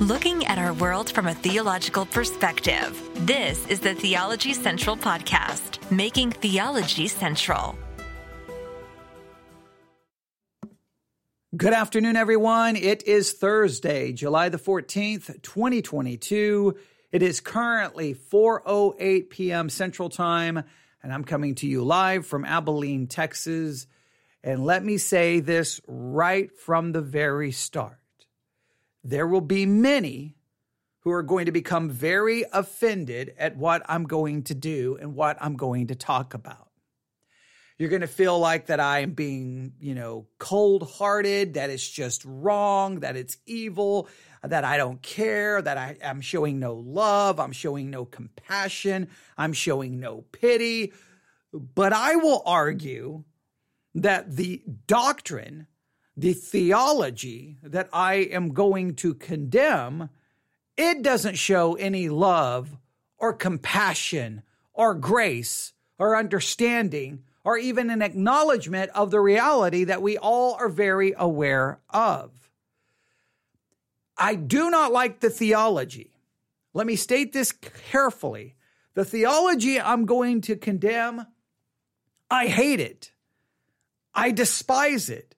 looking 0.00 0.46
at 0.46 0.56
our 0.56 0.72
world 0.72 1.10
from 1.10 1.26
a 1.26 1.34
theological 1.34 2.06
perspective. 2.06 2.98
This 3.26 3.66
is 3.66 3.80
the 3.80 3.94
Theology 3.94 4.54
Central 4.54 4.96
Podcast, 4.96 5.78
making 5.90 6.32
theology 6.32 7.06
central. 7.06 7.76
Good 11.54 11.74
afternoon, 11.74 12.16
everyone. 12.16 12.76
It 12.76 13.06
is 13.06 13.32
Thursday, 13.32 14.14
July 14.14 14.48
the 14.48 14.56
14th, 14.56 15.42
2022. 15.42 16.76
It 17.12 17.22
is 17.22 17.40
currently 17.40 18.14
4:08 18.14 19.28
p.m. 19.28 19.68
Central 19.68 20.08
Time, 20.08 20.64
and 21.02 21.12
I'm 21.12 21.24
coming 21.24 21.56
to 21.56 21.66
you 21.66 21.84
live 21.84 22.24
from 22.24 22.46
Abilene, 22.46 23.06
Texas. 23.06 23.86
And 24.42 24.64
let 24.64 24.82
me 24.82 24.96
say 24.96 25.40
this 25.40 25.78
right 25.86 26.50
from 26.56 26.92
the 26.92 27.02
very 27.02 27.52
start 27.52 27.99
there 29.02 29.26
will 29.26 29.40
be 29.40 29.66
many 29.66 30.36
who 31.00 31.10
are 31.10 31.22
going 31.22 31.46
to 31.46 31.52
become 31.52 31.88
very 31.90 32.44
offended 32.52 33.34
at 33.38 33.56
what 33.56 33.82
I'm 33.88 34.04
going 34.04 34.42
to 34.44 34.54
do 34.54 34.98
and 35.00 35.14
what 35.14 35.38
I'm 35.40 35.56
going 35.56 35.86
to 35.88 35.94
talk 35.94 36.34
about. 36.34 36.68
You're 37.78 37.88
going 37.88 38.02
to 38.02 38.06
feel 38.06 38.38
like 38.38 38.66
that 38.66 38.78
I 38.78 38.98
am 38.98 39.12
being, 39.12 39.72
you 39.80 39.94
know, 39.94 40.26
cold 40.38 40.82
hearted, 40.82 41.54
that 41.54 41.70
it's 41.70 41.88
just 41.88 42.22
wrong, 42.26 43.00
that 43.00 43.16
it's 43.16 43.38
evil, 43.46 44.06
that 44.42 44.64
I 44.64 44.76
don't 44.76 45.00
care, 45.00 45.62
that 45.62 45.78
I 45.78 45.96
am 46.02 46.20
showing 46.20 46.60
no 46.60 46.74
love, 46.74 47.40
I'm 47.40 47.52
showing 47.52 47.88
no 47.88 48.04
compassion, 48.04 49.08
I'm 49.38 49.54
showing 49.54 49.98
no 49.98 50.26
pity. 50.30 50.92
But 51.54 51.94
I 51.94 52.16
will 52.16 52.42
argue 52.44 53.24
that 53.94 54.36
the 54.36 54.62
doctrine 54.86 55.66
the 56.20 56.34
theology 56.34 57.56
that 57.62 57.88
I 57.94 58.14
am 58.16 58.52
going 58.52 58.94
to 58.96 59.14
condemn, 59.14 60.10
it 60.76 61.02
doesn't 61.02 61.36
show 61.36 61.74
any 61.74 62.10
love 62.10 62.76
or 63.16 63.32
compassion 63.32 64.42
or 64.74 64.94
grace 64.94 65.72
or 65.98 66.16
understanding 66.16 67.22
or 67.42 67.56
even 67.56 67.88
an 67.88 68.02
acknowledgement 68.02 68.90
of 68.90 69.10
the 69.10 69.20
reality 69.20 69.84
that 69.84 70.02
we 70.02 70.18
all 70.18 70.54
are 70.54 70.68
very 70.68 71.14
aware 71.16 71.80
of. 71.88 72.30
I 74.18 74.34
do 74.34 74.70
not 74.70 74.92
like 74.92 75.20
the 75.20 75.30
theology. 75.30 76.12
Let 76.74 76.86
me 76.86 76.96
state 76.96 77.32
this 77.32 77.50
carefully. 77.52 78.56
The 78.92 79.06
theology 79.06 79.80
I'm 79.80 80.04
going 80.04 80.42
to 80.42 80.56
condemn, 80.56 81.26
I 82.30 82.48
hate 82.48 82.80
it. 82.80 83.12
I 84.14 84.32
despise 84.32 85.08
it. 85.08 85.34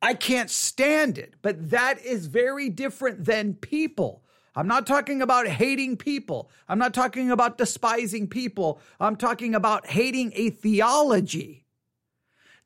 I 0.00 0.14
can't 0.14 0.50
stand 0.50 1.18
it. 1.18 1.34
But 1.42 1.70
that 1.70 2.04
is 2.04 2.26
very 2.26 2.68
different 2.68 3.24
than 3.24 3.54
people. 3.54 4.22
I'm 4.54 4.66
not 4.66 4.86
talking 4.86 5.22
about 5.22 5.46
hating 5.46 5.96
people. 5.98 6.50
I'm 6.68 6.78
not 6.78 6.94
talking 6.94 7.30
about 7.30 7.58
despising 7.58 8.28
people. 8.28 8.80
I'm 8.98 9.16
talking 9.16 9.54
about 9.54 9.86
hating 9.86 10.32
a 10.34 10.50
theology. 10.50 11.64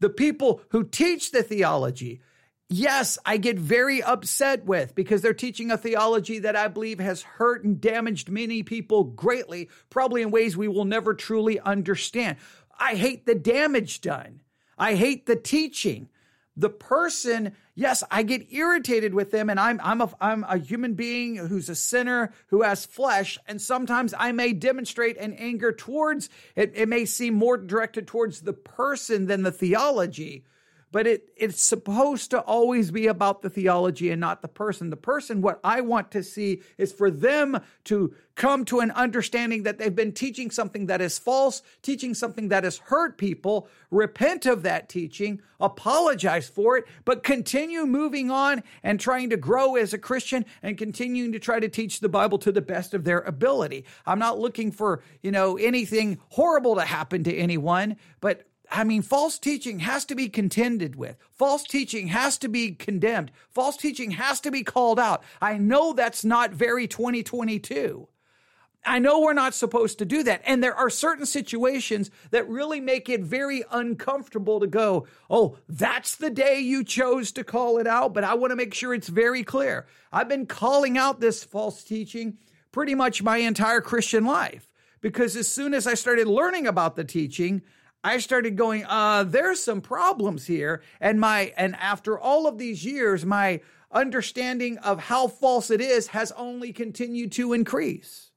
The 0.00 0.10
people 0.10 0.62
who 0.70 0.84
teach 0.84 1.30
the 1.30 1.42
theology, 1.42 2.22
yes, 2.68 3.18
I 3.26 3.36
get 3.36 3.58
very 3.58 4.02
upset 4.02 4.64
with 4.64 4.94
because 4.94 5.20
they're 5.20 5.34
teaching 5.34 5.70
a 5.70 5.76
theology 5.76 6.38
that 6.40 6.56
I 6.56 6.68
believe 6.68 6.98
has 6.98 7.22
hurt 7.22 7.62
and 7.62 7.80
damaged 7.80 8.30
many 8.30 8.62
people 8.62 9.04
greatly, 9.04 9.68
probably 9.90 10.22
in 10.22 10.30
ways 10.30 10.56
we 10.56 10.68
will 10.68 10.86
never 10.86 11.12
truly 11.12 11.60
understand. 11.60 12.38
I 12.78 12.94
hate 12.94 13.26
the 13.26 13.34
damage 13.34 14.00
done. 14.00 14.40
I 14.78 14.94
hate 14.94 15.26
the 15.26 15.36
teaching 15.36 16.08
the 16.56 16.70
person 16.70 17.52
yes 17.74 18.04
i 18.10 18.22
get 18.22 18.52
irritated 18.52 19.14
with 19.14 19.30
them 19.30 19.48
and 19.48 19.58
i'm 19.58 19.80
i'm 19.82 20.00
a 20.00 20.10
i'm 20.20 20.44
a 20.44 20.58
human 20.58 20.94
being 20.94 21.36
who's 21.36 21.68
a 21.68 21.74
sinner 21.74 22.32
who 22.48 22.62
has 22.62 22.84
flesh. 22.84 23.38
And 23.46 23.60
sometimes 23.60 24.14
i 24.18 24.32
may 24.32 24.52
demonstrate 24.52 25.16
an 25.16 25.32
anger 25.34 25.72
towards 25.72 26.28
it 26.54 26.72
it 26.74 26.88
may 26.88 27.04
seem 27.04 27.34
more 27.34 27.56
directed 27.56 28.06
towards 28.06 28.42
the 28.42 28.52
person 28.52 29.26
than 29.26 29.42
the 29.42 29.52
theology 29.52 30.44
but 30.92 31.06
it 31.06 31.30
it's 31.36 31.60
supposed 31.60 32.30
to 32.30 32.40
always 32.40 32.90
be 32.90 33.06
about 33.08 33.42
the 33.42 33.50
theology 33.50 34.10
and 34.10 34.20
not 34.20 34.42
the 34.42 34.48
person. 34.48 34.90
The 34.90 34.96
person, 34.96 35.42
what 35.42 35.58
I 35.64 35.80
want 35.80 36.12
to 36.12 36.22
see 36.22 36.62
is 36.78 36.92
for 36.92 37.10
them 37.10 37.58
to 37.84 38.14
come 38.34 38.64
to 38.66 38.80
an 38.80 38.90
understanding 38.92 39.64
that 39.64 39.78
they've 39.78 39.94
been 39.94 40.12
teaching 40.12 40.50
something 40.50 40.86
that 40.86 41.00
is 41.00 41.18
false, 41.18 41.62
teaching 41.82 42.14
something 42.14 42.48
that 42.48 42.64
has 42.64 42.78
hurt 42.78 43.18
people, 43.18 43.68
repent 43.90 44.46
of 44.46 44.62
that 44.62 44.88
teaching, 44.88 45.40
apologize 45.60 46.48
for 46.48 46.76
it, 46.76 46.84
but 47.04 47.22
continue 47.22 47.84
moving 47.84 48.30
on 48.30 48.62
and 48.82 48.98
trying 48.98 49.30
to 49.30 49.36
grow 49.36 49.76
as 49.76 49.92
a 49.92 49.98
Christian 49.98 50.44
and 50.62 50.78
continuing 50.78 51.32
to 51.32 51.38
try 51.38 51.60
to 51.60 51.68
teach 51.68 52.00
the 52.00 52.08
Bible 52.08 52.38
to 52.38 52.52
the 52.52 52.62
best 52.62 52.94
of 52.94 53.04
their 53.04 53.20
ability. 53.20 53.84
I'm 54.06 54.18
not 54.18 54.38
looking 54.38 54.72
for, 54.72 55.02
you 55.22 55.30
know, 55.30 55.56
anything 55.56 56.18
horrible 56.30 56.76
to 56.76 56.82
happen 56.82 57.24
to 57.24 57.34
anyone, 57.34 57.96
but 58.20 58.46
I 58.74 58.84
mean, 58.84 59.02
false 59.02 59.38
teaching 59.38 59.80
has 59.80 60.06
to 60.06 60.14
be 60.14 60.30
contended 60.30 60.96
with. 60.96 61.18
False 61.30 61.62
teaching 61.62 62.08
has 62.08 62.38
to 62.38 62.48
be 62.48 62.72
condemned. 62.72 63.30
False 63.50 63.76
teaching 63.76 64.12
has 64.12 64.40
to 64.40 64.50
be 64.50 64.64
called 64.64 64.98
out. 64.98 65.22
I 65.42 65.58
know 65.58 65.92
that's 65.92 66.24
not 66.24 66.52
very 66.52 66.88
2022. 66.88 68.08
I 68.84 68.98
know 68.98 69.20
we're 69.20 69.34
not 69.34 69.52
supposed 69.52 69.98
to 69.98 70.06
do 70.06 70.22
that. 70.22 70.40
And 70.46 70.64
there 70.64 70.74
are 70.74 70.88
certain 70.88 71.26
situations 71.26 72.10
that 72.30 72.48
really 72.48 72.80
make 72.80 73.10
it 73.10 73.20
very 73.20 73.62
uncomfortable 73.70 74.58
to 74.58 74.66
go, 74.66 75.06
oh, 75.28 75.58
that's 75.68 76.16
the 76.16 76.30
day 76.30 76.58
you 76.58 76.82
chose 76.82 77.30
to 77.32 77.44
call 77.44 77.76
it 77.76 77.86
out. 77.86 78.14
But 78.14 78.24
I 78.24 78.34
want 78.34 78.52
to 78.52 78.56
make 78.56 78.72
sure 78.72 78.94
it's 78.94 79.08
very 79.08 79.44
clear. 79.44 79.86
I've 80.10 80.30
been 80.30 80.46
calling 80.46 80.96
out 80.96 81.20
this 81.20 81.44
false 81.44 81.84
teaching 81.84 82.38
pretty 82.72 82.94
much 82.94 83.22
my 83.22 83.36
entire 83.36 83.82
Christian 83.82 84.24
life 84.24 84.72
because 85.02 85.36
as 85.36 85.46
soon 85.46 85.74
as 85.74 85.86
I 85.86 85.92
started 85.92 86.26
learning 86.26 86.66
about 86.66 86.96
the 86.96 87.04
teaching, 87.04 87.60
I 88.04 88.18
started 88.18 88.56
going, 88.56 88.84
uh, 88.84 89.24
there's 89.24 89.62
some 89.62 89.80
problems 89.80 90.46
here. 90.46 90.82
And 91.00 91.20
my, 91.20 91.52
and 91.56 91.76
after 91.76 92.18
all 92.18 92.46
of 92.46 92.58
these 92.58 92.84
years, 92.84 93.24
my 93.24 93.60
understanding 93.92 94.78
of 94.78 94.98
how 94.98 95.28
false 95.28 95.70
it 95.70 95.80
is 95.80 96.08
has 96.08 96.32
only 96.32 96.72
continued 96.72 97.32
to 97.32 97.52
increase. 97.52 98.30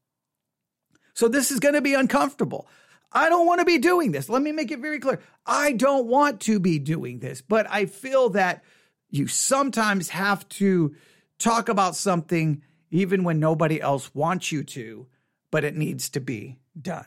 So 1.14 1.28
this 1.28 1.50
is 1.50 1.60
going 1.60 1.76
to 1.76 1.82
be 1.82 1.94
uncomfortable. 1.94 2.68
I 3.12 3.30
don't 3.30 3.48
want 3.48 3.60
to 3.60 3.66
be 3.66 3.78
doing 3.78 4.12
this. 4.12 4.28
Let 4.28 4.42
me 4.42 4.52
make 4.52 4.72
it 4.72 4.80
very 4.80 5.00
clear. 5.00 5.22
I 5.46 5.72
don't 5.72 6.08
want 6.08 6.42
to 6.42 6.60
be 6.60 6.80
doing 6.80 7.20
this, 7.20 7.42
but 7.42 7.66
I 7.70 7.86
feel 7.86 8.30
that 8.32 8.64
you 9.10 9.28
sometimes 9.28 10.10
have 10.10 10.48
to 10.50 10.94
talk 11.40 11.70
about 11.70 11.96
something 11.96 12.62
even 12.92 13.24
when 13.24 13.40
nobody 13.40 13.80
else 13.82 14.14
wants 14.14 14.52
you 14.52 14.64
to, 14.64 15.08
but 15.52 15.64
it 15.64 15.76
needs 15.76 16.10
to 16.10 16.20
be 16.20 16.58
done. 16.80 17.06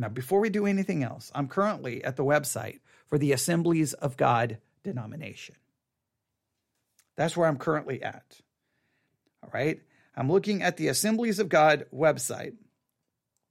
Now, 0.00 0.08
before 0.08 0.40
we 0.40 0.48
do 0.48 0.64
anything 0.64 1.02
else, 1.02 1.30
I'm 1.34 1.46
currently 1.46 2.02
at 2.02 2.16
the 2.16 2.24
website 2.24 2.80
for 3.06 3.18
the 3.18 3.32
Assemblies 3.32 3.92
of 3.92 4.16
God 4.16 4.56
denomination. 4.82 5.56
That's 7.16 7.36
where 7.36 7.46
I'm 7.46 7.58
currently 7.58 8.02
at. 8.02 8.40
All 9.42 9.50
right. 9.52 9.78
I'm 10.16 10.32
looking 10.32 10.62
at 10.62 10.78
the 10.78 10.88
Assemblies 10.88 11.38
of 11.38 11.50
God 11.50 11.84
website 11.94 12.54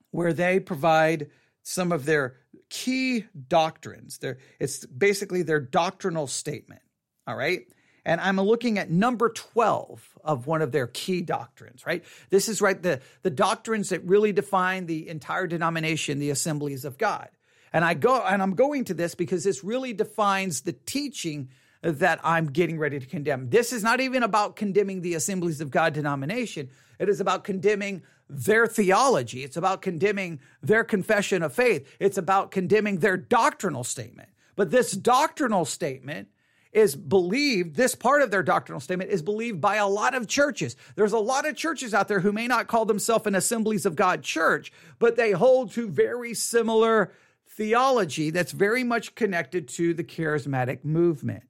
where 0.10 0.34
they 0.34 0.60
provide 0.60 1.30
some 1.62 1.92
of 1.92 2.06
their 2.06 2.38
key 2.72 3.26
doctrines. 3.48 4.18
Their, 4.18 4.40
it's 4.60 4.88
basically 4.88 5.44
their 5.44 5.60
doctrinal 5.60 6.26
statement. 6.26 6.81
All 7.28 7.36
right 7.36 7.68
and 8.06 8.20
I'm 8.22 8.40
looking 8.40 8.78
at 8.78 8.90
number 8.90 9.30
12 9.30 10.20
of 10.24 10.48
one 10.48 10.62
of 10.62 10.72
their 10.72 10.88
key 10.88 11.22
doctrines, 11.22 11.86
right? 11.86 12.04
This 12.30 12.50
is 12.50 12.62
right 12.62 12.82
the 12.82 13.02
the 13.22 13.30
doctrines 13.30 13.90
that 13.90 14.04
really 14.04 14.32
define 14.32 14.86
the 14.86 15.08
entire 15.10 15.48
denomination, 15.48 16.20
the 16.20 16.30
assemblies 16.30 16.86
of 16.86 16.98
God. 16.98 17.30
And 17.72 17.86
I 17.86 17.94
go 17.94 18.22
and 18.22 18.42
I'm 18.42 18.56
going 18.56 18.86
to 18.86 18.94
this 18.94 19.16
because 19.16 19.44
this 19.44 19.64
really 19.64 19.94
defines 19.94 20.62
the 20.62 20.74
teaching 20.74 21.50
that 21.82 22.20
I'm 22.24 22.48
getting 22.48 22.78
ready 22.78 23.00
to 23.00 23.06
condemn. 23.06 23.50
This 23.50 23.72
is 23.72 23.84
not 23.84 24.02
even 24.02 24.24
about 24.24 24.56
condemning 24.56 25.02
the 25.02 25.14
assemblies 25.14 25.62
of 25.62 25.72
God 25.72 25.94
denomination. 25.94 26.69
It 27.00 27.07
is 27.07 27.22
about 27.22 27.44
condemning 27.45 28.04
their 28.30 28.68
theology. 28.68 29.44
It's 29.44 29.57
about 29.57 29.81
condemning 29.81 30.40
their 30.62 30.84
confession 30.84 31.42
of 31.42 31.54
faith. 31.54 31.88
It's 32.00 32.18
about 32.18 32.52
condemning 32.52 33.00
their 33.00 33.18
doctrinal 33.18 33.84
statement. 33.84 34.30
But 34.56 34.72
this 34.72 34.92
doctrinal 34.92 35.63
statement 35.63 36.28
is 36.71 36.95
believed, 36.95 37.75
this 37.75 37.95
part 37.95 38.21
of 38.21 38.31
their 38.31 38.44
doctrinal 38.44 38.80
statement 38.80 39.10
is 39.10 39.21
believed 39.21 39.60
by 39.60 39.77
a 39.77 39.88
lot 39.88 40.13
of 40.13 40.27
churches. 40.27 40.75
There's 40.95 41.13
a 41.13 41.19
lot 41.19 41.48
of 41.48 41.56
churches 41.56 41.94
out 41.94 42.07
there 42.07 42.19
who 42.19 42.31
may 42.31 42.48
not 42.48 42.68
call 42.68 42.86
themselves 42.86 43.25
an 43.25 43.36
Assemblies 43.36 43.86
of 43.86 43.95
God 43.95 44.21
church, 44.21 44.71
but 45.00 45.16
they 45.16 45.31
hold 45.31 45.71
to 45.71 45.89
very 45.89 46.33
similar 46.33 47.12
theology 47.48 48.30
that's 48.30 48.51
very 48.51 48.83
much 48.83 49.16
connected 49.16 49.68
to 49.68 49.94
the 49.94 50.04
charismatic 50.04 50.86
movement. 50.86 51.44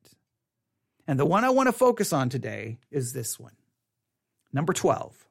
And 1.07 1.19
the 1.19 1.25
one 1.25 1.43
I 1.43 1.49
want 1.49 1.67
to 1.67 1.73
focus 1.73 2.13
on 2.13 2.29
today 2.29 2.77
is 2.91 3.13
this 3.13 3.39
one. 3.39 3.55
Number 4.53 4.73
12 4.73 5.25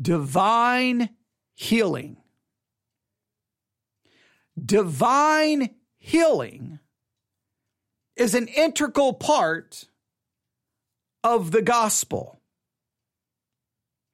divine 0.00 1.10
healing. 1.54 2.16
Divine 4.62 5.70
healing 5.98 6.78
is 8.16 8.34
an 8.34 8.48
integral 8.48 9.12
part 9.12 9.84
of 11.22 11.50
the 11.50 11.62
gospel. 11.62 12.40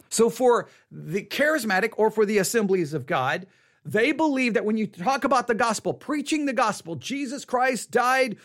So 0.08 0.30
for 0.30 0.68
the 0.90 1.22
charismatic 1.22 1.92
or 1.96 2.10
for 2.10 2.24
the 2.24 2.38
assemblies 2.38 2.94
of 2.94 3.06
God, 3.06 3.46
they 3.84 4.12
believe 4.12 4.54
that 4.54 4.64
when 4.64 4.76
you 4.76 4.86
talk 4.86 5.24
about 5.24 5.46
the 5.46 5.54
gospel, 5.54 5.94
preaching 5.94 6.46
the 6.46 6.52
gospel, 6.52 6.96
Jesus 6.96 7.44
Christ 7.44 7.90
died 7.90 8.36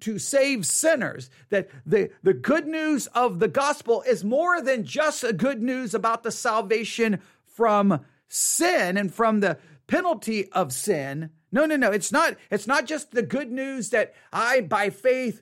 to 0.00 0.18
save 0.18 0.66
sinners, 0.66 1.30
that 1.50 1.68
the, 1.84 2.10
the 2.22 2.34
good 2.34 2.66
news 2.66 3.06
of 3.08 3.38
the 3.38 3.48
gospel 3.48 4.02
is 4.06 4.24
more 4.24 4.60
than 4.60 4.84
just 4.84 5.22
a 5.22 5.32
good 5.32 5.62
news 5.62 5.94
about 5.94 6.22
the 6.22 6.30
salvation 6.32 7.20
from 7.44 8.00
sin 8.28 8.96
and 8.96 9.12
from 9.12 9.40
the 9.40 9.58
penalty 9.86 10.50
of 10.52 10.72
sin. 10.72 11.30
No, 11.56 11.64
no, 11.64 11.76
no. 11.76 11.90
It's 11.90 12.12
not, 12.12 12.36
it's 12.50 12.66
not 12.66 12.84
just 12.84 13.12
the 13.12 13.22
good 13.22 13.50
news 13.50 13.88
that 13.88 14.12
I, 14.30 14.60
by 14.60 14.90
faith, 14.90 15.40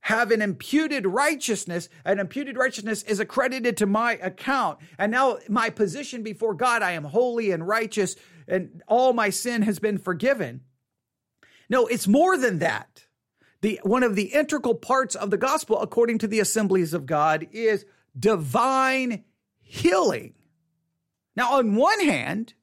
have 0.00 0.30
an 0.30 0.40
imputed 0.40 1.06
righteousness. 1.06 1.90
An 2.06 2.18
imputed 2.18 2.56
righteousness 2.56 3.02
is 3.02 3.20
accredited 3.20 3.76
to 3.76 3.84
my 3.84 4.14
account. 4.14 4.78
And 4.98 5.12
now 5.12 5.40
my 5.50 5.68
position 5.68 6.22
before 6.22 6.54
God, 6.54 6.80
I 6.80 6.92
am 6.92 7.04
holy 7.04 7.50
and 7.50 7.68
righteous 7.68 8.16
and 8.48 8.82
all 8.88 9.12
my 9.12 9.28
sin 9.28 9.60
has 9.60 9.78
been 9.78 9.98
forgiven. 9.98 10.62
No, 11.68 11.86
it's 11.86 12.08
more 12.08 12.38
than 12.38 12.58
that. 12.60 13.04
The, 13.60 13.78
one 13.82 14.04
of 14.04 14.16
the 14.16 14.32
integral 14.32 14.74
parts 14.74 15.14
of 15.14 15.28
the 15.28 15.36
gospel, 15.36 15.78
according 15.82 16.16
to 16.20 16.26
the 16.26 16.40
assemblies 16.40 16.94
of 16.94 17.04
God, 17.04 17.46
is 17.52 17.84
divine 18.18 19.24
healing. 19.60 20.32
Now, 21.36 21.58
on 21.58 21.76
one 21.76 22.00
hand, 22.00 22.54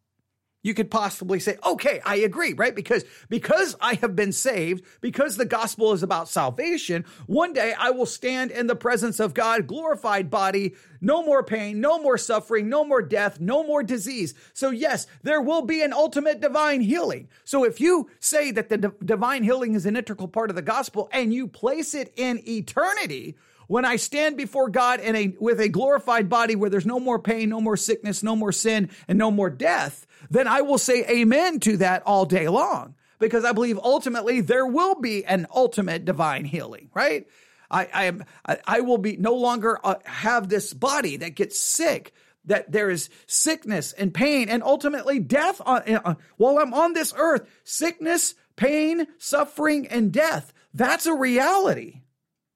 you 0.61 0.73
could 0.73 0.91
possibly 0.91 1.39
say, 1.39 1.57
okay, 1.65 2.01
I 2.05 2.15
agree, 2.17 2.53
right? 2.53 2.75
Because, 2.75 3.05
because 3.29 3.75
I 3.79 3.95
have 3.95 4.15
been 4.15 4.33
saved, 4.33 4.83
because 4.99 5.37
the 5.37 5.45
gospel 5.45 5.93
is 5.93 6.03
about 6.03 6.27
salvation, 6.27 7.05
one 7.27 7.53
day 7.53 7.73
I 7.77 7.91
will 7.91 8.05
stand 8.05 8.51
in 8.51 8.67
the 8.67 8.75
presence 8.75 9.19
of 9.19 9.33
God, 9.33 9.67
glorified 9.67 10.29
body, 10.29 10.75
no 10.99 11.23
more 11.23 11.43
pain, 11.43 11.79
no 11.79 12.01
more 12.01 12.17
suffering, 12.17 12.67
no 12.67 12.83
more 12.83 13.01
death, 13.01 13.39
no 13.39 13.63
more 13.63 13.83
disease. 13.83 14.33
So 14.53 14.69
yes, 14.69 15.07
there 15.23 15.41
will 15.41 15.61
be 15.61 15.81
an 15.81 15.93
ultimate 15.93 16.41
divine 16.41 16.81
healing. 16.81 17.29
So 17.45 17.63
if 17.63 17.79
you 17.79 18.09
say 18.19 18.51
that 18.51 18.67
the 18.67 18.77
d- 18.77 18.87
divine 19.03 19.43
healing 19.43 19.75
is 19.75 19.85
an 19.85 19.95
integral 19.95 20.27
part 20.27 20.49
of 20.49 20.57
the 20.57 20.61
gospel 20.61 21.07
and 21.13 21.33
you 21.33 21.47
place 21.47 21.93
it 21.93 22.11
in 22.17 22.41
eternity, 22.45 23.37
when 23.67 23.85
I 23.85 23.97
stand 23.97 24.35
before 24.35 24.67
God 24.67 24.99
in 24.99 25.15
a, 25.15 25.35
with 25.39 25.59
a 25.59 25.69
glorified 25.69 26.27
body 26.27 26.55
where 26.55 26.71
there's 26.71 26.87
no 26.87 26.99
more 26.99 27.19
pain, 27.19 27.49
no 27.49 27.61
more 27.61 27.77
sickness, 27.77 28.23
no 28.23 28.35
more 28.35 28.51
sin, 28.51 28.89
and 29.07 29.19
no 29.19 29.29
more 29.29 29.51
death, 29.51 30.07
then 30.29 30.47
I 30.47 30.61
will 30.61 30.77
say 30.77 31.05
amen 31.07 31.59
to 31.61 31.77
that 31.77 32.03
all 32.05 32.25
day 32.25 32.47
long 32.47 32.95
because 33.19 33.45
I 33.45 33.51
believe 33.51 33.77
ultimately 33.77 34.41
there 34.41 34.65
will 34.65 34.95
be 34.95 35.25
an 35.25 35.47
ultimate 35.53 36.05
divine 36.05 36.45
healing, 36.45 36.89
right? 36.93 37.27
I, 37.71 37.87
I 37.93 38.03
am, 38.05 38.23
I, 38.65 38.79
will 38.79 38.97
be 38.97 39.17
no 39.17 39.35
longer 39.35 39.79
uh, 39.83 39.95
have 40.05 40.49
this 40.49 40.73
body 40.73 41.17
that 41.17 41.35
gets 41.35 41.59
sick, 41.59 42.13
that 42.45 42.71
there 42.71 42.89
is 42.89 43.09
sickness 43.27 43.93
and 43.93 44.11
pain 44.11 44.49
and 44.49 44.63
ultimately 44.63 45.19
death 45.19 45.61
on, 45.63 45.83
uh, 45.87 46.15
while 46.37 46.57
I'm 46.57 46.73
on 46.73 46.93
this 46.93 47.13
earth. 47.15 47.47
Sickness, 47.63 48.33
pain, 48.55 49.05
suffering, 49.19 49.87
and 49.87 50.11
death. 50.11 50.51
That's 50.73 51.05
a 51.05 51.13
reality 51.13 52.01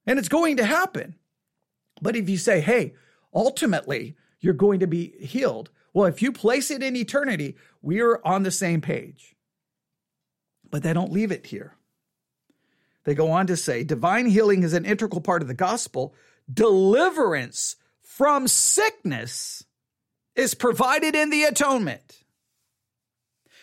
and 0.05 0.19
it's 0.19 0.29
going 0.29 0.57
to 0.57 0.65
happen. 0.65 1.15
But 2.01 2.15
if 2.15 2.29
you 2.29 2.37
say, 2.37 2.61
hey, 2.61 2.93
ultimately, 3.33 4.15
you're 4.39 4.53
going 4.53 4.81
to 4.81 4.87
be 4.87 5.13
healed, 5.19 5.69
well, 5.93 6.05
if 6.05 6.21
you 6.21 6.31
place 6.31 6.71
it 6.71 6.81
in 6.81 6.95
eternity, 6.95 7.55
we 7.81 8.01
are 8.01 8.19
on 8.25 8.43
the 8.43 8.51
same 8.51 8.81
page. 8.81 9.35
But 10.69 10.81
they 10.81 10.93
don't 10.93 11.11
leave 11.11 11.31
it 11.31 11.45
here. 11.47 11.75
They 13.03 13.13
go 13.13 13.31
on 13.31 13.47
to 13.47 13.57
say 13.57 13.83
divine 13.83 14.25
healing 14.27 14.63
is 14.63 14.73
an 14.73 14.85
integral 14.85 15.21
part 15.21 15.41
of 15.41 15.47
the 15.47 15.53
gospel. 15.53 16.15
Deliverance 16.51 17.75
from 18.01 18.47
sickness 18.47 19.65
is 20.35 20.55
provided 20.55 21.13
in 21.15 21.29
the 21.29 21.43
atonement. 21.43 22.23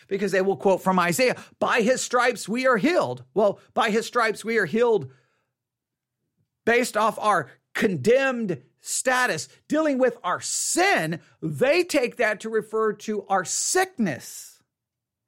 Because 0.07 0.31
they 0.31 0.41
will 0.41 0.57
quote 0.57 0.81
from 0.81 0.99
Isaiah, 0.99 1.37
by 1.59 1.81
his 1.81 2.01
stripes 2.01 2.47
we 2.47 2.67
are 2.67 2.77
healed. 2.77 3.23
Well, 3.33 3.59
by 3.73 3.89
his 3.89 4.05
stripes 4.05 4.45
we 4.45 4.57
are 4.57 4.65
healed 4.65 5.11
based 6.65 6.95
off 6.95 7.17
our 7.19 7.49
condemned 7.73 8.61
status, 8.81 9.47
dealing 9.67 9.97
with 9.97 10.17
our 10.23 10.41
sin, 10.41 11.19
they 11.41 11.83
take 11.83 12.17
that 12.17 12.39
to 12.41 12.49
refer 12.49 12.93
to 12.93 13.25
our 13.29 13.45
sickness. 13.45 14.59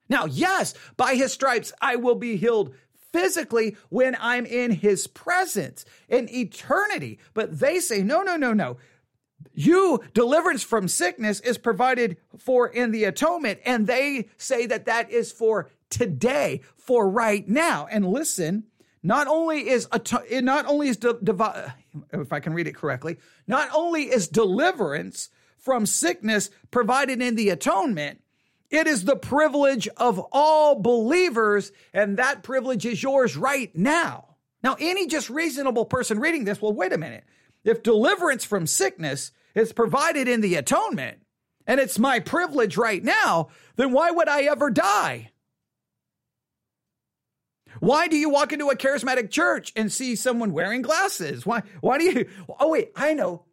Now, 0.09 0.25
yes, 0.25 0.73
by 0.97 1.15
his 1.15 1.31
stripes 1.31 1.71
I 1.81 1.95
will 1.95 2.15
be 2.15 2.35
healed 2.35 2.75
physically 3.11 3.77
when 3.89 4.17
I'm 4.19 4.45
in 4.45 4.71
his 4.71 5.07
presence 5.07 5.85
in 6.09 6.27
eternity. 6.33 7.19
But 7.33 7.59
they 7.59 7.79
say, 7.79 8.01
no, 8.01 8.21
no, 8.21 8.35
no, 8.35 8.53
no. 8.53 8.77
You 9.53 10.01
deliverance 10.13 10.63
from 10.63 10.87
sickness 10.87 11.39
is 11.39 11.57
provided 11.57 12.17
for 12.37 12.67
in 12.67 12.91
the 12.91 13.03
atonement. 13.03 13.59
And 13.65 13.87
they 13.87 14.29
say 14.37 14.65
that 14.65 14.85
that 14.85 15.11
is 15.11 15.31
for 15.31 15.69
today, 15.89 16.61
for 16.75 17.09
right 17.09 17.47
now. 17.47 17.87
And 17.89 18.07
listen, 18.07 18.63
not 19.03 19.27
only 19.27 19.69
is 19.69 19.87
not 20.31 20.65
only 20.65 20.87
is 20.87 20.97
de- 20.97 21.73
if 22.13 22.33
I 22.33 22.39
can 22.39 22.53
read 22.53 22.67
it 22.67 22.75
correctly, 22.75 23.17
not 23.45 23.69
only 23.75 24.03
is 24.03 24.27
deliverance 24.27 25.29
from 25.57 25.85
sickness 25.85 26.49
provided 26.71 27.21
in 27.21 27.35
the 27.35 27.49
atonement, 27.49 28.21
it 28.69 28.87
is 28.87 29.05
the 29.05 29.15
privilege 29.15 29.87
of 29.97 30.19
all 30.31 30.81
believers, 30.81 31.71
and 31.93 32.17
that 32.17 32.41
privilege 32.41 32.85
is 32.85 33.03
yours 33.03 33.37
right 33.37 33.75
now. 33.75 34.35
Now, 34.63 34.77
any 34.79 35.07
just 35.07 35.29
reasonable 35.29 35.85
person 35.85 36.19
reading 36.19 36.45
this, 36.45 36.61
well, 36.61 36.73
wait 36.73 36.93
a 36.93 36.97
minute. 36.97 37.25
If 37.63 37.83
deliverance 37.83 38.45
from 38.45 38.65
sickness 38.65 39.31
is 39.53 39.73
provided 39.73 40.27
in 40.27 40.41
the 40.41 40.55
atonement, 40.55 41.19
and 41.67 41.79
it's 41.79 41.99
my 41.99 42.19
privilege 42.19 42.77
right 42.77 43.03
now, 43.03 43.49
then 43.75 43.91
why 43.91 44.11
would 44.11 44.27
I 44.27 44.43
ever 44.43 44.69
die? 44.69 45.31
Why 47.83 48.07
do 48.07 48.15
you 48.15 48.29
walk 48.29 48.53
into 48.53 48.69
a 48.69 48.77
charismatic 48.77 49.29
church 49.29 49.73
and 49.75 49.91
see 49.91 50.15
someone 50.15 50.53
wearing 50.53 50.83
glasses? 50.83 51.45
Why, 51.45 51.63
why 51.81 51.97
do 51.97 52.05
you? 52.05 52.29
Oh, 52.57 52.69
wait, 52.69 52.93
I 52.95 53.13
know. 53.13 53.43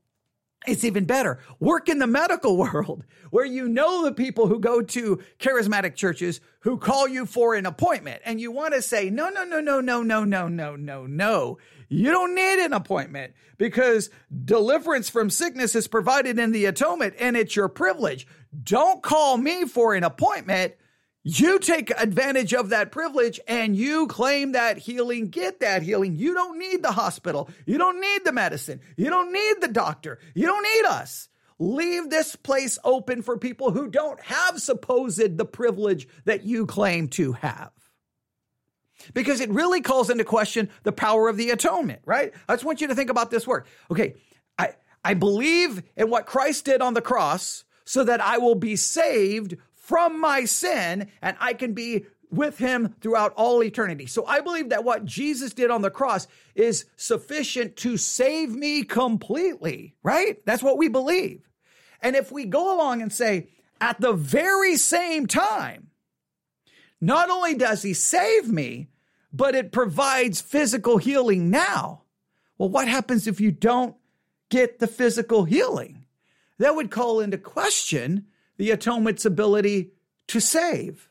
It's 0.69 0.85
even 0.85 1.05
better. 1.05 1.41
Work 1.59 1.89
in 1.89 1.99
the 1.99 2.07
medical 2.07 2.57
world 2.57 3.03
where 3.33 3.45
you 3.45 3.69
know 3.69 4.05
the 4.05 4.13
people 4.13 4.47
who 4.47 4.61
go 4.61 4.83
to 4.83 5.21
charismatic 5.41 5.97
churches 5.97 6.41
who 6.61 6.79
call 6.79 7.09
you 7.09 7.27
for 7.27 7.57
an 7.57 7.67
appointment 7.67 8.23
and 8.25 8.41
you 8.41 8.53
want 8.53 8.75
to 8.75 8.83
say, 8.83 9.11
no, 9.11 9.31
no, 9.31 9.43
no, 9.43 9.61
no, 9.61 9.81
no, 9.81 10.05
no, 10.05 10.23
no, 10.23 10.47
no, 10.47 10.77
no, 10.77 11.07
no. 11.07 11.59
You 11.89 12.13
don't 12.13 12.37
need 12.37 12.65
an 12.65 12.73
appointment 12.73 13.35
because 13.59 14.11
deliverance 14.45 15.11
from 15.11 15.31
sickness 15.31 15.75
is 15.75 15.89
provided 15.89 16.39
in 16.39 16.53
the 16.53 16.67
atonement 16.67 17.15
and 17.19 17.37
it's 17.37 17.57
your 17.57 17.69
privilege. 17.69 18.29
Don't 18.63 19.03
call 19.03 19.39
me 19.39 19.65
for 19.65 19.95
an 19.95 20.05
appointment. 20.05 20.75
You 21.23 21.59
take 21.59 21.91
advantage 21.91 22.55
of 22.55 22.71
that 22.71 22.93
privilege 22.93 23.41
and 23.47 23.77
you 23.77 24.07
claim 24.07 24.53
that 24.53 24.79
healing, 24.79 25.29
get 25.29 25.61
that 25.61 25.83
healing. 25.83 26.17
You 26.17 26.33
don't 26.33 26.59
need 26.59 26.83
the 26.83 26.93
hospital. 26.93 27.51
You 27.67 27.77
don't 27.77 28.01
need 28.01 28.25
the 28.25 28.33
medicine. 28.33 28.81
You 28.97 29.11
don't 29.11 29.33
need 29.33 29.57
the 29.61 29.69
doctor. 29.69 30.19
You 30.35 30.47
don't 30.47 30.63
need 30.63 30.89
us. 30.89 31.29
Leave 31.59 32.09
this 32.09 32.37
place 32.37 32.79
open 32.85 33.21
for 33.21 33.37
people 33.37 33.71
who 33.71 33.89
don't 33.89 34.19
have 34.23 34.63
supposed 34.63 35.37
the 35.37 35.45
privilege 35.45 36.09
that 36.25 36.45
you 36.45 36.65
claim 36.65 37.09
to 37.09 37.33
have. 37.33 37.71
Because 39.13 39.43
it 39.43 39.51
really 39.51 39.83
calls 39.83 40.09
into 40.09 40.25
question 40.25 40.71
the 40.85 40.93
power 40.93 41.29
of 41.29 41.37
the 41.37 41.51
atonement, 41.51 42.01
right? 42.07 42.33
I 42.49 42.55
just 42.55 42.65
want 42.65 42.81
you 42.81 42.87
to 42.89 42.95
think 42.95 43.11
about 43.11 43.31
this 43.31 43.47
work. 43.47 43.67
Okay, 43.91 44.15
I, 44.59 44.71
I 45.05 45.13
believe 45.13 45.83
in 45.97 46.09
what 46.09 46.25
Christ 46.25 46.65
did 46.65 46.81
on 46.81 46.95
the 46.95 47.03
cross 47.03 47.65
so 47.85 48.05
that 48.05 48.23
I 48.23 48.39
will 48.39 48.55
be 48.55 48.77
saved 48.77 49.57
from 49.91 50.21
my 50.21 50.45
sin 50.45 51.09
and 51.21 51.37
I 51.41 51.53
can 51.53 51.73
be 51.73 52.07
with 52.31 52.59
him 52.59 52.95
throughout 53.01 53.35
all 53.35 53.61
eternity. 53.61 54.07
So 54.07 54.25
I 54.25 54.41
believe 54.41 54.69
that 54.69 54.85
what 54.85 55.05
Jesus 55.05 55.53
did 55.53 55.69
on 55.69 55.83
the 55.83 55.91
cross 55.91 56.29
is 56.55 56.85
sufficient 56.95 57.75
to 57.79 57.97
save 57.97 58.55
me 58.55 58.85
completely, 58.85 59.97
right? 60.05 60.41
That's 60.47 60.63
what 60.63 60.79
we 60.79 60.87
believe. 60.87 61.51
And 62.01 62.15
if 62.15 62.31
we 62.31 62.45
go 62.45 62.73
along 62.73 63.03
and 63.03 63.13
say, 63.13 63.49
at 63.81 64.01
the 64.01 64.13
very 64.13 64.77
same 64.77 65.27
time, 65.27 65.89
not 67.01 67.29
only 67.29 67.55
does 67.55 67.83
he 67.83 67.93
save 67.93 68.49
me, 68.49 68.91
but 69.33 69.57
it 69.57 69.73
provides 69.73 70.41
physical 70.41 70.99
healing 70.99 71.51
now. 71.51 72.03
Well, 72.59 72.69
what 72.69 72.87
happens 72.87 73.27
if 73.27 73.41
you 73.41 73.51
don't 73.51 73.97
get 74.51 74.79
the 74.79 74.87
physical 74.87 75.47
healing? 75.47 76.05
That 76.59 76.77
would 76.77 76.93
call 76.93 77.19
into 77.19 77.39
question 77.39 78.27
the 78.61 78.73
atonement's 78.73 79.25
ability 79.25 79.91
to 80.29 80.39
save. 80.39 81.09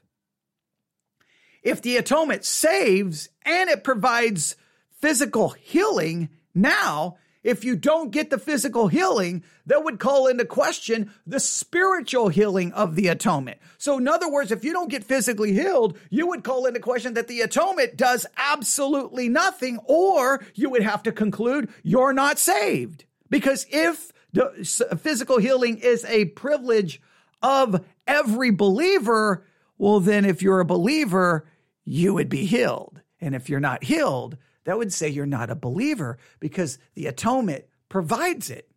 If 1.63 1.82
the 1.82 1.98
atonement 1.98 2.46
saves 2.46 3.27
and 3.41 3.72
it 3.72 3.84
provides 3.84 4.56
physical 5.00 5.50
healing 5.50 6.29
now, 6.53 7.18
if 7.41 7.63
you 7.63 7.75
don't 7.75 8.12
get 8.12 8.29
the 8.29 8.38
physical 8.38 8.88
healing, 8.88 9.44
that 9.65 9.84
would 9.84 9.98
call 9.98 10.27
into 10.27 10.46
question 10.46 11.12
the 11.25 11.39
spiritual 11.39 12.29
healing 12.29 12.72
of 12.74 12.96
the 12.96 13.08
atonement. 13.08 13.58
So, 13.79 13.98
in 13.98 14.08
other 14.08 14.29
words, 14.29 14.51
if 14.51 14.63
you 14.63 14.72
don't 14.72 14.91
get 14.91 15.03
physically 15.03 15.51
healed, 15.51 15.98
you 16.12 16.27
would 16.27 16.44
call 16.44 16.68
into 16.68 16.79
question 16.79 17.15
that 17.15 17.27
the 17.27 17.41
atonement 17.41 17.98
does 17.98 18.27
absolutely 18.38 19.27
nothing, 19.27 19.79
or 19.86 20.46
you 20.53 20.70
would 20.70 20.84
have 20.84 21.01
to 21.01 21.12
conclude 21.12 21.72
you're 21.82 22.13
not 22.13 22.38
saved. 22.38 23.06
Because 23.27 23.65
if 23.72 24.12
the 24.34 25.00
physical 25.01 25.39
healing 25.39 25.79
is 25.79 26.06
a 26.06 26.25
privilege 26.25 27.01
of 27.41 27.86
every 28.08 28.51
believer, 28.51 29.46
well, 29.77 30.00
then 30.00 30.25
if 30.25 30.41
you're 30.41 30.60
a 30.60 30.65
believer, 30.65 31.48
you 31.86 32.13
would 32.13 32.29
be 32.29 32.46
healed. 32.46 33.01
And 33.22 33.36
if 33.36 33.50
you're 33.50 33.60
not 33.60 33.84
healed, 33.84 34.38
that 34.65 34.77
would 34.77 34.93
say 34.93 35.10
you're 35.10 35.25
not 35.25 35.50
a 35.50 35.55
believer 35.55 36.17
because 36.39 36.77
the 36.96 37.08
atonement 37.08 37.65
provides 37.88 38.50
it. 38.50 38.69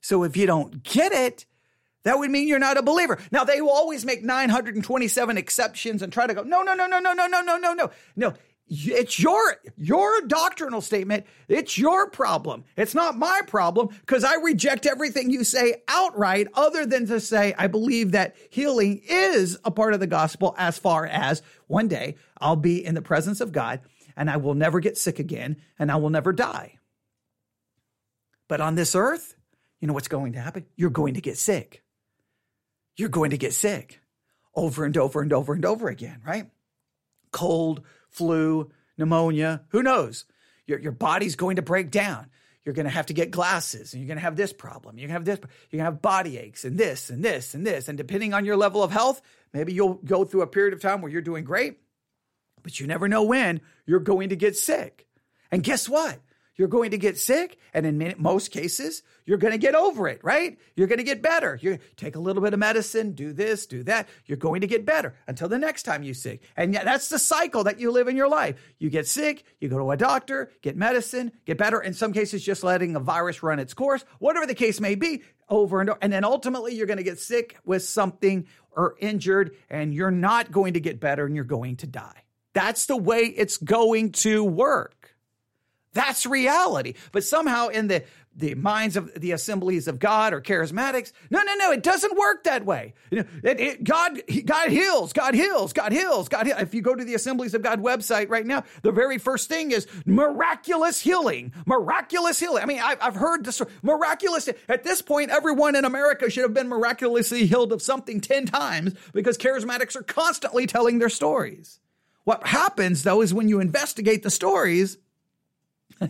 So 0.00 0.22
if 0.24 0.36
you 0.36 0.46
don't 0.46 0.82
get 0.82 1.12
it, 1.12 1.46
that 2.02 2.18
would 2.18 2.30
mean 2.30 2.46
you're 2.46 2.58
not 2.58 2.76
a 2.76 2.82
believer. 2.82 3.18
Now 3.32 3.44
they 3.44 3.62
will 3.62 3.70
always 3.70 4.04
make 4.04 4.22
927 4.22 5.38
exceptions 5.38 6.02
and 6.02 6.12
try 6.12 6.26
to 6.26 6.34
go, 6.34 6.42
no, 6.42 6.62
no, 6.62 6.74
no, 6.74 6.86
no, 6.86 7.00
no, 7.00 7.14
no, 7.14 7.26
no, 7.26 7.40
no, 7.40 7.56
no, 7.56 7.72
no. 7.72 7.90
No, 8.14 8.34
it's 8.66 9.20
your 9.20 9.56
your 9.76 10.22
doctrinal 10.22 10.80
statement. 10.80 11.26
It's 11.48 11.76
your 11.76 12.08
problem. 12.08 12.64
It's 12.76 12.94
not 12.94 13.16
my 13.16 13.40
problem 13.46 13.88
because 14.00 14.24
i 14.24 14.36
reject 14.36 14.86
everything 14.86 15.30
you 15.30 15.44
say 15.44 15.82
outright 15.88 16.48
other 16.54 16.86
than 16.86 17.06
to 17.06 17.20
say 17.20 17.54
i 17.58 17.66
believe 17.66 18.12
that 18.12 18.36
healing 18.50 19.00
is 19.06 19.58
a 19.64 19.70
part 19.70 19.94
of 19.94 20.00
the 20.00 20.06
gospel 20.06 20.54
as 20.58 20.78
far 20.78 21.06
as 21.06 21.42
one 21.66 21.88
day 21.88 22.16
i'll 22.38 22.56
be 22.56 22.84
in 22.84 22.94
the 22.94 23.02
presence 23.02 23.40
of 23.40 23.52
god 23.52 23.80
and 24.16 24.30
i 24.30 24.36
will 24.36 24.54
never 24.54 24.80
get 24.80 24.96
sick 24.96 25.18
again 25.18 25.56
and 25.78 25.90
i 25.90 25.96
will 25.96 26.10
never 26.10 26.32
die. 26.32 26.78
But 28.48 28.60
on 28.60 28.74
this 28.74 28.94
earth 28.94 29.34
you 29.80 29.88
know 29.88 29.94
what's 29.94 30.08
going 30.08 30.32
to 30.32 30.40
happen? 30.40 30.64
You're 30.76 30.88
going 30.88 31.14
to 31.14 31.20
get 31.20 31.36
sick. 31.36 31.82
You're 32.96 33.10
going 33.10 33.30
to 33.30 33.38
get 33.38 33.52
sick 33.52 34.00
over 34.54 34.84
and 34.84 34.96
over 34.96 35.20
and 35.20 35.32
over 35.32 35.52
and 35.52 35.64
over 35.64 35.88
again 35.88 36.20
right? 36.26 36.50
Cold 37.30 37.82
flu, 38.14 38.70
pneumonia, 38.96 39.62
who 39.68 39.82
knows? 39.82 40.24
Your, 40.66 40.78
your 40.78 40.92
body's 40.92 41.36
going 41.36 41.56
to 41.56 41.62
break 41.62 41.90
down. 41.90 42.30
You're 42.64 42.74
going 42.74 42.86
to 42.86 42.90
have 42.90 43.06
to 43.06 43.12
get 43.12 43.30
glasses 43.30 43.92
and 43.92 44.02
you're 44.02 44.08
going 44.08 44.16
to 44.16 44.22
have 44.22 44.36
this 44.36 44.52
problem. 44.52 44.96
You're 44.96 45.08
going 45.08 45.24
to 45.24 45.30
have 45.32 45.40
this, 45.40 45.50
you're 45.70 45.78
going 45.78 45.86
to 45.86 45.92
have 45.92 46.00
body 46.00 46.38
aches 46.38 46.64
and 46.64 46.78
this 46.78 47.10
and 47.10 47.22
this 47.22 47.52
and 47.52 47.66
this. 47.66 47.88
And 47.88 47.98
depending 47.98 48.32
on 48.32 48.46
your 48.46 48.56
level 48.56 48.82
of 48.82 48.90
health, 48.90 49.20
maybe 49.52 49.74
you'll 49.74 49.94
go 49.94 50.24
through 50.24 50.42
a 50.42 50.46
period 50.46 50.72
of 50.72 50.80
time 50.80 51.02
where 51.02 51.12
you're 51.12 51.20
doing 51.20 51.44
great, 51.44 51.78
but 52.62 52.80
you 52.80 52.86
never 52.86 53.06
know 53.06 53.24
when 53.24 53.60
you're 53.84 54.00
going 54.00 54.30
to 54.30 54.36
get 54.36 54.56
sick. 54.56 55.06
And 55.50 55.62
guess 55.62 55.88
what? 55.88 56.18
You're 56.56 56.68
going 56.68 56.92
to 56.92 56.98
get 56.98 57.18
sick, 57.18 57.58
and 57.72 57.84
in 57.84 58.14
most 58.16 58.52
cases, 58.52 59.02
you're 59.26 59.38
going 59.38 59.52
to 59.52 59.58
get 59.58 59.74
over 59.74 60.06
it, 60.06 60.22
right? 60.22 60.56
You're 60.76 60.86
going 60.86 60.98
to 60.98 61.04
get 61.04 61.20
better. 61.20 61.58
You 61.60 61.78
take 61.96 62.14
a 62.14 62.20
little 62.20 62.42
bit 62.42 62.52
of 62.52 62.60
medicine, 62.60 63.12
do 63.12 63.32
this, 63.32 63.66
do 63.66 63.82
that. 63.84 64.08
You're 64.26 64.38
going 64.38 64.60
to 64.60 64.66
get 64.68 64.86
better 64.86 65.16
until 65.26 65.48
the 65.48 65.58
next 65.58 65.82
time 65.82 66.04
you 66.04 66.14
sick. 66.14 66.42
And 66.56 66.72
that's 66.74 67.08
the 67.08 67.18
cycle 67.18 67.64
that 67.64 67.80
you 67.80 67.90
live 67.90 68.06
in 68.06 68.16
your 68.16 68.28
life. 68.28 68.60
You 68.78 68.88
get 68.88 69.08
sick, 69.08 69.44
you 69.60 69.68
go 69.68 69.78
to 69.78 69.90
a 69.90 69.96
doctor, 69.96 70.52
get 70.62 70.76
medicine, 70.76 71.32
get 71.44 71.58
better. 71.58 71.80
In 71.80 71.92
some 71.92 72.12
cases, 72.12 72.44
just 72.44 72.62
letting 72.62 72.94
a 72.94 73.00
virus 73.00 73.42
run 73.42 73.58
its 73.58 73.74
course, 73.74 74.04
whatever 74.20 74.46
the 74.46 74.54
case 74.54 74.80
may 74.80 74.94
be, 74.94 75.22
over 75.48 75.80
and 75.80 75.90
over. 75.90 75.98
And 76.02 76.12
then 76.12 76.24
ultimately, 76.24 76.74
you're 76.74 76.86
going 76.86 76.98
to 76.98 77.02
get 77.02 77.18
sick 77.18 77.56
with 77.64 77.82
something 77.82 78.46
or 78.70 78.94
injured, 79.00 79.56
and 79.70 79.92
you're 79.92 80.10
not 80.10 80.52
going 80.52 80.74
to 80.74 80.80
get 80.80 81.00
better 81.00 81.26
and 81.26 81.34
you're 81.34 81.44
going 81.44 81.76
to 81.76 81.86
die. 81.86 82.22
That's 82.54 82.86
the 82.86 82.96
way 82.96 83.22
it's 83.22 83.56
going 83.56 84.12
to 84.12 84.44
work. 84.44 85.03
That's 85.94 86.26
reality. 86.26 86.94
But 87.12 87.24
somehow 87.24 87.68
in 87.68 87.88
the 87.88 88.04
the 88.36 88.54
minds 88.54 88.96
of 88.96 89.12
the 89.14 89.32
assemblies 89.32 89.86
of 89.86 89.98
God 89.98 90.32
or 90.32 90.40
charismatics. 90.40 91.12
No, 91.30 91.42
no, 91.42 91.54
no, 91.54 91.70
it 91.70 91.82
doesn't 91.82 92.16
work 92.18 92.44
that 92.44 92.64
way. 92.64 92.94
It, 93.10 93.28
it, 93.42 93.84
God, 93.84 94.20
God 94.44 94.70
heals, 94.70 95.12
God 95.12 95.34
heals, 95.34 95.72
God 95.72 95.92
heals, 95.92 96.28
God 96.28 96.46
heals. 96.46 96.60
If 96.60 96.74
you 96.74 96.82
go 96.82 96.94
to 96.94 97.04
the 97.04 97.14
Assemblies 97.14 97.54
of 97.54 97.62
God 97.62 97.80
website 97.82 98.28
right 98.28 98.44
now, 98.44 98.64
the 98.82 98.90
very 98.90 99.18
first 99.18 99.48
thing 99.48 99.70
is 99.70 99.86
miraculous 100.04 101.00
healing, 101.00 101.52
miraculous 101.66 102.40
healing. 102.40 102.62
I 102.62 102.66
mean, 102.66 102.80
I've, 102.82 102.98
I've 103.00 103.14
heard 103.14 103.44
this 103.44 103.62
miraculous. 103.82 104.48
At 104.68 104.84
this 104.84 105.00
point, 105.02 105.30
everyone 105.30 105.76
in 105.76 105.84
America 105.84 106.28
should 106.28 106.42
have 106.42 106.54
been 106.54 106.68
miraculously 106.68 107.46
healed 107.46 107.72
of 107.72 107.82
something 107.82 108.20
10 108.20 108.46
times 108.46 108.94
because 109.12 109.38
charismatics 109.38 109.94
are 109.96 110.02
constantly 110.02 110.66
telling 110.66 110.98
their 110.98 111.08
stories. 111.08 111.78
What 112.24 112.46
happens 112.46 113.02
though 113.02 113.20
is 113.20 113.34
when 113.34 113.48
you 113.48 113.60
investigate 113.60 114.22
the 114.22 114.30
stories, 114.30 114.98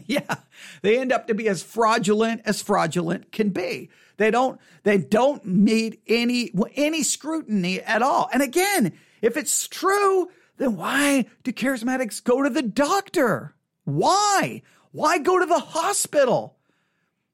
yeah, 0.07 0.37
they 0.83 0.99
end 0.99 1.13
up 1.13 1.27
to 1.29 1.35
be 1.35 1.49
as 1.49 1.63
fraudulent 1.63 2.43
as 2.45 2.63
fraudulent 2.63 3.33
can 3.33 3.51
be. 3.51 3.91
They 4.17 4.31
don't 4.31 4.61
they 4.85 4.99
don't 4.99 5.45
meet 5.45 6.01
any 6.07 6.53
any 6.77 7.03
scrutiny 7.03 7.81
at 7.81 8.03
all. 8.03 8.29
And 8.33 8.43
again, 8.43 8.93
if 9.23 9.37
it's 9.37 9.67
true, 9.69 10.29
then 10.59 10.77
why 10.77 11.27
do 11.43 11.53
charismatics 11.53 12.23
go 12.23 12.43
to 12.43 12.51
the 12.51 12.63
doctor? 12.63 13.55
Why? 13.85 14.63
Why 14.93 15.19
go 15.19 15.41
to 15.41 15.47
the 15.47 15.59
hospital? 15.59 16.57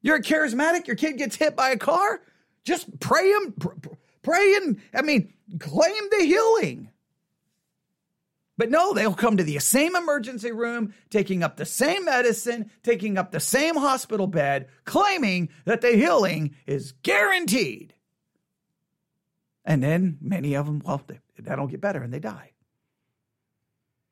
You're 0.02 0.17
a 0.17 0.23
charismatic, 0.23 0.87
your 0.87 0.97
kid 0.97 1.19
gets 1.19 1.37
hit 1.37 1.55
by 1.55 1.71
a 1.71 1.76
car, 1.76 2.23
just 2.64 2.99
pray 3.00 3.31
him 3.31 3.55
pray 4.23 4.55
and 4.57 4.81
I 4.95 5.02
mean, 5.02 5.33
claim 5.59 6.02
the 6.11 6.25
healing. 6.25 6.88
But 8.61 8.71
no, 8.71 8.93
they'll 8.93 9.14
come 9.14 9.38
to 9.38 9.43
the 9.43 9.59
same 9.59 9.97
emergency 9.97 10.52
room, 10.52 10.93
taking 11.09 11.43
up 11.43 11.57
the 11.57 11.64
same 11.64 12.05
medicine, 12.05 12.71
taking 12.83 13.17
up 13.17 13.33
the 13.33 13.40
same 13.40 13.75
hospital 13.75 14.26
bed, 14.26 14.69
claiming 14.85 15.49
that 15.64 15.81
the 15.81 15.93
healing 15.93 16.55
is 16.67 16.93
guaranteed. 17.02 17.95
And 19.64 19.83
then 19.83 20.19
many 20.21 20.57
of 20.57 20.67
them, 20.67 20.83
well, 20.85 21.00
they, 21.07 21.21
they 21.38 21.57
don't 21.57 21.71
get 21.71 21.81
better 21.81 22.02
and 22.02 22.12
they 22.12 22.19
die. 22.19 22.50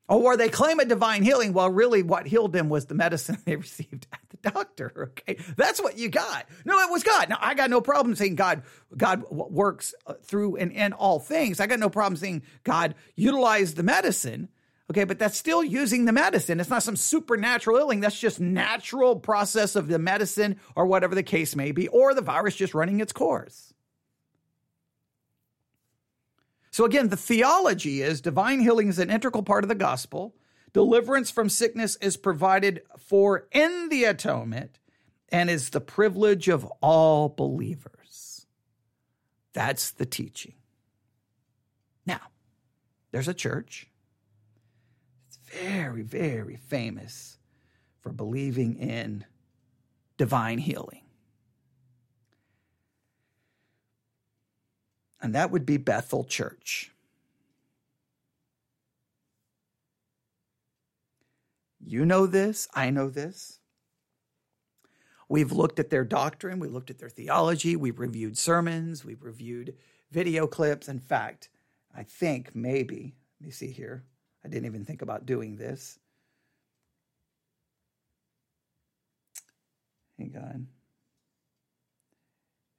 Or 0.09 0.39
they 0.39 0.49
claim 0.49 0.81
a 0.81 0.87
divine 0.87 1.23
healing 1.23 1.53
while 1.53 1.71
really 1.71 2.03
what 2.03 2.27
healed 2.27 2.55
them 2.55 2.71
was 2.71 2.87
the 2.87 2.95
medicine 2.95 3.39
they 3.45 3.57
received 3.57 4.07
at 4.13 4.21
the 4.31 4.51
doctor. 4.51 5.13
Okay. 5.19 5.39
That's 5.57 5.81
what 5.81 5.99
you 5.99 6.09
got. 6.09 6.47
No, 6.65 6.79
it 6.81 6.91
was 6.91 7.03
God. 7.03 7.29
Now 7.29 7.39
I 7.41 7.55
got 7.55 7.71
no 7.71 7.81
problem 7.81 8.15
saying 8.15 8.37
God, 8.37 8.63
God 8.97 9.25
works 9.31 9.95
uh, 10.07 10.15
through 10.23 10.57
and 10.57 10.73
in 10.73 10.93
all 10.93 11.19
things. 11.19 11.61
I 11.61 11.67
got 11.67 11.79
no 11.79 11.91
problem 11.91 12.17
saying 12.17 12.43
God 12.65 12.95
utilized 13.17 13.77
the 13.77 13.83
medicine. 13.83 14.49
Okay. 14.91 15.05
But 15.05 15.19
that's 15.19 15.37
still 15.37 15.63
using 15.63 16.05
the 16.05 16.13
medicine. 16.13 16.61
It's 16.61 16.71
not 16.71 16.83
some 16.83 16.97
supernatural 16.97 17.77
healing. 17.77 18.01
That's 18.01 18.19
just 18.19 18.41
natural 18.41 19.17
process 19.17 19.77
of 19.77 19.89
the 19.89 19.99
medicine 19.99 20.59
or 20.75 20.87
whatever 20.87 21.15
the 21.15 21.23
case 21.23 21.55
may 21.57 21.73
be, 21.73 21.89
or 21.89 22.15
the 22.15 22.23
virus 22.23 22.57
just 22.57 22.75
running 22.75 23.01
its 23.01 23.13
course. 23.13 23.75
So 26.79 26.85
again, 26.85 27.09
the 27.09 27.17
theology 27.17 28.03
is 28.03 28.21
divine 28.21 28.61
healing 28.61 28.87
is 28.87 29.01
an 29.01 29.11
integral 29.11 29.43
part 29.43 29.65
of 29.65 29.69
the 29.69 29.75
gospel. 29.75 30.37
Deliverance 30.73 31.29
from 31.29 31.49
sickness 31.49 31.97
is 31.97 32.17
provided 32.17 32.83
for 32.97 33.49
in 33.51 33.89
the 33.89 34.05
atonement 34.05 34.79
and 35.29 35.51
is 35.51 35.71
the 35.71 35.81
privilege 35.81 36.47
of 36.47 36.65
all 36.81 37.31
believers. 37.31 38.47
That's 39.55 39.91
the 39.91 40.07
teaching. 40.07 40.55
Now, 42.07 42.21
there's 43.11 43.27
a 43.27 43.35
church. 43.35 43.89
It's 45.27 45.39
very, 45.61 46.03
very 46.03 46.55
famous 46.55 47.39
for 47.99 48.13
believing 48.13 48.77
in 48.77 49.25
divine 50.17 50.59
healing. 50.59 51.08
And 55.21 55.35
that 55.35 55.51
would 55.51 55.67
be 55.67 55.77
Bethel 55.77 56.25
Church. 56.25 56.93
You 61.81 62.05
know 62.05 62.27
this, 62.27 62.69
I 62.75 62.91
know 62.91 63.09
this. 63.09 63.61
We've 65.29 65.53
looked 65.53 65.79
at 65.79 65.91
their 65.91 66.05
doctrine, 66.05 66.59
we 66.59 66.69
looked 66.69 66.91
at 66.91 66.99
their 66.99 67.09
theology, 67.09 67.77
we've 67.77 67.99
reviewed 67.99 68.37
sermons, 68.37 69.05
we've 69.05 69.23
reviewed 69.23 69.75
video 70.11 70.47
clips. 70.47 70.89
In 70.89 71.01
fact, 71.01 71.49
I 71.95 72.03
think 72.03 72.55
maybe, 72.55 73.15
let 73.41 73.47
me 73.47 73.51
see 73.51 73.71
here, 73.71 74.05
I 74.45 74.49
didn't 74.49 74.67
even 74.67 74.85
think 74.85 75.03
about 75.03 75.27
doing 75.27 75.57
this. 75.57 75.99
Hang 80.19 80.35
on. 80.37 80.69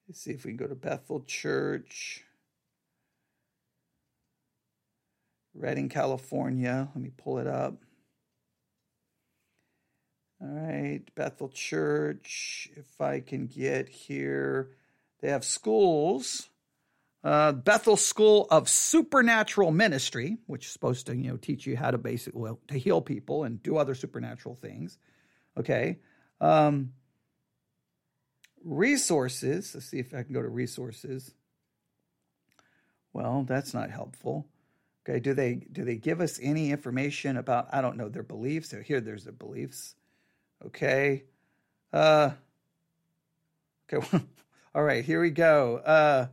Let's 0.07 0.21
see 0.21 0.31
if 0.31 0.43
we 0.43 0.51
can 0.51 0.57
go 0.57 0.67
to 0.67 0.75
Bethel 0.75 1.23
Church. 1.25 2.25
Redding, 5.53 5.89
California. 5.89 6.89
Let 6.93 7.03
me 7.03 7.11
pull 7.15 7.39
it 7.39 7.47
up. 7.47 7.75
All 10.41 10.47
right, 10.47 11.01
Bethel 11.15 11.49
Church. 11.49 12.69
If 12.75 13.01
I 13.01 13.19
can 13.19 13.47
get 13.47 13.89
here, 13.89 14.69
they 15.19 15.29
have 15.29 15.43
schools. 15.43 16.49
Uh, 17.21 17.51
Bethel 17.51 17.97
School 17.97 18.47
of 18.49 18.69
Supernatural 18.69 19.71
Ministry, 19.71 20.37
which 20.47 20.67
is 20.67 20.71
supposed 20.71 21.07
to 21.07 21.15
you 21.15 21.31
know 21.31 21.37
teach 21.37 21.67
you 21.67 21.75
how 21.75 21.91
to 21.91 21.97
basically 21.97 22.41
well, 22.41 22.59
to 22.69 22.77
heal 22.77 23.01
people 23.01 23.43
and 23.43 23.61
do 23.61 23.75
other 23.75 23.95
supernatural 23.95 24.55
things. 24.55 24.97
Okay. 25.57 25.99
Um, 26.39 26.93
resources. 28.63 29.73
Let's 29.73 29.87
see 29.87 29.99
if 29.99 30.13
I 30.13 30.23
can 30.23 30.33
go 30.33 30.41
to 30.41 30.47
resources. 30.47 31.33
Well, 33.11 33.43
that's 33.47 33.73
not 33.73 33.89
helpful. 33.89 34.47
Okay, 35.07 35.19
do 35.19 35.33
they 35.33 35.55
do 35.55 35.83
they 35.85 35.97
give 35.97 36.21
us 36.21 36.39
any 36.41 36.71
information 36.71 37.37
about 37.37 37.69
I 37.73 37.81
don't 37.81 37.97
know 37.97 38.09
their 38.09 38.23
beliefs? 38.23 38.69
So 38.69 38.81
here 38.81 39.01
there's 39.01 39.23
their 39.25 39.33
beliefs. 39.33 39.95
Okay. 40.65 41.25
Uh 41.93 42.31
Okay. 43.91 44.19
All 44.75 44.83
right, 44.83 45.03
here 45.03 45.21
we 45.21 45.31
go. 45.31 45.77
Uh, 45.77 46.27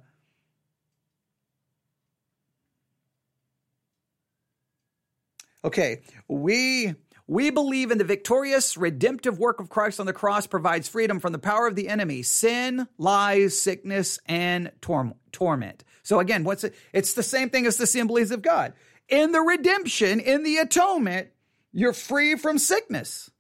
okay, 5.65 6.03
we 6.29 6.95
we 7.27 7.51
believe 7.51 7.91
in 7.91 7.99
the 7.99 8.05
victorious 8.05 8.77
redemptive 8.77 9.39
work 9.39 9.61
of 9.61 9.69
Christ 9.69 9.99
on 9.99 10.07
the 10.07 10.13
cross 10.13 10.47
provides 10.47 10.89
freedom 10.89 11.19
from 11.19 11.33
the 11.33 11.39
power 11.39 11.67
of 11.67 11.75
the 11.75 11.89
enemy, 11.89 12.23
sin, 12.23 12.87
lies, 12.99 13.61
sickness, 13.61 14.19
and 14.27 14.71
tor- 14.81 15.15
torment. 15.33 15.83
So 16.03 16.21
again, 16.21 16.45
what's 16.45 16.63
it? 16.63 16.75
It's 16.93 17.15
the 17.15 17.25
same 17.25 17.51
thing 17.51 17.67
as 17.67 17.79
the 17.79 17.85
assemblies 17.85 18.31
of 18.31 18.43
God. 18.43 18.75
In 19.09 19.33
the 19.33 19.41
redemption, 19.41 20.21
in 20.21 20.45
the 20.45 20.59
atonement, 20.59 21.29
you're 21.73 21.93
free 21.93 22.37
from 22.37 22.59
sickness. 22.59 23.31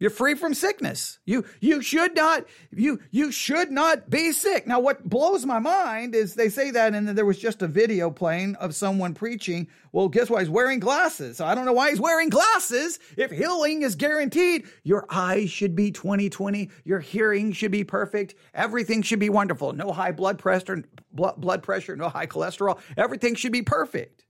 You're 0.00 0.10
free 0.10 0.34
from 0.34 0.54
sickness. 0.54 1.18
You 1.26 1.44
you 1.60 1.82
should 1.82 2.16
not 2.16 2.46
you 2.72 3.00
you 3.10 3.30
should 3.30 3.70
not 3.70 4.08
be 4.08 4.32
sick. 4.32 4.66
Now 4.66 4.80
what 4.80 5.06
blows 5.08 5.44
my 5.44 5.58
mind 5.58 6.14
is 6.14 6.34
they 6.34 6.48
say 6.48 6.70
that 6.70 6.94
and 6.94 7.06
then 7.06 7.14
there 7.14 7.26
was 7.26 7.38
just 7.38 7.60
a 7.60 7.68
video 7.68 8.10
playing 8.10 8.56
of 8.56 8.74
someone 8.74 9.12
preaching. 9.12 9.68
Well, 9.92 10.08
guess 10.08 10.30
what? 10.30 10.40
He's 10.40 10.48
wearing 10.48 10.80
glasses. 10.80 11.36
So 11.36 11.44
I 11.44 11.54
don't 11.54 11.66
know 11.66 11.74
why 11.74 11.90
he's 11.90 12.00
wearing 12.00 12.30
glasses. 12.30 12.98
If 13.18 13.30
healing 13.30 13.82
is 13.82 13.94
guaranteed, 13.94 14.66
your 14.84 15.04
eyes 15.10 15.50
should 15.50 15.76
be 15.76 15.92
20/20, 15.92 16.70
your 16.84 17.00
hearing 17.00 17.52
should 17.52 17.70
be 17.70 17.84
perfect, 17.84 18.34
everything 18.54 19.02
should 19.02 19.20
be 19.20 19.28
wonderful. 19.28 19.74
No 19.74 19.92
high 19.92 20.12
blood 20.12 20.38
pressure, 20.38 20.82
blood 21.12 21.62
pressure, 21.62 21.94
no 21.94 22.08
high 22.08 22.26
cholesterol. 22.26 22.78
Everything 22.96 23.34
should 23.34 23.52
be 23.52 23.62
perfect. 23.62 24.24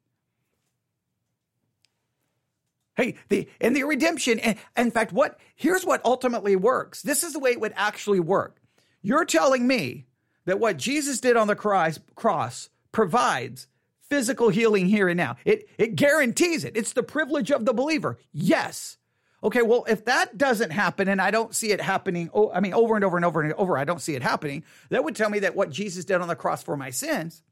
Hey, 3.00 3.14
the 3.30 3.48
in 3.60 3.72
the 3.72 3.84
redemption, 3.84 4.38
in 4.76 4.90
fact, 4.90 5.10
what 5.10 5.40
here's 5.56 5.86
what 5.86 6.04
ultimately 6.04 6.54
works. 6.54 7.00
This 7.00 7.24
is 7.24 7.32
the 7.32 7.38
way 7.38 7.52
it 7.52 7.60
would 7.60 7.72
actually 7.74 8.20
work. 8.20 8.60
You're 9.00 9.24
telling 9.24 9.66
me 9.66 10.04
that 10.44 10.60
what 10.60 10.76
Jesus 10.76 11.18
did 11.18 11.34
on 11.34 11.46
the 11.46 11.56
cross, 11.56 11.98
cross 12.14 12.68
provides 12.92 13.68
physical 14.02 14.50
healing 14.50 14.86
here 14.86 15.08
and 15.08 15.16
now. 15.16 15.36
It 15.46 15.66
it 15.78 15.96
guarantees 15.96 16.62
it. 16.62 16.76
It's 16.76 16.92
the 16.92 17.02
privilege 17.02 17.50
of 17.50 17.64
the 17.64 17.72
believer. 17.72 18.18
Yes. 18.32 18.98
Okay, 19.42 19.62
well, 19.62 19.86
if 19.88 20.04
that 20.04 20.36
doesn't 20.36 20.70
happen 20.70 21.08
and 21.08 21.22
I 21.22 21.30
don't 21.30 21.54
see 21.54 21.72
it 21.72 21.80
happening, 21.80 22.28
oh, 22.34 22.52
I 22.52 22.60
mean, 22.60 22.74
over 22.74 22.96
and 22.96 23.04
over 23.06 23.16
and 23.16 23.24
over 23.24 23.40
and 23.40 23.54
over, 23.54 23.78
I 23.78 23.84
don't 23.84 24.02
see 24.02 24.14
it 24.14 24.22
happening, 24.22 24.62
that 24.90 25.02
would 25.02 25.16
tell 25.16 25.30
me 25.30 25.38
that 25.38 25.56
what 25.56 25.70
Jesus 25.70 26.04
did 26.04 26.20
on 26.20 26.28
the 26.28 26.36
cross 26.36 26.62
for 26.62 26.76
my 26.76 26.90
sins 26.90 27.42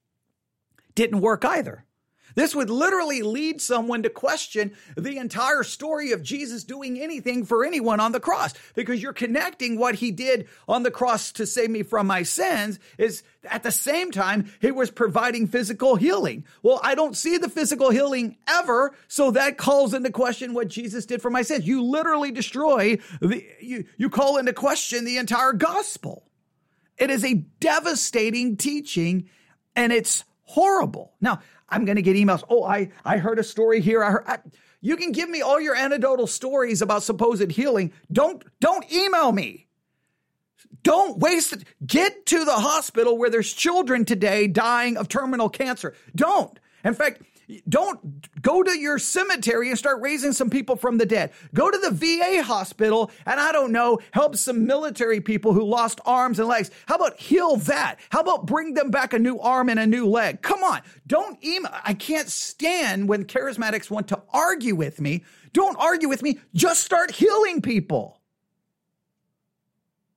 didn't 0.95 1.23
work 1.23 1.47
either. 1.47 1.87
This 2.35 2.55
would 2.55 2.71
literally 2.71 3.23
lead 3.23 3.61
someone 3.61 4.03
to 4.03 4.11
question 4.11 4.73
the 4.97 5.19
entire 5.19 5.63
story 5.63 6.13
of 6.13 6.23
Jesus 6.23 6.65
doing 6.65 7.01
anything 7.01 7.45
for 7.45 7.65
anyone 7.65 8.01
on 8.01 8.13
the 8.13 8.21
cross 8.21 8.55
because 8.75 9.03
you're 9.03 9.13
connecting 9.13 9.79
what 9.79 9.97
he 9.97 10.11
did 10.11 10.49
on 10.67 10.83
the 10.83 10.91
cross 10.91 11.33
to 11.33 11.47
save 11.47 11.71
me 11.71 11.83
from 11.83 12.07
my 12.07 12.23
sins 12.23 12.79
is 12.97 13.23
at 13.45 13.63
the 13.63 13.71
same 13.71 14.11
time 14.11 14.51
he 14.61 14.71
was 14.71 14.91
providing 14.91 15.47
physical 15.47 15.97
healing. 15.97 16.45
Well, 16.63 16.81
I 16.83 16.95
don't 16.95 17.17
see 17.17 17.39
the 17.39 17.49
physical 17.49 17.91
healing 17.91 18.37
ever, 18.49 18.95
so 19.09 19.31
that 19.33 19.59
calls 19.59 19.95
into 19.95 20.11
question 20.11 20.55
what 20.55 20.69
Jesus 20.69 21.07
did 21.07 21.23
for 21.23 21.31
my 21.31 21.43
sins. 21.43 21.67
You 21.67 21.83
literally 21.83 22.31
destroy 22.31 22.99
the 23.21 23.45
you 23.61 23.85
you 23.97 24.11
call 24.11 24.37
into 24.37 24.53
question 24.53 25.05
the 25.05 25.19
entire 25.19 25.53
gospel. 25.53 26.25
It 26.97 27.11
is 27.11 27.25
a 27.25 27.35
devastating 27.35 28.57
teaching 28.57 29.29
and 29.77 29.93
it's 29.93 30.25
horrible. 30.43 31.13
Now, 31.21 31.41
I'm 31.69 31.85
going 31.85 31.97
to 31.97 32.03
get 32.03 32.17
emails. 32.17 32.43
Oh, 32.49 32.65
I, 32.65 32.91
I 33.05 33.19
heard 33.19 33.39
a 33.39 33.45
story 33.45 33.81
here. 33.81 34.03
I 34.03 34.11
heard, 34.11 34.25
I, 34.27 34.39
you 34.81 34.97
can 34.97 35.13
give 35.13 35.29
me 35.29 35.43
all 35.43 35.61
your 35.61 35.75
anecdotal 35.75 36.27
stories 36.27 36.83
about 36.83 37.03
supposed 37.03 37.51
healing. 37.51 37.93
Don't, 38.11 38.43
don't 38.61 38.91
email 38.93 39.33
me. 39.33 39.67
Don't 40.83 41.19
waste 41.19 41.53
it. 41.53 41.65
Get 41.85 42.27
to 42.27 42.45
the 42.45 42.53
hospital 42.53 43.19
where 43.19 43.31
there's 43.31 43.53
children 43.53 44.05
today 44.05 44.47
dying 44.47 44.97
of 44.97 45.09
terminal 45.09 45.49
cancer. 45.49 45.95
Don't. 46.15 46.59
In 46.85 46.95
fact, 46.95 47.23
don't 47.69 48.43
go 48.43 48.63
to 48.63 48.79
your 48.79 48.99
cemetery 48.99 49.71
and 49.71 49.79
start 49.79 50.03
raising 50.03 50.33
some 50.33 50.51
people 50.51 50.77
from 50.77 50.99
the 50.99 51.07
dead. 51.07 51.33
Go 51.55 51.71
to 51.71 51.79
the 51.79 51.91
VA 51.91 52.43
hospital 52.43 53.11
and 53.25 53.41
I 53.41 53.53
don't 53.53 53.73
know, 53.73 54.01
help 54.13 54.37
some 54.37 54.67
military 54.67 55.21
people 55.21 55.53
who 55.55 55.65
lost 55.65 56.01
arms 56.05 56.39
and 56.39 56.49
legs. 56.49 56.71
How 56.87 56.97
about 56.97 57.19
heal 57.19 57.57
that? 57.57 57.97
How 58.11 58.21
about 58.21 58.47
bring 58.47 58.75
them 58.75 58.91
back 58.91 59.15
a 59.15 59.19
new 59.19 59.39
arm 59.39 59.71
and 59.71 59.81
a 59.81 59.87
new 59.87 60.07
leg? 60.07 60.43
Come 60.43 60.63
on. 60.63 60.83
Don't 61.07 61.43
email. 61.43 61.73
I 61.85 61.95
can't 61.95 62.29
stand 62.29 63.09
when 63.09 63.25
charismatics 63.25 63.91
want 63.91 64.09
to 64.09 64.23
argue 64.31 64.75
with 64.75 65.01
me. 65.01 65.25
Don't 65.53 65.77
argue 65.79 66.09
with 66.09 66.23
me. 66.23 66.41
Just 66.55 66.85
start 66.85 67.11
healing 67.11 67.63
people. 67.63 68.21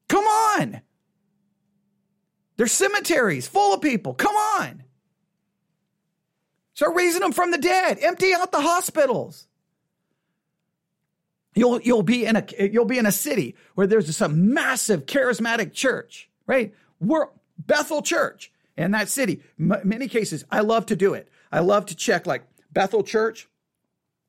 Come 0.10 0.26
on. 0.26 0.82
There's 2.58 2.74
cemeteries 2.74 3.48
full 3.48 3.74
of 3.74 3.82
people. 3.82 4.14
Come 4.14 4.36
on. 4.36 4.84
Start 6.82 6.96
raising 6.96 7.22
them 7.22 7.32
from 7.32 7.52
the 7.52 7.60
dead. 7.60 8.00
Empty 8.02 8.34
out 8.34 8.52
the 8.52 8.60
hospitals. 8.60 9.46
You'll 11.54 11.80
you'll 11.80 12.02
be 12.02 12.26
in 12.26 12.36
a 12.36 12.44
you'll 12.58 12.86
be 12.86 12.98
in 12.98 13.06
a 13.06 13.12
city 13.12 13.56
where 13.76 13.86
there's 13.86 14.18
some 14.18 14.52
massive 14.56 15.06
charismatic 15.06 15.74
church, 15.74 16.28
right? 16.48 16.74
We're 17.00 17.28
Bethel 17.60 18.02
Church 18.02 18.52
in 18.76 18.90
that 18.94 19.10
city. 19.10 19.44
M- 19.60 19.76
many 19.84 20.08
cases, 20.08 20.44
I 20.50 20.62
love 20.62 20.88
to 20.88 20.96
do 20.96 21.14
it. 21.14 21.30
I 21.52 21.60
love 21.60 21.86
to 21.86 21.96
check 21.96 22.26
like 22.26 22.46
Bethel 22.72 23.04
Church, 23.04 23.48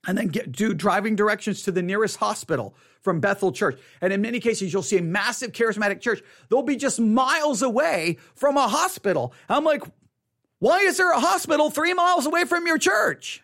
and 0.06 0.18
then 0.18 0.26
get 0.26 0.52
do 0.52 0.74
driving 0.74 1.16
directions 1.16 1.62
to 1.62 1.72
the 1.72 1.80
nearest 1.80 2.18
hospital 2.18 2.74
from 3.00 3.20
Bethel 3.20 3.52
Church. 3.52 3.80
And 4.02 4.12
in 4.12 4.20
many 4.20 4.40
cases, 4.40 4.74
you'll 4.74 4.82
see 4.82 4.98
a 4.98 5.02
massive 5.02 5.52
charismatic 5.52 6.02
church. 6.02 6.22
They'll 6.50 6.60
be 6.60 6.76
just 6.76 7.00
miles 7.00 7.62
away 7.62 8.18
from 8.34 8.58
a 8.58 8.68
hospital. 8.68 9.32
I'm 9.48 9.64
like, 9.64 9.84
why 10.62 10.82
is 10.82 10.96
there 10.96 11.10
a 11.10 11.18
hospital 11.18 11.70
three 11.70 11.92
miles 11.92 12.24
away 12.24 12.44
from 12.44 12.68
your 12.68 12.78
church? 12.78 13.42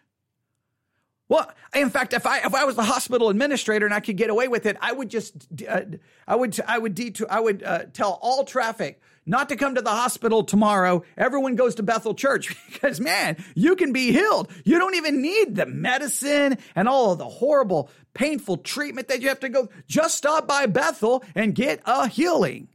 Well, 1.28 1.50
in 1.74 1.90
fact, 1.90 2.12
if 2.12 2.24
I 2.24 2.38
if 2.38 2.54
I 2.54 2.62
was 2.64 2.76
the 2.76 2.85
hospital 2.85 3.28
administrator 3.28 3.87
and 3.87 3.92
I 3.92 3.98
could 3.98 4.16
get 4.16 4.31
away 4.31 4.46
with 4.46 4.66
it, 4.66 4.76
I 4.81 4.92
would 4.92 5.11
just 5.11 5.35
uh, 5.68 5.81
I 6.28 6.37
would 6.37 6.61
I 6.61 6.78
would 6.78 6.94
detour, 6.94 7.26
I 7.28 7.40
would 7.40 7.64
uh, 7.64 7.87
tell 7.92 8.20
all 8.22 8.44
traffic 8.44 9.00
not 9.26 9.48
to 9.48 9.57
come 9.57 9.74
to 9.74 9.83
the 9.83 9.90
hospital 9.90 10.44
tomorrow. 10.44 11.02
Everyone 11.16 11.57
goes 11.57 11.74
to 11.74 11.83
Bethel 11.83 12.14
Church 12.14 12.57
because 12.72 13.00
man, 13.00 13.37
you 13.57 13.74
can 13.74 13.92
be 13.92 14.12
healed. 14.12 14.48
You 14.64 14.78
don't 14.78 14.94
even 14.94 15.20
need 15.20 15.57
the 15.57 15.66
medicine 15.66 16.57
and 16.76 16.88
all 16.88 17.11
of 17.11 17.18
the 17.18 17.28
horrible, 17.28 17.90
painful 18.14 18.59
treatment 18.59 19.09
that 19.09 19.22
you 19.22 19.28
have 19.28 19.40
to 19.40 19.48
go. 19.48 19.70
Just 19.88 20.18
stop 20.18 20.46
by 20.46 20.66
Bethel 20.66 21.24
and 21.35 21.52
get 21.52 21.81
a 21.85 22.07
healing. 22.07 22.68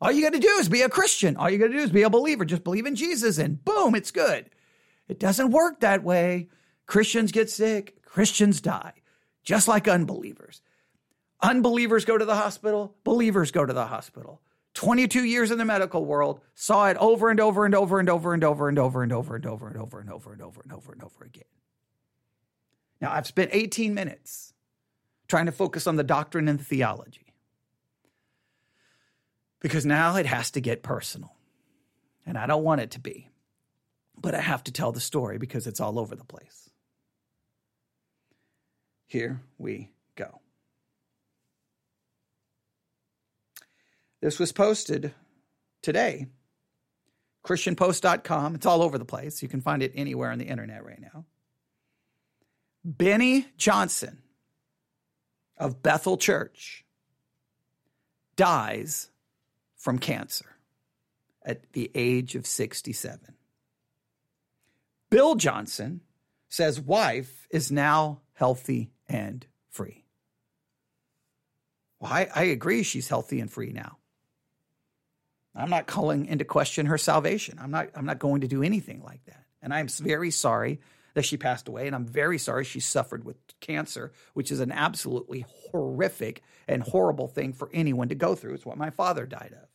All 0.00 0.12
you 0.12 0.22
got 0.22 0.32
to 0.32 0.38
do 0.38 0.48
is 0.60 0.68
be 0.68 0.82
a 0.82 0.88
Christian. 0.88 1.36
All 1.36 1.50
you 1.50 1.58
got 1.58 1.68
to 1.68 1.72
do 1.72 1.78
is 1.78 1.90
be 1.90 2.02
a 2.02 2.10
believer. 2.10 2.44
Just 2.44 2.64
believe 2.64 2.86
in 2.86 2.94
Jesus 2.94 3.38
and 3.38 3.64
boom, 3.64 3.94
it's 3.94 4.10
good. 4.10 4.50
It 5.08 5.18
doesn't 5.18 5.50
work 5.50 5.80
that 5.80 6.04
way. 6.04 6.48
Christians 6.86 7.32
get 7.32 7.50
sick, 7.50 8.02
Christians 8.02 8.60
die, 8.60 8.94
just 9.42 9.68
like 9.68 9.88
unbelievers. 9.88 10.62
Unbelievers 11.40 12.04
go 12.04 12.16
to 12.16 12.24
the 12.24 12.34
hospital, 12.34 12.94
believers 13.04 13.50
go 13.50 13.64
to 13.64 13.72
the 13.72 13.86
hospital. 13.86 14.40
22 14.74 15.24
years 15.24 15.50
in 15.50 15.58
the 15.58 15.64
medical 15.64 16.04
world, 16.04 16.40
saw 16.54 16.88
it 16.88 16.96
over 16.98 17.30
and 17.30 17.40
over 17.40 17.64
and 17.64 17.74
over 17.74 17.98
and 17.98 18.08
over 18.08 18.32
and 18.32 18.44
over 18.44 18.68
and 18.68 18.78
over 18.78 19.02
and 19.02 19.12
over 19.12 19.36
and 19.36 19.46
over 19.46 19.68
and 19.68 19.78
over 19.78 20.00
and 20.00 20.10
over 20.10 20.32
and 20.32 20.42
over 20.42 20.60
and 20.62 20.72
over 20.72 20.92
and 20.92 21.02
over 21.02 21.24
again. 21.24 21.44
Now, 23.00 23.12
I've 23.12 23.26
spent 23.26 23.50
18 23.52 23.94
minutes 23.94 24.52
trying 25.26 25.46
to 25.46 25.52
focus 25.52 25.86
on 25.86 25.96
the 25.96 26.04
doctrine 26.04 26.48
and 26.48 26.58
the 26.58 26.64
theology 26.64 27.27
because 29.60 29.84
now 29.84 30.16
it 30.16 30.26
has 30.26 30.50
to 30.52 30.60
get 30.60 30.82
personal. 30.82 31.34
And 32.26 32.36
I 32.36 32.46
don't 32.46 32.64
want 32.64 32.80
it 32.80 32.92
to 32.92 33.00
be, 33.00 33.30
but 34.16 34.34
I 34.34 34.40
have 34.40 34.64
to 34.64 34.72
tell 34.72 34.92
the 34.92 35.00
story 35.00 35.38
because 35.38 35.66
it's 35.66 35.80
all 35.80 35.98
over 35.98 36.14
the 36.14 36.24
place. 36.24 36.70
Here 39.06 39.40
we 39.56 39.90
go. 40.14 40.40
This 44.20 44.38
was 44.38 44.52
posted 44.52 45.14
today. 45.80 46.26
ChristianPost.com. 47.46 48.56
It's 48.56 48.66
all 48.66 48.82
over 48.82 48.98
the 48.98 49.06
place. 49.06 49.42
You 49.42 49.48
can 49.48 49.62
find 49.62 49.82
it 49.82 49.92
anywhere 49.94 50.30
on 50.30 50.38
the 50.38 50.44
internet 50.44 50.84
right 50.84 51.00
now. 51.00 51.24
Beni 52.84 53.46
Johnson 53.56 54.18
of 55.56 55.82
Bethel 55.82 56.16
Church 56.18 56.84
dies 58.36 59.10
from 59.78 59.98
cancer 59.98 60.56
at 61.44 61.72
the 61.72 61.90
age 61.94 62.34
of 62.34 62.46
67. 62.46 63.34
Bill 65.10 65.36
Johnson 65.36 66.02
says 66.50 66.80
wife 66.80 67.46
is 67.50 67.72
now 67.72 68.20
healthy 68.34 68.90
and 69.08 69.46
free. 69.70 70.04
Well, 72.00 72.12
I, 72.12 72.28
I 72.34 72.42
agree 72.44 72.82
she's 72.82 73.08
healthy 73.08 73.40
and 73.40 73.50
free 73.50 73.72
now. 73.72 73.98
I'm 75.54 75.70
not 75.70 75.86
calling 75.86 76.26
into 76.26 76.44
question 76.44 76.86
her 76.86 76.98
salvation. 76.98 77.58
I'm 77.60 77.70
not, 77.70 77.88
I'm 77.94 78.06
not 78.06 78.18
going 78.18 78.42
to 78.42 78.48
do 78.48 78.62
anything 78.62 79.02
like 79.02 79.24
that. 79.24 79.44
And 79.60 79.74
I'm 79.74 79.88
very 79.88 80.30
sorry 80.30 80.80
that 81.14 81.24
she 81.24 81.36
passed 81.36 81.66
away. 81.66 81.86
And 81.86 81.96
I'm 81.96 82.06
very 82.06 82.38
sorry 82.38 82.64
she 82.64 82.78
suffered 82.78 83.24
with 83.24 83.36
cancer, 83.60 84.12
which 84.34 84.52
is 84.52 84.60
an 84.60 84.70
absolutely 84.70 85.46
horrific 85.48 86.42
and 86.68 86.82
horrible 86.82 87.26
thing 87.26 87.52
for 87.52 87.68
anyone 87.72 88.08
to 88.10 88.14
go 88.14 88.36
through. 88.36 88.54
It's 88.54 88.66
what 88.66 88.78
my 88.78 88.90
father 88.90 89.26
died 89.26 89.56
of. 89.60 89.67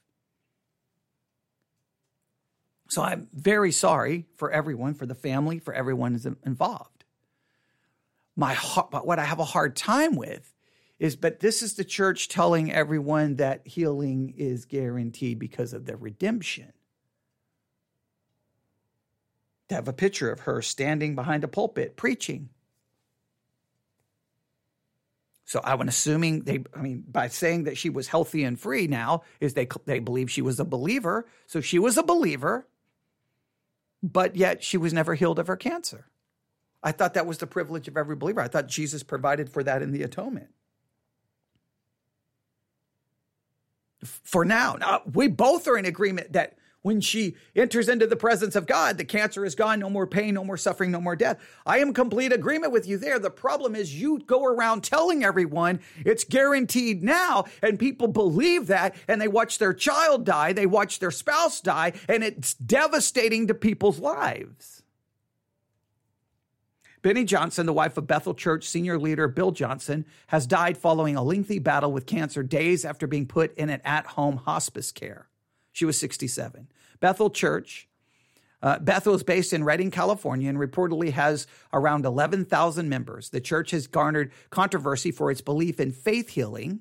So 2.89 3.01
I'm 3.01 3.27
very 3.33 3.71
sorry 3.71 4.25
for 4.35 4.51
everyone, 4.51 4.93
for 4.93 5.05
the 5.05 5.15
family, 5.15 5.59
for 5.59 5.73
everyone 5.73 6.15
is 6.15 6.25
involved. 6.25 7.05
My 8.35 8.53
heart, 8.53 9.05
what 9.05 9.19
I 9.19 9.25
have 9.25 9.39
a 9.39 9.45
hard 9.45 9.75
time 9.75 10.15
with 10.15 10.53
is, 10.99 11.15
but 11.15 11.39
this 11.39 11.61
is 11.61 11.73
the 11.73 11.83
church 11.83 12.29
telling 12.29 12.71
everyone 12.71 13.37
that 13.37 13.67
healing 13.67 14.33
is 14.37 14.65
guaranteed 14.65 15.39
because 15.39 15.73
of 15.73 15.85
the 15.85 15.95
redemption. 15.97 16.71
To 19.69 19.75
have 19.75 19.87
a 19.87 19.93
picture 19.93 20.31
of 20.31 20.41
her 20.41 20.61
standing 20.61 21.15
behind 21.15 21.43
a 21.43 21.47
pulpit 21.47 21.95
preaching. 21.95 22.49
So 25.45 25.59
I 25.63 25.73
am 25.73 25.87
assuming 25.87 26.41
they, 26.41 26.63
I 26.75 26.81
mean, 26.81 27.03
by 27.07 27.27
saying 27.27 27.65
that 27.65 27.77
she 27.77 27.89
was 27.89 28.07
healthy 28.07 28.43
and 28.43 28.59
free 28.59 28.87
now, 28.87 29.23
is 29.39 29.53
they 29.53 29.67
they 29.85 29.99
believe 29.99 30.31
she 30.31 30.41
was 30.41 30.59
a 30.59 30.65
believer. 30.65 31.27
So 31.47 31.61
she 31.61 31.79
was 31.79 31.97
a 31.97 32.03
believer, 32.03 32.67
but 34.03 34.35
yet 34.35 34.61
she 34.61 34.77
was 34.77 34.93
never 34.93 35.15
healed 35.15 35.39
of 35.39 35.47
her 35.47 35.55
cancer. 35.55 36.05
I 36.83 36.91
thought 36.91 37.13
that 37.13 37.25
was 37.25 37.37
the 37.37 37.47
privilege 37.47 37.87
of 37.87 37.95
every 37.95 38.17
believer. 38.17 38.41
I 38.41 38.49
thought 38.49 38.67
Jesus 38.67 39.01
provided 39.01 39.49
for 39.49 39.63
that 39.63 39.81
in 39.81 39.91
the 39.91 40.03
atonement. 40.03 40.49
For 44.03 44.43
now, 44.43 44.75
now 44.75 45.01
we 45.11 45.29
both 45.29 45.65
are 45.69 45.77
in 45.77 45.85
agreement 45.85 46.33
that 46.33 46.57
when 46.83 47.01
she 47.01 47.35
enters 47.55 47.89
into 47.89 48.05
the 48.05 48.15
presence 48.15 48.55
of 48.55 48.67
God, 48.67 48.97
the 48.97 49.05
cancer 49.05 49.43
is 49.43 49.55
gone, 49.55 49.79
no 49.79 49.89
more 49.89 50.05
pain, 50.05 50.35
no 50.35 50.43
more 50.43 50.57
suffering, 50.57 50.91
no 50.91 51.01
more 51.01 51.15
death. 51.15 51.39
I 51.65 51.79
am 51.79 51.93
complete 51.93 52.31
agreement 52.31 52.73
with 52.73 52.87
you 52.87 52.97
there. 52.97 53.17
The 53.17 53.31
problem 53.31 53.75
is 53.75 53.99
you 53.99 54.19
go 54.19 54.45
around 54.45 54.83
telling 54.83 55.23
everyone 55.23 55.79
it's 56.05 56.25
guaranteed 56.25 57.01
now, 57.01 57.45
and 57.61 57.79
people 57.79 58.09
believe 58.09 58.67
that, 58.67 58.95
and 59.07 59.19
they 59.19 59.29
watch 59.29 59.57
their 59.57 59.73
child 59.73 60.25
die, 60.25 60.53
they 60.53 60.65
watch 60.65 60.99
their 60.99 61.09
spouse 61.09 61.61
die, 61.61 61.93
and 62.07 62.23
it's 62.23 62.53
devastating 62.53 63.47
to 63.47 63.53
people's 63.53 63.99
lives. 63.99 64.83
Beni 67.01 67.23
Johnson, 67.23 67.65
the 67.65 67.73
wife 67.73 67.97
of 67.97 68.07
Bethel 68.07 68.33
Church 68.33 68.67
senior 68.67 68.97
leader 68.97 69.27
Bill 69.29 69.51
Johnson, 69.51 70.05
has 70.27 70.47
died 70.47 70.77
following 70.77 71.15
a 71.15 71.23
lengthy 71.23 71.59
battle 71.59 71.91
with 71.91 72.05
cancer 72.05 72.43
days 72.43 72.83
after 72.85 73.07
being 73.07 73.25
put 73.25 73.57
in 73.57 73.69
an 73.69 73.81
at 73.83 74.05
home 74.05 74.37
hospice 74.37 74.91
care. 74.91 75.27
She 75.73 75.85
was 75.85 75.97
67. 75.97 76.69
Bethel 77.01 77.29
Church. 77.29 77.89
Uh, 78.61 78.79
Bethel 78.79 79.13
is 79.13 79.23
based 79.23 79.51
in 79.51 79.65
Redding, 79.65 79.91
California, 79.91 80.47
and 80.47 80.57
reportedly 80.57 81.11
has 81.11 81.47
around 81.73 82.05
11,000 82.05 82.87
members. 82.87 83.29
The 83.29 83.41
church 83.41 83.71
has 83.71 83.87
garnered 83.87 84.31
controversy 84.51 85.11
for 85.11 85.29
its 85.29 85.41
belief 85.41 85.81
in 85.81 85.91
faith 85.91 86.29
healing 86.29 86.79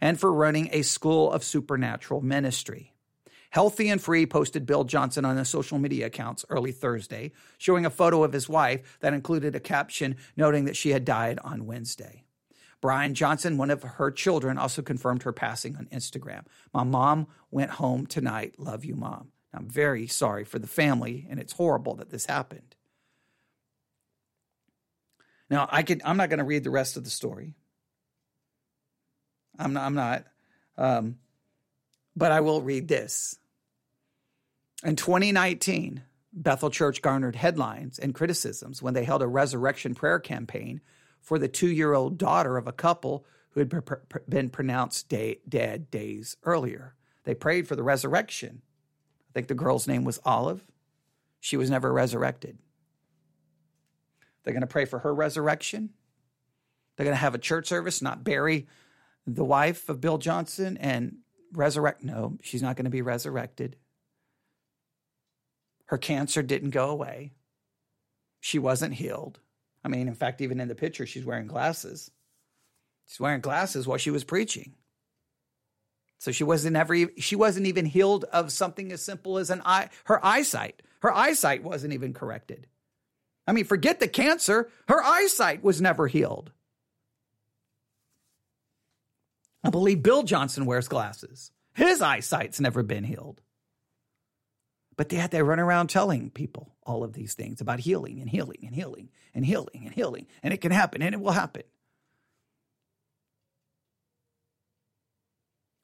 and 0.00 0.18
for 0.18 0.32
running 0.32 0.68
a 0.72 0.82
school 0.82 1.30
of 1.30 1.44
supernatural 1.44 2.22
ministry. 2.22 2.92
Healthy 3.50 3.88
and 3.88 4.00
Free 4.00 4.26
posted 4.26 4.66
Bill 4.66 4.84
Johnson 4.84 5.24
on 5.24 5.36
his 5.36 5.48
social 5.48 5.78
media 5.78 6.06
accounts 6.06 6.44
early 6.48 6.72
Thursday, 6.72 7.32
showing 7.58 7.84
a 7.84 7.90
photo 7.90 8.24
of 8.24 8.32
his 8.32 8.48
wife 8.48 8.98
that 9.00 9.12
included 9.12 9.54
a 9.54 9.60
caption 9.60 10.16
noting 10.36 10.64
that 10.64 10.76
she 10.76 10.90
had 10.90 11.04
died 11.04 11.38
on 11.44 11.66
Wednesday. 11.66 12.24
Brian 12.80 13.14
Johnson, 13.14 13.58
one 13.58 13.70
of 13.70 13.82
her 13.82 14.10
children, 14.10 14.56
also 14.56 14.82
confirmed 14.82 15.22
her 15.24 15.32
passing 15.32 15.76
on 15.76 15.86
Instagram. 15.86 16.44
My 16.72 16.82
mom 16.82 17.26
went 17.50 17.72
home 17.72 18.06
tonight. 18.06 18.54
Love 18.58 18.84
you, 18.84 18.96
mom. 18.96 19.32
I'm 19.52 19.68
very 19.68 20.06
sorry 20.06 20.44
for 20.44 20.58
the 20.58 20.66
family, 20.66 21.26
and 21.28 21.38
it's 21.38 21.52
horrible 21.52 21.96
that 21.96 22.10
this 22.10 22.26
happened. 22.26 22.76
Now, 25.50 25.68
I 25.70 25.82
could, 25.82 26.00
I'm 26.04 26.16
not 26.16 26.30
going 26.30 26.38
to 26.38 26.44
read 26.44 26.64
the 26.64 26.70
rest 26.70 26.96
of 26.96 27.04
the 27.04 27.10
story. 27.10 27.54
I'm 29.58 29.72
not. 29.72 29.84
I'm 29.84 29.94
not. 29.94 30.24
Um, 30.78 31.18
but 32.16 32.32
I 32.32 32.40
will 32.40 32.62
read 32.62 32.88
this. 32.88 33.36
In 34.84 34.96
2019, 34.96 36.02
Bethel 36.32 36.70
Church 36.70 37.02
garnered 37.02 37.36
headlines 37.36 37.98
and 37.98 38.14
criticisms 38.14 38.82
when 38.82 38.94
they 38.94 39.04
held 39.04 39.22
a 39.22 39.26
resurrection 39.26 39.94
prayer 39.94 40.18
campaign 40.18 40.80
for 41.20 41.38
the 41.38 41.48
two 41.48 41.68
year 41.68 41.94
old 41.94 42.18
daughter 42.18 42.56
of 42.56 42.66
a 42.66 42.72
couple 42.72 43.24
who 43.50 43.60
had 43.60 43.72
been 44.28 44.50
pronounced 44.50 45.08
day, 45.08 45.40
dead 45.48 45.90
days 45.90 46.36
earlier. 46.44 46.94
They 47.24 47.34
prayed 47.34 47.66
for 47.66 47.76
the 47.76 47.82
resurrection. 47.82 48.62
I 49.28 49.32
think 49.32 49.48
the 49.48 49.54
girl's 49.54 49.88
name 49.88 50.04
was 50.04 50.20
Olive. 50.24 50.64
She 51.40 51.56
was 51.56 51.70
never 51.70 51.92
resurrected. 51.92 52.58
They're 54.42 54.54
going 54.54 54.62
to 54.62 54.66
pray 54.66 54.84
for 54.84 55.00
her 55.00 55.14
resurrection. 55.14 55.90
They're 56.96 57.04
going 57.04 57.16
to 57.16 57.20
have 57.20 57.34
a 57.34 57.38
church 57.38 57.66
service, 57.66 58.02
not 58.02 58.24
bury 58.24 58.66
the 59.26 59.44
wife 59.44 59.88
of 59.88 60.00
Bill 60.00 60.18
Johnson 60.18 60.76
and 60.76 61.18
resurrect. 61.52 62.02
No, 62.02 62.38
she's 62.42 62.62
not 62.62 62.76
going 62.76 62.84
to 62.84 62.90
be 62.90 63.02
resurrected. 63.02 63.76
Her 65.86 65.98
cancer 65.98 66.42
didn't 66.42 66.70
go 66.70 66.88
away. 66.88 67.32
She 68.38 68.58
wasn't 68.58 68.94
healed. 68.94 69.40
I 69.84 69.88
mean, 69.88 70.08
in 70.08 70.14
fact, 70.14 70.40
even 70.40 70.60
in 70.60 70.68
the 70.68 70.74
picture, 70.74 71.06
she's 71.06 71.24
wearing 71.24 71.46
glasses. 71.46 72.10
She's 73.06 73.20
wearing 73.20 73.40
glasses 73.40 73.86
while 73.86 73.98
she 73.98 74.10
was 74.10 74.24
preaching. 74.24 74.74
So 76.18 76.32
she 76.32 76.44
wasn't 76.44 76.76
ever 76.76 76.94
she 77.18 77.34
wasn't 77.34 77.66
even 77.66 77.86
healed 77.86 78.24
of 78.24 78.52
something 78.52 78.92
as 78.92 79.02
simple 79.02 79.38
as 79.38 79.48
an 79.48 79.62
eye 79.64 79.88
her 80.04 80.24
eyesight. 80.24 80.82
Her 81.00 81.12
eyesight 81.12 81.62
wasn't 81.62 81.94
even 81.94 82.12
corrected. 82.12 82.66
I 83.46 83.52
mean, 83.52 83.64
forget 83.64 84.00
the 84.00 84.08
cancer, 84.08 84.70
her 84.86 85.02
eyesight 85.02 85.64
was 85.64 85.80
never 85.80 86.06
healed. 86.06 86.52
I 89.64 89.70
believe 89.70 90.02
Bill 90.02 90.22
Johnson 90.22 90.66
wears 90.66 90.88
glasses. 90.88 91.52
His 91.74 92.02
eyesight's 92.02 92.60
never 92.60 92.82
been 92.82 93.04
healed. 93.04 93.40
But 94.96 95.08
they 95.08 95.16
had 95.16 95.30
to 95.30 95.42
run 95.42 95.60
around 95.60 95.88
telling 95.88 96.30
people 96.30 96.74
all 96.84 97.04
of 97.04 97.12
these 97.12 97.34
things 97.34 97.60
about 97.60 97.80
healing 97.80 98.20
and 98.20 98.28
healing 98.28 98.60
and 98.64 98.74
healing 98.74 99.08
and 99.34 99.46
healing 99.46 99.82
and 99.84 99.94
healing. 99.94 100.26
And 100.42 100.52
it 100.52 100.60
can 100.60 100.72
happen 100.72 101.02
and 101.02 101.14
it 101.14 101.20
will 101.20 101.32
happen. 101.32 101.62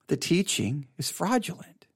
The 0.09 0.17
teaching 0.17 0.87
is 0.99 1.11
fraudulent. 1.11 1.87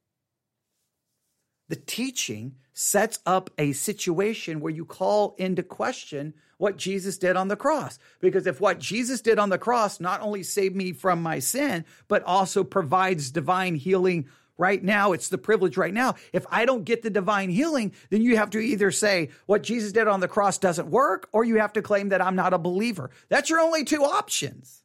The 1.69 1.77
teaching 1.77 2.57
sets 2.73 3.21
up 3.27 3.51
a 3.59 3.73
situation 3.73 4.61
where 4.61 4.73
you 4.73 4.85
call 4.85 5.37
into 5.39 5.63
question 5.63 6.35
what 6.59 6.77
Jesus 6.77 7.17
did 7.17 7.37
on 7.37 7.49
the 7.49 7.57
cross. 7.57 7.99
Because 8.21 8.47
if 8.47 8.61
what 8.61 8.79
Jesus 8.79 9.21
did 9.21 9.39
on 9.39 9.49
the 9.49 9.59
cross 9.59 10.01
not 10.01 10.21
only 10.21 10.43
saved 10.43 10.75
me 10.75 10.93
from 10.93 11.23
my 11.23 11.39
sin, 11.39 11.85
but 12.09 12.23
also 12.25 12.65
provides 12.65 13.31
divine 13.31 13.77
healing 13.77 14.29
right 14.61 14.83
now. 14.83 15.13
It's 15.13 15.29
the 15.29 15.39
privilege 15.39 15.77
right 15.77 15.93
now. 15.93 16.15
If 16.33 16.47
I 16.51 16.67
don't 16.67 16.85
get 16.85 17.03
the 17.03 17.11
divine 17.11 17.51
healing, 17.51 17.93
then 18.11 18.23
you 18.23 18.37
have 18.37 18.51
to 18.51 18.61
either 18.61 18.91
say 18.91 19.31
what 19.47 19.63
Jesus 19.63 19.93
did 19.93 20.07
on 20.07 20.21
the 20.21 20.29
cross 20.29 20.59
doesn't 20.59 20.89
work, 20.89 21.29
or 21.33 21.43
you 21.43 21.57
have 21.57 21.73
to 21.73 21.83
claim 21.83 22.11
that 22.11 22.21
I'm 22.21 22.37
not 22.37 22.55
a 22.55 22.59
believer. 22.59 23.11
That's 23.29 23.51
your 23.51 23.61
only 23.61 23.85
two 23.85 24.05
options. 24.05 24.85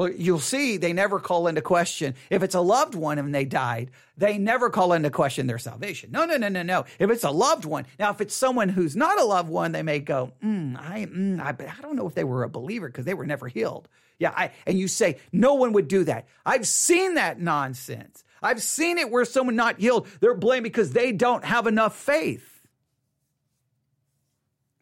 Well, 0.00 0.10
you'll 0.10 0.38
see 0.38 0.78
they 0.78 0.94
never 0.94 1.20
call 1.20 1.46
into 1.46 1.60
question 1.60 2.14
if 2.30 2.42
it's 2.42 2.54
a 2.54 2.60
loved 2.62 2.94
one 2.94 3.18
and 3.18 3.34
they 3.34 3.44
died, 3.44 3.90
they 4.16 4.38
never 4.38 4.70
call 4.70 4.94
into 4.94 5.10
question 5.10 5.46
their 5.46 5.58
salvation. 5.58 6.10
No, 6.10 6.24
no, 6.24 6.38
no, 6.38 6.48
no, 6.48 6.62
no. 6.62 6.86
If 6.98 7.10
it's 7.10 7.22
a 7.22 7.30
loved 7.30 7.66
one, 7.66 7.84
now 7.98 8.10
if 8.10 8.22
it's 8.22 8.34
someone 8.34 8.70
who's 8.70 8.96
not 8.96 9.20
a 9.20 9.24
loved 9.24 9.50
one, 9.50 9.72
they 9.72 9.82
may 9.82 9.98
go, 9.98 10.32
mm, 10.42 10.74
I, 10.78 11.04
mm, 11.04 11.38
I, 11.38 11.50
I 11.50 11.82
don't 11.82 11.96
know 11.96 12.06
if 12.06 12.14
they 12.14 12.24
were 12.24 12.44
a 12.44 12.48
believer 12.48 12.88
because 12.88 13.04
they 13.04 13.12
were 13.12 13.26
never 13.26 13.46
healed. 13.46 13.90
Yeah, 14.18 14.32
I, 14.34 14.52
and 14.66 14.78
you 14.78 14.88
say 14.88 15.18
no 15.32 15.52
one 15.52 15.74
would 15.74 15.86
do 15.86 16.04
that. 16.04 16.28
I've 16.46 16.66
seen 16.66 17.16
that 17.16 17.38
nonsense. 17.38 18.24
I've 18.42 18.62
seen 18.62 18.96
it 18.96 19.10
where 19.10 19.26
someone 19.26 19.54
not 19.54 19.80
healed, 19.80 20.08
they're 20.20 20.32
blamed 20.32 20.64
because 20.64 20.94
they 20.94 21.12
don't 21.12 21.44
have 21.44 21.66
enough 21.66 21.94
faith. 21.94 22.62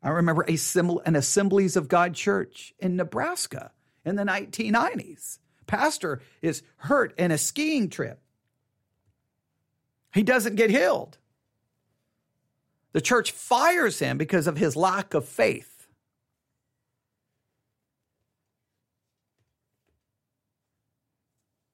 I 0.00 0.11
remember 0.11 0.44
a 0.46 0.57
an 1.07 1.16
Assemblies 1.16 1.74
of 1.74 1.88
God 1.88 2.14
church 2.14 2.72
in 2.78 2.94
Nebraska 2.94 3.72
in 4.09 4.16
the 4.16 4.25
1990s. 4.25 5.38
Pastor 5.66 6.21
is 6.42 6.62
hurt 6.79 7.14
in 7.18 7.31
a 7.31 7.38
skiing 7.38 7.90
trip. 7.90 8.21
He 10.14 10.23
doesn't 10.23 10.57
get 10.57 10.71
healed. 10.71 11.18
The 12.92 13.01
church 13.01 13.33
fires 13.33 13.99
him 13.99 14.18
because 14.18 14.47
of 14.47 14.57
his 14.57 14.75
lack 14.75 15.14
of 15.14 15.29
faith. 15.29 15.87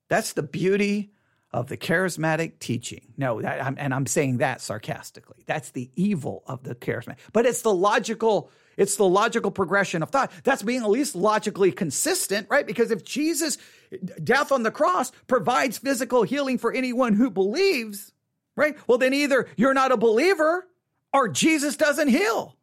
That's 0.09 0.33
the 0.33 0.42
beauty 0.42 1.12
of 1.53 1.68
the 1.68 1.77
charismatic 1.77 2.59
teaching. 2.59 3.12
No, 3.16 3.40
that, 3.40 3.75
and 3.79 3.94
I'm 3.94 4.07
saying 4.07 4.38
that 4.38 4.61
sarcastically. 4.61 5.44
That's 5.47 5.70
the 5.70 5.90
evil 5.94 6.42
of 6.47 6.64
the 6.64 6.75
charismatic. 6.75 7.18
But 7.33 7.47
it's 7.47 7.62
the 7.62 7.73
logical 7.73 8.51
it's 8.76 8.96
the 8.96 9.08
logical 9.08 9.50
progression 9.50 10.02
of 10.02 10.10
thought. 10.10 10.30
That's 10.42 10.62
being 10.62 10.82
at 10.82 10.90
least 10.90 11.14
logically 11.14 11.72
consistent, 11.72 12.46
right? 12.50 12.66
Because 12.66 12.90
if 12.90 13.04
Jesus' 13.04 13.58
death 14.22 14.50
on 14.52 14.62
the 14.62 14.70
cross 14.70 15.12
provides 15.26 15.78
physical 15.78 16.22
healing 16.22 16.58
for 16.58 16.72
anyone 16.72 17.14
who 17.14 17.30
believes, 17.30 18.12
right? 18.56 18.76
Well, 18.87 18.98
then 18.98 19.14
either 19.14 19.48
you're 19.56 19.74
not 19.74 19.92
a 19.92 19.96
believer 19.96 20.66
or 21.12 21.28
Jesus 21.28 21.76
doesn't 21.76 22.08
heal. 22.08 22.56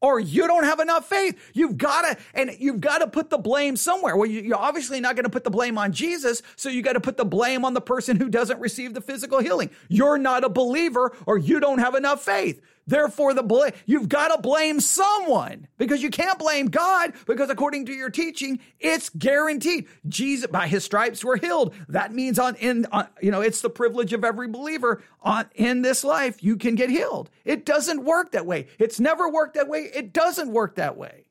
or 0.00 0.20
you 0.20 0.46
don't 0.46 0.64
have 0.64 0.80
enough 0.80 1.08
faith. 1.08 1.38
You've 1.54 1.78
got 1.78 2.02
to, 2.02 2.16
and 2.34 2.54
you've 2.58 2.80
got 2.80 2.98
to 2.98 3.06
put 3.06 3.30
the 3.30 3.38
blame 3.38 3.76
somewhere. 3.76 4.16
Well, 4.16 4.28
you're 4.28 4.56
obviously 4.56 5.00
not 5.00 5.16
going 5.16 5.24
to 5.24 5.30
put 5.30 5.44
the 5.44 5.50
blame 5.50 5.78
on 5.78 5.92
Jesus, 5.92 6.42
so 6.54 6.68
you 6.68 6.82
got 6.82 6.92
to 6.92 7.00
put 7.00 7.16
the 7.16 7.24
blame 7.24 7.64
on 7.64 7.74
the 7.74 7.80
person 7.80 8.16
who 8.16 8.28
doesn't 8.28 8.60
receive 8.60 8.94
the 8.94 9.00
physical 9.00 9.40
healing. 9.40 9.70
You're 9.88 10.18
not 10.18 10.44
a 10.44 10.48
believer, 10.48 11.16
or 11.26 11.38
you 11.38 11.60
don't 11.60 11.78
have 11.78 11.94
enough 11.94 12.22
faith. 12.22 12.60
Therefore, 12.86 13.34
the 13.34 13.42
blame, 13.42 13.72
you've 13.84 14.08
got 14.08 14.28
to 14.28 14.40
blame 14.40 14.78
someone 14.78 15.66
because 15.76 16.02
you 16.02 16.10
can't 16.10 16.38
blame 16.38 16.66
God 16.66 17.14
because 17.26 17.50
according 17.50 17.86
to 17.86 17.92
your 17.92 18.10
teaching, 18.10 18.60
it's 18.78 19.08
guaranteed. 19.08 19.88
Jesus, 20.06 20.46
by 20.46 20.68
his 20.68 20.84
stripes, 20.84 21.24
we're 21.24 21.38
healed. 21.38 21.74
That 21.88 22.14
means 22.14 22.38
on, 22.38 22.54
in, 22.56 22.86
on, 22.92 23.08
you 23.20 23.32
know, 23.32 23.40
it's 23.40 23.60
the 23.60 23.70
privilege 23.70 24.12
of 24.12 24.24
every 24.24 24.46
believer 24.46 25.02
on, 25.20 25.46
in 25.56 25.82
this 25.82 26.04
life, 26.04 26.44
you 26.44 26.56
can 26.56 26.76
get 26.76 26.88
healed. 26.88 27.28
It 27.44 27.66
doesn't 27.66 28.04
work 28.04 28.32
that 28.32 28.46
way. 28.46 28.68
It's 28.78 29.00
never 29.00 29.28
worked 29.28 29.54
that 29.54 29.68
way. 29.68 29.90
It 29.92 30.12
doesn't 30.12 30.52
work 30.52 30.76
that 30.76 30.96
way. 30.96 31.24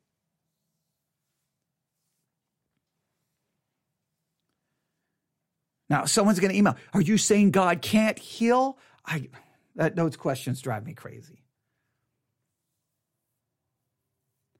Now, 5.90 6.04
someone's 6.04 6.40
going 6.42 6.52
to 6.52 6.58
email, 6.58 6.76
are 6.94 7.02
you 7.02 7.18
saying 7.18 7.52
God 7.52 7.82
can't 7.82 8.20
heal? 8.20 8.78
I, 9.06 9.30
that, 9.76 9.96
those 9.96 10.18
questions 10.18 10.60
drive 10.60 10.86
me 10.86 10.94
crazy. 10.94 11.45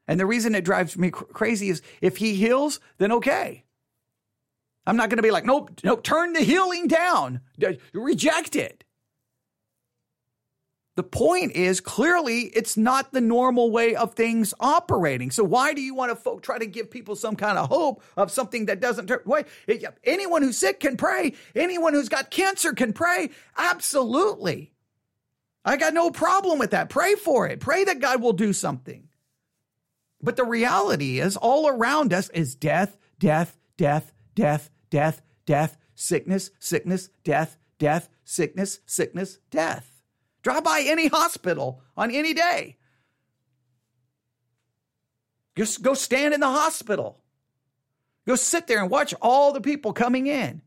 And 0.08 0.20
the 0.20 0.26
reason 0.26 0.56
it 0.56 0.66
drives 0.66 0.98
me 0.98 1.12
cr- 1.12 1.26
crazy 1.26 1.70
is 1.70 1.82
if 2.02 2.18
he 2.18 2.36
heals, 2.36 2.80
then 2.98 3.12
okay. 3.12 3.64
I'm 4.88 4.98
not 4.98 5.10
going 5.10 5.18
to 5.18 5.24
be 5.24 5.32
like, 5.32 5.46
nope, 5.46 5.72
nope, 5.84 6.04
turn 6.04 6.34
the 6.34 6.42
healing 6.42 6.88
down, 6.88 7.42
reject 7.94 8.56
it. 8.56 8.84
The 10.96 11.04
point 11.04 11.52
is 11.54 11.82
clearly 11.82 12.44
it's 12.44 12.78
not 12.78 13.12
the 13.12 13.20
normal 13.20 13.70
way 13.70 13.96
of 13.96 14.14
things 14.14 14.54
operating. 14.62 15.30
So 15.30 15.44
why 15.44 15.74
do 15.74 15.82
you 15.82 15.94
want 15.94 16.12
to 16.12 16.16
fo- 16.16 16.40
try 16.40 16.58
to 16.58 16.66
give 16.66 16.90
people 16.90 17.18
some 17.18 17.36
kind 17.36 17.58
of 17.58 17.68
hope 17.68 18.02
of 18.16 18.32
something 18.32 18.68
that 18.68 18.80
doesn't 18.80 19.08
turn? 19.08 19.20
Wait, 19.26 19.46
anyone 20.06 20.42
who's 20.42 20.58
sick 20.58 20.80
can 20.80 20.96
pray. 20.96 21.34
Anyone 21.54 21.94
who's 21.94 22.08
got 22.08 22.32
cancer 22.32 22.72
can 22.72 22.94
pray. 22.94 23.32
Absolutely. 23.58 24.72
I 25.66 25.76
got 25.76 25.94
no 25.94 26.12
problem 26.12 26.60
with 26.60 26.72
that. 26.72 26.90
Pray 26.90 27.16
for 27.16 27.46
it. 27.48 27.60
Pray 27.60 27.84
that 27.84 28.00
God 28.00 28.22
will 28.22 28.34
do 28.34 28.54
something. 28.54 29.05
But 30.26 30.38
the 30.38 30.44
reality 30.44 31.20
is, 31.20 31.38
all 31.38 31.68
around 31.68 32.12
us 32.12 32.30
is 32.30 32.56
death, 32.56 32.98
death, 33.20 33.56
death, 33.78 34.12
death, 34.34 34.72
death, 34.90 35.22
death, 35.46 35.78
sickness, 35.94 36.50
sickness, 36.58 37.10
death, 37.24 37.58
death, 37.78 38.10
sickness, 38.24 38.80
sickness, 38.88 39.38
death. 39.52 40.02
Drive 40.42 40.64
by 40.64 40.84
any 40.84 41.08
hospital 41.08 41.84
on 41.96 42.10
any 42.10 42.34
day. 42.34 42.78
Just 45.56 45.84
go 45.84 45.94
stand 45.94 46.34
in 46.34 46.40
the 46.40 46.48
hospital. 46.48 47.22
Go 48.26 48.36
sit 48.36 48.66
there 48.66 48.82
and 48.82 48.90
watch 48.90 49.14
all 49.22 49.54
the 49.54 49.62
people 49.62 49.94
coming 49.94 50.26
in 50.26 50.64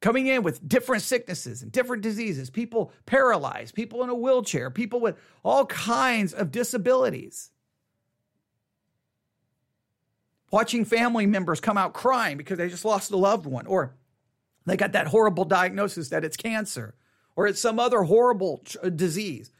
coming 0.00 0.26
in 0.26 0.42
with 0.42 0.66
different 0.66 1.02
sicknesses 1.02 1.62
and 1.62 1.72
different 1.72 2.02
diseases, 2.02 2.50
people 2.50 2.92
paralyzed, 3.06 3.74
people 3.74 4.02
in 4.02 4.10
a 4.10 4.14
wheelchair, 4.14 4.70
people 4.70 5.00
with 5.00 5.16
all 5.42 5.66
kinds 5.66 6.32
of 6.32 6.50
disabilities. 6.50 7.50
Watching 10.50 10.84
family 10.84 11.26
members 11.26 11.60
come 11.60 11.76
out 11.76 11.92
crying 11.92 12.36
because 12.36 12.58
they 12.58 12.68
just 12.68 12.84
lost 12.84 13.10
a 13.10 13.16
loved 13.16 13.44
one, 13.44 13.66
or 13.66 13.94
they 14.64 14.76
got 14.76 14.92
that 14.92 15.08
horrible 15.08 15.44
diagnosis 15.44 16.08
that 16.08 16.24
it's 16.24 16.36
cancer, 16.36 16.94
or 17.36 17.46
it's 17.46 17.60
some 17.60 17.78
other 17.78 18.04
horrible 18.04 18.62
uh, 18.82 18.88
disease. 18.88 19.50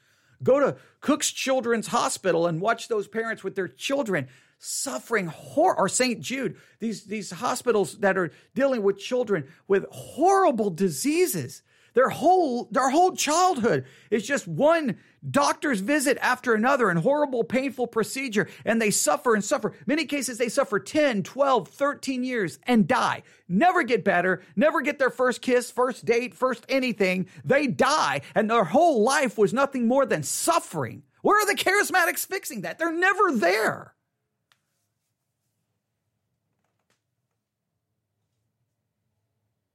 Go 0.42 0.60
to 0.60 0.76
Cook's 1.00 1.30
Children's 1.30 1.88
Hospital 1.88 2.46
and 2.46 2.60
watch 2.60 2.88
those 2.88 3.08
parents 3.08 3.42
with 3.42 3.54
their 3.54 3.68
children 3.68 4.28
suffering 4.58 5.26
horror 5.26 5.78
or 5.78 5.88
St. 5.88 6.20
Jude, 6.20 6.56
these, 6.80 7.04
these 7.04 7.30
hospitals 7.30 7.98
that 7.98 8.18
are 8.18 8.32
dealing 8.54 8.82
with 8.82 8.98
children 8.98 9.48
with 9.66 9.86
horrible 9.90 10.70
diseases. 10.70 11.62
Their 11.94 12.10
whole 12.10 12.68
their 12.70 12.90
whole 12.90 13.16
childhood 13.16 13.84
is 14.10 14.24
just 14.24 14.46
one 14.46 14.98
doctor's 15.28 15.80
visit 15.80 16.16
after 16.20 16.54
another 16.54 16.90
and 16.90 17.00
horrible 17.00 17.42
painful 17.42 17.88
procedure 17.88 18.48
and 18.64 18.80
they 18.80 18.92
suffer 18.92 19.34
and 19.34 19.42
suffer. 19.42 19.72
Many 19.84 20.04
cases 20.04 20.38
they 20.38 20.48
suffer 20.48 20.78
10, 20.78 21.24
12, 21.24 21.66
13 21.66 22.22
years 22.22 22.60
and 22.68 22.86
die. 22.86 23.24
Never 23.48 23.82
get 23.82 24.04
better, 24.04 24.42
never 24.54 24.80
get 24.80 25.00
their 25.00 25.10
first 25.10 25.42
kiss, 25.42 25.72
first 25.72 26.04
date, 26.04 26.36
first 26.36 26.64
anything. 26.68 27.26
They 27.44 27.66
die 27.66 28.20
and 28.34 28.48
their 28.48 28.64
whole 28.64 29.02
life 29.02 29.36
was 29.36 29.52
nothing 29.52 29.88
more 29.88 30.06
than 30.06 30.22
suffering. 30.22 31.02
Where 31.22 31.42
are 31.42 31.46
the 31.46 31.60
charismatics 31.60 32.26
fixing 32.26 32.60
that? 32.60 32.78
They're 32.78 32.92
never 32.92 33.32
there. 33.32 33.94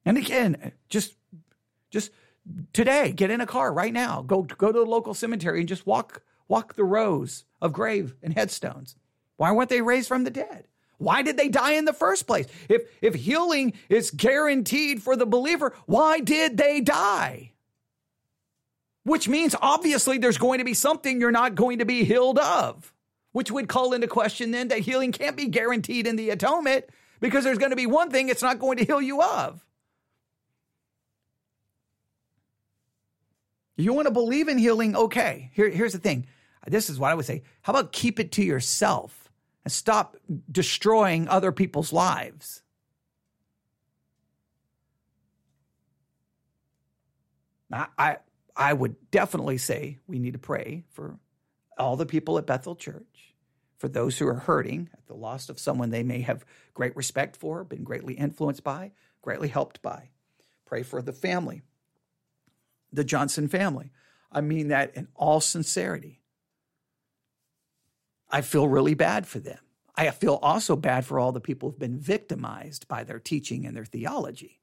And 0.06 0.18
again, 0.18 0.74
just 0.90 1.16
just 1.90 2.12
today, 2.74 3.12
get 3.12 3.32
in 3.32 3.42
a 3.42 3.46
car 3.46 3.74
right 3.74 3.94
now. 3.94 4.22
Go 4.22 4.44
go 4.44 4.72
to 4.72 4.80
the 4.80 4.86
local 4.86 5.14
cemetery 5.14 5.60
and 5.60 5.70
just 5.70 5.86
walk 5.86 6.24
walk 6.48 6.76
the 6.76 6.84
rows 6.84 7.46
of 7.62 7.74
grave 7.74 8.16
and 8.22 8.34
headstones. 8.34 8.96
Why 9.38 9.52
weren't 9.52 9.70
they 9.70 9.82
raised 9.82 10.08
from 10.08 10.24
the 10.24 10.30
dead? 10.30 10.68
Why 10.98 11.22
did 11.22 11.38
they 11.38 11.50
die 11.50 11.74
in 11.74 11.86
the 11.86 11.94
first 11.94 12.28
place? 12.28 12.48
If 12.70 12.84
if 13.02 13.16
healing 13.16 13.74
is 13.90 14.12
guaranteed 14.12 15.02
for 15.02 15.16
the 15.16 15.26
believer, 15.26 15.76
why 15.86 16.20
did 16.20 16.58
they 16.58 16.82
die? 16.82 17.52
Which 19.04 19.28
means 19.28 19.56
obviously 19.62 20.18
there's 20.18 20.38
going 20.38 20.60
to 20.60 20.66
be 20.66 20.74
something 20.74 21.20
you're 21.20 21.32
not 21.32 21.56
going 21.56 21.80
to 21.80 21.86
be 21.86 22.06
healed 22.06 22.40
of, 22.40 22.94
which 23.34 23.52
would 23.52 23.68
call 23.68 23.94
into 23.94 24.08
question 24.08 24.52
then 24.52 24.70
that 24.70 24.80
healing 24.80 25.12
can't 25.12 25.36
be 25.36 25.48
guaranteed 25.48 26.08
in 26.08 26.16
the 26.16 26.30
atonement 26.30 26.86
because 27.20 27.44
there's 27.44 27.58
going 27.58 27.72
to 27.72 27.76
be 27.76 27.86
one 27.86 28.10
thing 28.10 28.30
it's 28.30 28.42
not 28.42 28.60
going 28.60 28.78
to 28.78 28.86
heal 28.86 29.02
you 29.02 29.22
of. 29.22 29.66
You 33.76 33.94
want 33.94 34.08
to 34.08 34.14
believe 34.14 34.48
in 34.48 34.58
healing? 34.58 34.96
Okay. 34.96 35.50
Here, 35.54 35.70
here's 35.70 35.94
the 35.94 36.00
thing. 36.00 36.28
This 36.68 36.90
is 36.90 37.00
what 37.00 37.12
I 37.12 37.16
would 37.16 37.26
say. 37.26 37.44
How 37.62 37.74
about 37.74 37.92
keep 37.92 38.20
it 38.20 38.32
to 38.34 38.44
yourself 38.44 39.32
and 39.66 39.72
stop 39.72 40.16
destroying 40.52 41.28
other 41.28 41.52
people's 41.52 41.92
lives? 41.92 42.62
I, 47.72 47.88
I, 47.98 48.18
I 48.56 48.74
would 48.74 48.96
definitely 49.10 49.58
say 49.58 49.98
we 50.08 50.20
need 50.20 50.34
to 50.34 50.40
pray 50.40 50.84
for 50.92 51.18
all 51.78 51.98
the 51.98 52.06
people 52.06 52.38
at 52.38 52.46
Bethel 52.46 52.76
Church, 52.76 53.34
for 53.78 53.88
those 53.88 54.20
who 54.20 54.28
are 54.28 54.36
hurting 54.36 54.90
at 54.94 55.08
the 55.08 55.16
loss 55.16 55.50
of 55.50 55.60
someone 55.60 55.90
they 55.90 56.04
may 56.04 56.22
have 56.22 56.46
great 56.76 56.96
respect 56.96 57.36
for, 57.36 57.64
been 57.64 57.84
greatly 57.84 58.14
influenced 58.14 58.64
by, 58.64 58.92
greatly 59.24 59.48
helped 59.48 59.82
by. 59.82 60.10
Pray 60.66 60.84
for 60.84 61.02
the 61.02 61.12
family 61.12 61.64
the 62.94 63.04
Johnson 63.04 63.48
family. 63.48 63.92
I 64.32 64.42
mean 64.42 64.70
that 64.70 64.96
in 64.96 65.08
all 65.16 65.42
sincerity. 65.42 66.22
I 68.30 68.42
feel 68.42 68.68
really 68.68 68.94
bad 68.94 69.28
for 69.28 69.40
them. 69.40 69.60
I 69.96 70.10
feel 70.10 70.40
also 70.42 70.76
bad 70.76 71.06
for 71.06 71.20
all 71.20 71.32
the 71.32 71.40
people 71.40 71.70
who've 71.70 71.80
been 71.80 72.00
victimized 72.00 72.88
by 72.88 73.04
their 73.04 73.20
teaching 73.20 73.66
and 73.66 73.76
their 73.76 73.86
theology. 73.86 74.60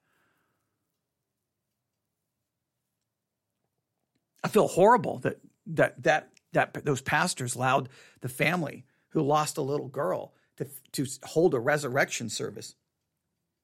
I 4.43 4.49
feel 4.49 4.67
horrible 4.67 5.19
that 5.19 5.39
that 5.67 6.03
that 6.03 6.29
that 6.51 6.83
those 6.83 7.01
pastors 7.01 7.55
allowed 7.55 7.87
the 8.19 8.27
family 8.27 8.85
who 9.09 9.21
lost 9.21 9.57
a 9.57 9.61
little 9.61 9.87
girl 9.87 10.33
to 10.57 10.67
to 10.93 11.05
hold 11.23 11.53
a 11.53 11.59
resurrection 11.59 12.27
service, 12.27 12.75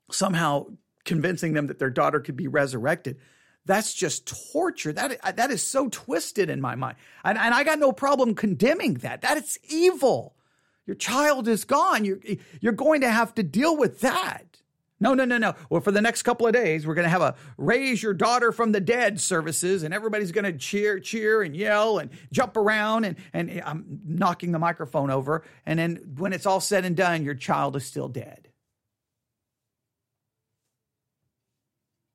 somehow 0.09 0.67
convincing 1.03 1.53
them 1.53 1.67
that 1.67 1.79
their 1.79 1.89
daughter 1.89 2.19
could 2.19 2.37
be 2.37 2.47
resurrected 2.47 3.17
that's 3.67 3.93
just 3.93 4.25
torture. 4.51 4.91
That, 4.91 5.19
uh, 5.23 5.31
that 5.33 5.51
is 5.51 5.61
so 5.61 5.89
twisted 5.89 6.49
in 6.49 6.61
my 6.61 6.75
mind. 6.75 6.95
And, 7.23 7.37
and 7.37 7.53
I 7.53 7.63
got 7.63 7.79
no 7.79 7.91
problem 7.91 8.33
condemning 8.33 8.95
that. 8.95 9.21
That 9.21 9.37
is 9.37 9.59
evil. 9.69 10.33
Your 10.85 10.95
child 10.95 11.47
is 11.47 11.65
gone. 11.65 12.05
You're, 12.05 12.19
you're 12.61 12.73
going 12.73 13.01
to 13.01 13.11
have 13.11 13.35
to 13.35 13.43
deal 13.43 13.77
with 13.77 13.99
that. 13.99 14.45
No, 14.99 15.13
no, 15.13 15.25
no, 15.25 15.37
no. 15.37 15.53
Well, 15.69 15.81
for 15.81 15.91
the 15.91 16.01
next 16.01 16.23
couple 16.23 16.47
of 16.47 16.53
days, 16.53 16.87
we're 16.87 16.95
going 16.95 17.05
to 17.05 17.09
have 17.09 17.21
a 17.21 17.35
raise 17.57 18.01
your 18.01 18.15
daughter 18.15 18.51
from 18.51 18.71
the 18.71 18.79
dead 18.79 19.21
services, 19.21 19.83
and 19.83 19.93
everybody's 19.93 20.31
going 20.31 20.45
to 20.45 20.57
cheer, 20.57 20.99
cheer, 20.99 21.43
and 21.43 21.55
yell 21.55 21.99
and 21.99 22.09
jump 22.31 22.57
around. 22.57 23.05
And, 23.05 23.17
and 23.31 23.61
I'm 23.63 23.99
knocking 24.07 24.53
the 24.53 24.59
microphone 24.59 25.11
over. 25.11 25.43
And 25.67 25.77
then 25.77 26.13
when 26.17 26.33
it's 26.33 26.47
all 26.47 26.59
said 26.59 26.83
and 26.83 26.95
done, 26.95 27.23
your 27.23 27.35
child 27.35 27.75
is 27.75 27.85
still 27.85 28.07
dead. 28.07 28.46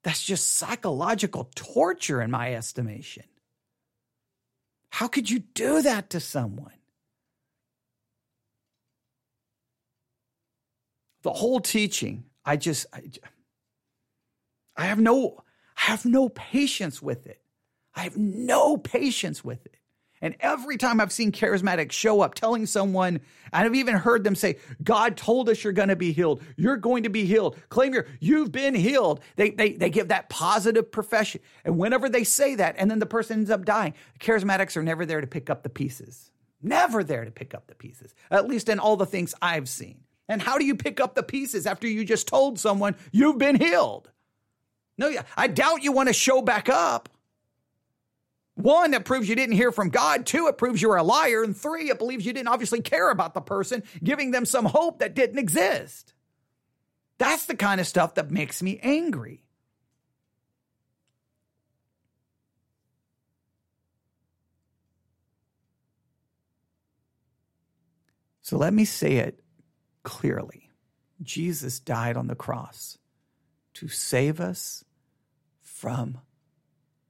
That's 0.03 0.25
just 0.25 0.55
psychological 0.55 1.51
torture, 1.55 2.21
in 2.21 2.31
my 2.31 2.55
estimation. 2.55 3.25
How 4.91 5.09
could 5.09 5.31
you 5.31 5.41
do 5.41 5.83
that 5.83 6.11
to 6.11 6.21
someone? 6.21 6.73
The 11.23 11.33
whole 11.33 11.61
teaching, 11.61 12.25
I 12.45 12.57
just, 12.57 12.87
I, 12.93 13.03
I 14.77 14.87
have 14.87 14.99
no, 14.99 15.45
I 15.77 15.83
have 15.83 16.05
no 16.05 16.29
patience 16.29 17.01
with 17.01 17.27
it. 17.27 17.41
I 17.95 18.01
have 18.01 18.17
no 18.17 18.77
patience 18.77 19.45
with 19.45 19.65
it. 19.67 19.77
And 20.23 20.37
every 20.39 20.77
time 20.77 21.01
I've 21.01 21.13
seen 21.13 21.33
charismatics 21.33 21.91
show 21.91 22.21
up 22.21 22.35
telling 22.35 22.65
someone, 22.65 23.21
I've 23.53 23.75
even 23.75 23.97
heard 23.97 24.23
them 24.23 24.37
say, 24.37 24.57
God 24.83 25.17
told 25.17 25.49
us 25.49 25.65
you're 25.65 25.73
going 25.73 25.89
to 25.89 25.97
be 25.97 26.13
healed. 26.13 26.43
You're 26.57 26.77
going 26.77 27.03
to 27.03 27.11
be 27.11 27.27
healed. 27.27 27.59
Claim 27.69 27.93
you're, 27.93 28.07
you've 28.21 28.53
been 28.53 28.77
healed. 28.77 29.21
They, 29.35 29.51
they, 29.51 29.73
they 29.73 29.91
give 29.91 30.09
that 30.09 30.29
positive 30.29 30.93
profession. 30.93 31.41
And 31.65 31.77
whenever 31.77 32.09
they 32.09 32.23
say 32.23 32.55
that, 32.55 32.77
and 32.79 32.89
then 32.89 33.01
the 33.01 33.07
person 33.07 33.41
ends 33.41 33.51
up 33.51 33.65
dying, 33.65 33.95
charismatics 34.21 34.77
are 34.77 34.83
never 34.85 35.05
there 35.05 35.21
to 35.21 35.27
pick 35.27 35.51
up 35.51 35.65
the 35.65 35.69
pieces. 35.69 36.31
Never 36.63 37.03
there 37.03 37.25
to 37.25 37.33
pick 37.33 37.53
up 37.53 37.67
the 37.67 37.75
pieces, 37.75 38.15
at 38.31 38.47
least 38.47 38.69
in 38.69 38.79
all 38.79 38.97
the 38.97 39.05
things 39.05 39.35
I've 39.43 39.69
seen. 39.69 40.05
And 40.29 40.41
how 40.41 40.57
do 40.57 40.65
you 40.65 40.77
pick 40.77 41.01
up 41.01 41.17
the 41.17 41.25
pieces 41.25 41.67
after 41.67 41.89
you 41.89 42.05
just 42.05 42.29
told 42.29 42.61
someone 42.61 42.95
you've 43.11 43.39
been 43.39 43.57
healed? 43.57 44.09
No, 44.97 45.13
I 45.37 45.49
doubt 45.49 45.83
you 45.83 45.91
want 45.91 46.09
to 46.09 46.13
show 46.13 46.41
back 46.41 46.69
up. 46.69 47.09
One, 48.55 48.91
that 48.91 49.05
proves 49.05 49.29
you 49.29 49.35
didn't 49.35 49.57
hear 49.57 49.73
from 49.73 49.89
God. 49.89 50.27
Two, 50.27 50.47
it 50.49 50.59
proves 50.59 50.83
you're 50.83 50.97
a 50.97 51.03
liar. 51.03 51.43
And 51.43 51.57
three, 51.57 51.91
it 51.91 51.99
believes 51.99 52.27
you 52.27 52.33
didn't 52.33 52.49
obviously 52.49 52.83
care 52.83 53.11
about 53.11 53.35
the 53.35 53.41
person, 53.41 53.83
giving 54.03 54.31
them 54.31 54.45
some 54.45 54.67
hope 54.67 54.99
that 54.99 55.15
didn't 55.15 55.39
exist. 55.39 56.13
That's 57.19 57.47
the 57.47 57.57
kind 57.57 57.81
of 57.81 57.87
stuff 57.87 58.15
that 58.17 58.31
makes 58.31 58.63
me 58.63 58.79
angry. 58.83 59.43
So 68.43 68.59
let 68.59 68.75
me 68.75 68.85
say 68.85 69.17
it 69.17 69.43
clearly 70.03 70.69
Jesus 71.23 71.81
died 71.81 72.17
on 72.17 72.27
the 72.27 72.35
cross 72.35 72.99
to 73.75 73.89
save 73.89 74.41
us 74.41 74.85
from 75.63 76.19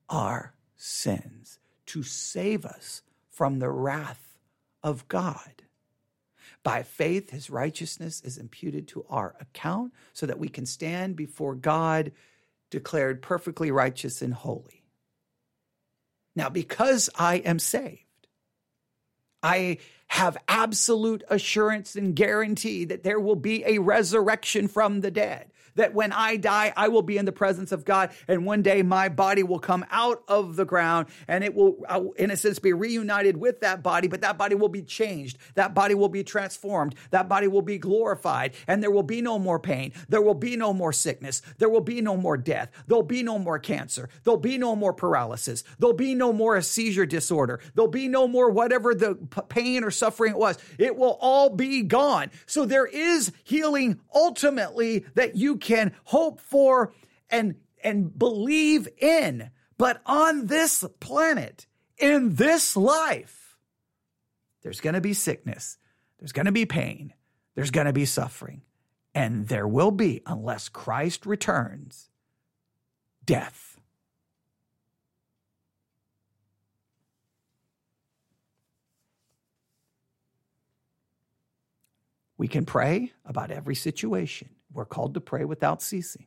our 0.08 0.54
sins, 0.82 1.58
to 1.86 2.02
save 2.02 2.64
us 2.64 3.02
from 3.30 3.58
the 3.58 3.70
wrath 3.70 4.36
of 4.82 5.06
God. 5.08 5.62
By 6.62 6.82
faith, 6.82 7.30
his 7.30 7.50
righteousness 7.50 8.20
is 8.24 8.38
imputed 8.38 8.88
to 8.88 9.04
our 9.08 9.34
account 9.40 9.92
so 10.12 10.26
that 10.26 10.38
we 10.38 10.48
can 10.48 10.66
stand 10.66 11.16
before 11.16 11.54
God 11.54 12.12
declared 12.70 13.22
perfectly 13.22 13.70
righteous 13.70 14.22
and 14.22 14.34
holy. 14.34 14.82
Now, 16.34 16.48
because 16.48 17.10
I 17.16 17.36
am 17.36 17.58
saved, 17.58 18.00
I 19.42 19.78
have 20.08 20.36
absolute 20.48 21.24
assurance 21.28 21.96
and 21.96 22.14
guarantee 22.14 22.84
that 22.86 23.02
there 23.02 23.20
will 23.20 23.36
be 23.36 23.64
a 23.64 23.78
resurrection 23.78 24.68
from 24.68 25.00
the 25.00 25.10
dead 25.10 25.51
that 25.74 25.94
when 25.94 26.12
I 26.12 26.36
die, 26.36 26.72
I 26.76 26.88
will 26.88 27.02
be 27.02 27.18
in 27.18 27.24
the 27.24 27.32
presence 27.32 27.72
of 27.72 27.84
God. 27.84 28.10
And 28.28 28.44
one 28.46 28.62
day 28.62 28.82
my 28.82 29.08
body 29.08 29.42
will 29.42 29.58
come 29.58 29.84
out 29.90 30.22
of 30.28 30.56
the 30.56 30.64
ground 30.64 31.08
and 31.28 31.44
it 31.44 31.54
will, 31.54 32.12
in 32.16 32.30
a 32.30 32.36
sense, 32.36 32.58
be 32.58 32.72
reunited 32.72 33.36
with 33.36 33.60
that 33.60 33.82
body, 33.82 34.08
but 34.08 34.20
that 34.22 34.38
body 34.38 34.54
will 34.54 34.68
be 34.68 34.82
changed. 34.82 35.38
That 35.54 35.74
body 35.74 35.94
will 35.94 36.08
be 36.08 36.24
transformed. 36.24 36.94
That 37.10 37.28
body 37.28 37.48
will 37.48 37.62
be 37.62 37.78
glorified 37.78 38.54
and 38.66 38.82
there 38.82 38.90
will 38.90 39.02
be 39.02 39.22
no 39.22 39.38
more 39.38 39.58
pain. 39.58 39.92
There 40.08 40.22
will 40.22 40.34
be 40.34 40.56
no 40.56 40.72
more 40.72 40.92
sickness. 40.92 41.42
There 41.58 41.68
will 41.68 41.80
be 41.80 42.00
no 42.00 42.16
more 42.16 42.36
death. 42.36 42.70
There'll 42.86 43.02
be 43.02 43.22
no 43.22 43.38
more 43.38 43.58
cancer. 43.58 44.08
There'll 44.24 44.38
be 44.38 44.58
no 44.58 44.76
more 44.76 44.92
paralysis. 44.92 45.64
There'll 45.78 45.94
be 45.94 46.14
no 46.14 46.32
more 46.32 46.56
a 46.56 46.62
seizure 46.62 47.06
disorder. 47.06 47.60
There'll 47.74 47.90
be 47.90 48.08
no 48.08 48.28
more 48.28 48.50
whatever 48.50 48.94
the 48.94 49.14
pain 49.48 49.84
or 49.84 49.90
suffering 49.90 50.32
it 50.32 50.38
was. 50.38 50.58
It 50.78 50.96
will 50.96 51.18
all 51.20 51.50
be 51.50 51.82
gone. 51.82 52.30
So 52.46 52.64
there 52.64 52.86
is 52.86 53.32
healing 53.44 54.00
ultimately 54.14 55.04
that 55.14 55.36
you 55.36 55.56
can 55.62 55.94
hope 56.04 56.40
for 56.40 56.92
and, 57.30 57.54
and 57.82 58.18
believe 58.18 58.86
in. 58.98 59.50
But 59.78 60.02
on 60.04 60.46
this 60.46 60.84
planet, 61.00 61.66
in 61.96 62.34
this 62.34 62.76
life, 62.76 63.56
there's 64.62 64.80
going 64.80 64.94
to 64.94 65.00
be 65.00 65.14
sickness, 65.14 65.78
there's 66.18 66.32
going 66.32 66.46
to 66.46 66.52
be 66.52 66.66
pain, 66.66 67.14
there's 67.54 67.70
going 67.70 67.86
to 67.86 67.92
be 67.92 68.04
suffering, 68.04 68.62
and 69.14 69.48
there 69.48 69.66
will 69.66 69.90
be, 69.90 70.22
unless 70.26 70.68
Christ 70.68 71.26
returns, 71.26 72.10
death. 73.24 73.76
We 82.36 82.48
can 82.48 82.66
pray 82.66 83.12
about 83.24 83.52
every 83.52 83.76
situation. 83.76 84.48
We're 84.72 84.84
called 84.84 85.14
to 85.14 85.20
pray 85.20 85.44
without 85.44 85.82
ceasing. 85.82 86.26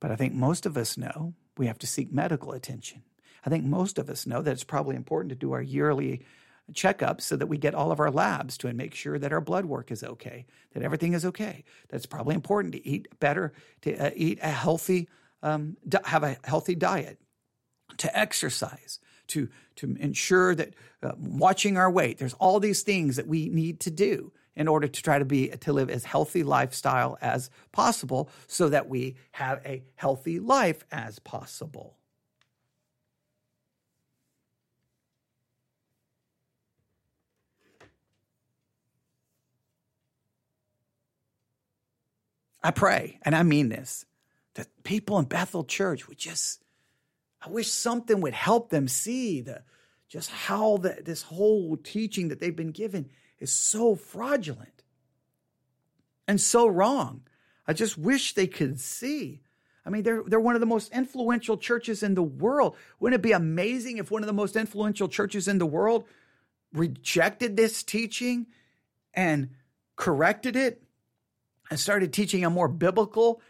But 0.00 0.10
I 0.10 0.16
think 0.16 0.34
most 0.34 0.66
of 0.66 0.76
us 0.76 0.98
know 0.98 1.34
we 1.56 1.66
have 1.66 1.78
to 1.78 1.86
seek 1.86 2.12
medical 2.12 2.52
attention. 2.52 3.02
I 3.44 3.50
think 3.50 3.64
most 3.64 3.98
of 3.98 4.10
us 4.10 4.26
know 4.26 4.42
that 4.42 4.50
it's 4.50 4.64
probably 4.64 4.96
important 4.96 5.30
to 5.30 5.36
do 5.36 5.52
our 5.52 5.62
yearly 5.62 6.24
checkups 6.72 7.22
so 7.22 7.36
that 7.36 7.46
we 7.46 7.58
get 7.58 7.74
all 7.74 7.90
of 7.92 8.00
our 8.00 8.10
labs 8.10 8.56
to 8.58 8.68
and 8.68 8.76
make 8.76 8.94
sure 8.94 9.18
that 9.18 9.32
our 9.32 9.40
blood 9.40 9.64
work 9.64 9.90
is 9.90 10.02
okay, 10.02 10.46
that 10.72 10.82
everything 10.82 11.12
is 11.12 11.24
okay. 11.24 11.64
That's 11.88 12.06
probably 12.06 12.34
important 12.34 12.74
to 12.74 12.86
eat 12.86 13.08
better, 13.20 13.52
to 13.82 13.96
uh, 13.96 14.10
eat 14.14 14.38
a 14.42 14.48
healthy, 14.48 15.08
um, 15.42 15.76
have 16.04 16.22
a 16.22 16.36
healthy 16.44 16.74
diet, 16.74 17.18
to 17.98 18.18
exercise, 18.18 19.00
to, 19.28 19.48
to 19.76 19.96
ensure 19.98 20.54
that 20.54 20.74
uh, 21.02 21.12
watching 21.18 21.76
our 21.76 21.90
weight, 21.90 22.18
there's 22.18 22.34
all 22.34 22.60
these 22.60 22.82
things 22.82 23.16
that 23.16 23.26
we 23.26 23.48
need 23.48 23.80
to 23.80 23.90
do 23.90 24.32
in 24.54 24.68
order 24.68 24.86
to 24.86 25.02
try 25.02 25.18
to 25.18 25.24
be 25.24 25.48
to 25.48 25.72
live 25.72 25.88
as 25.88 26.04
healthy 26.04 26.42
lifestyle 26.42 27.16
as 27.22 27.50
possible 27.72 28.28
so 28.46 28.68
that 28.68 28.88
we 28.88 29.16
have 29.32 29.60
a 29.64 29.82
healthy 29.94 30.38
life 30.38 30.84
as 30.92 31.18
possible. 31.18 31.96
I 42.62 42.70
pray, 42.70 43.18
and 43.22 43.34
I 43.34 43.42
mean 43.42 43.70
this, 43.70 44.04
that 44.54 44.68
people 44.84 45.18
in 45.18 45.24
Bethel 45.24 45.64
Church 45.64 46.06
would 46.06 46.18
just 46.18 46.61
I 47.44 47.48
wish 47.48 47.70
something 47.70 48.20
would 48.20 48.34
help 48.34 48.70
them 48.70 48.86
see 48.88 49.40
the 49.40 49.62
just 50.08 50.30
how 50.30 50.76
the, 50.76 50.98
this 51.02 51.22
whole 51.22 51.76
teaching 51.76 52.28
that 52.28 52.38
they've 52.38 52.54
been 52.54 52.70
given 52.70 53.08
is 53.40 53.50
so 53.50 53.94
fraudulent 53.94 54.82
and 56.28 56.40
so 56.40 56.68
wrong. 56.68 57.22
I 57.66 57.72
just 57.72 57.96
wish 57.96 58.34
they 58.34 58.46
could 58.46 58.78
see. 58.78 59.40
I 59.86 59.90
mean, 59.90 60.02
they're, 60.02 60.22
they're 60.24 60.38
one 60.38 60.54
of 60.54 60.60
the 60.60 60.66
most 60.66 60.92
influential 60.92 61.56
churches 61.56 62.02
in 62.02 62.14
the 62.14 62.22
world. 62.22 62.76
Wouldn't 63.00 63.18
it 63.18 63.22
be 63.22 63.32
amazing 63.32 63.96
if 63.96 64.10
one 64.10 64.22
of 64.22 64.26
the 64.26 64.32
most 64.32 64.54
influential 64.54 65.08
churches 65.08 65.48
in 65.48 65.58
the 65.58 65.66
world 65.66 66.04
rejected 66.72 67.56
this 67.56 67.82
teaching 67.82 68.46
and 69.14 69.50
corrected 69.96 70.56
it 70.56 70.82
and 71.70 71.80
started 71.80 72.12
teaching 72.12 72.44
a 72.44 72.50
more 72.50 72.68
biblical 72.68 73.40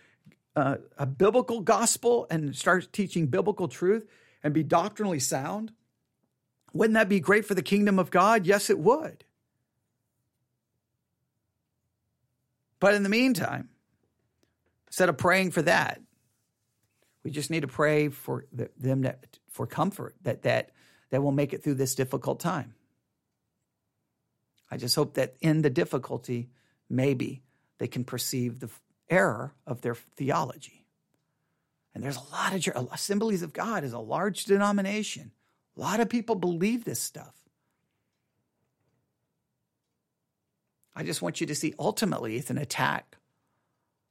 uh, 0.55 0.77
a 0.99 1.07
biblical 1.07 1.61
gospel 1.61 2.27
and 2.31 2.55
start 2.55 2.93
teaching 2.93 3.27
biblical 3.27 3.69
truth 3.69 4.07
and 4.43 4.53
be 4.53 4.63
doctrinally 4.63 5.21
sound? 5.21 5.73
Wouldn't 6.73 6.95
that 6.95 7.09
be 7.09 7.21
great 7.21 7.45
for 7.45 7.55
the 7.55 7.63
kingdom 7.63 7.99
of 7.99 8.11
God? 8.11 8.47
Yes, 8.47 8.71
it 8.71 8.79
would. 8.79 9.25
But 12.81 12.95
in 12.95 13.03
the 13.03 13.09
meantime, 13.09 13.69
instead 14.89 15.09
of 15.09 15.17
praying 15.17 15.53
for 15.53 15.63
that, 15.63 16.01
we 17.23 17.31
just 17.31 17.51
need 17.51 17.61
to 17.61 17.69
pray 17.69 18.09
for 18.09 18.47
them 18.53 19.03
that, 19.03 19.39
for 19.51 19.67
comfort 19.67 20.17
that 20.23 20.43
that 20.43 20.71
that 21.11 21.23
will 21.23 21.33
make 21.33 21.53
it 21.53 21.63
through 21.63 21.75
this 21.75 21.95
difficult 21.95 22.41
time. 22.41 22.75
I 24.71 24.79
just 24.79 24.97
hope 24.97 25.15
that 25.15 25.37
in 25.41 25.61
the 25.61 25.71
difficulty, 25.71 26.49
maybe 26.89 27.43
they 27.79 27.87
can 27.87 28.05
perceive 28.05 28.59
the 28.59 28.71
error 29.13 29.53
of 29.67 29.83
their 29.83 29.95
theology. 29.95 30.87
And 31.95 32.03
there's 32.03 32.17
a 32.17 32.33
lot 32.33 32.55
of 32.55 32.89
Assemblies 32.91 33.43
of 33.43 33.53
God 33.53 33.85
is 33.85 33.93
a 33.93 33.99
large 33.99 34.47
denomination. 34.47 35.33
A 35.77 35.81
lot 35.81 36.01
of 36.01 36.09
people 36.09 36.35
believe 36.35 36.85
this 36.85 37.01
stuff. 37.01 37.35
I 40.97 41.03
just 41.03 41.23
want 41.23 41.41
you 41.41 41.47
to 41.47 41.55
see 41.55 41.75
ultimately 41.79 42.37
it's 42.37 42.51
an 42.51 42.59
attack 42.59 43.17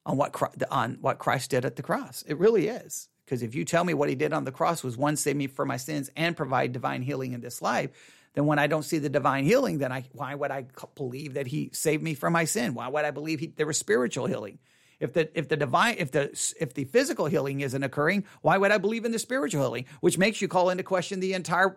on 0.05 0.17
what 0.17 0.35
on 0.71 0.97
what 1.01 1.19
Christ 1.19 1.51
did 1.51 1.65
at 1.65 1.75
the 1.75 1.83
cross. 1.83 2.23
It 2.27 2.37
really 2.37 2.67
is. 2.67 3.07
Because 3.25 3.43
if 3.43 3.55
you 3.55 3.65
tell 3.65 3.83
me 3.83 3.93
what 3.93 4.09
he 4.09 4.15
did 4.15 4.33
on 4.33 4.45
the 4.45 4.51
cross 4.51 4.83
was 4.83 4.97
one 4.97 5.15
save 5.15 5.35
me 5.35 5.47
for 5.47 5.65
my 5.65 5.77
sins 5.77 6.09
and 6.15 6.35
provide 6.35 6.73
divine 6.73 7.01
healing 7.01 7.33
in 7.33 7.41
this 7.41 7.61
life, 7.61 7.91
then 8.33 8.45
when 8.45 8.59
I 8.59 8.67
don't 8.67 8.83
see 8.83 8.97
the 8.97 9.09
divine 9.09 9.45
healing, 9.45 9.77
then 9.77 9.91
I 9.91 10.05
why 10.11 10.35
would 10.35 10.51
I 10.51 10.65
believe 10.95 11.35
that 11.35 11.47
he 11.47 11.69
saved 11.73 12.03
me 12.03 12.13
from 12.13 12.33
my 12.33 12.45
sin? 12.45 12.73
Why 12.73 12.87
would 12.87 13.05
I 13.05 13.11
believe 13.11 13.39
he, 13.39 13.47
there 13.47 13.67
was 13.67 13.77
spiritual 13.77 14.25
healing? 14.25 14.59
If 15.01 15.13
the 15.13 15.37
if 15.37 15.49
the 15.49 15.57
divine 15.57 15.95
if 15.97 16.11
the 16.11 16.29
if 16.59 16.75
the 16.75 16.85
physical 16.85 17.25
healing 17.25 17.61
isn't 17.61 17.83
occurring, 17.83 18.23
why 18.41 18.57
would 18.57 18.71
I 18.71 18.77
believe 18.77 19.03
in 19.03 19.11
the 19.11 19.19
spiritual 19.19 19.63
healing? 19.63 19.85
Which 19.99 20.17
makes 20.17 20.41
you 20.41 20.47
call 20.47 20.69
into 20.69 20.83
question 20.83 21.19
the 21.19 21.33
entire 21.33 21.75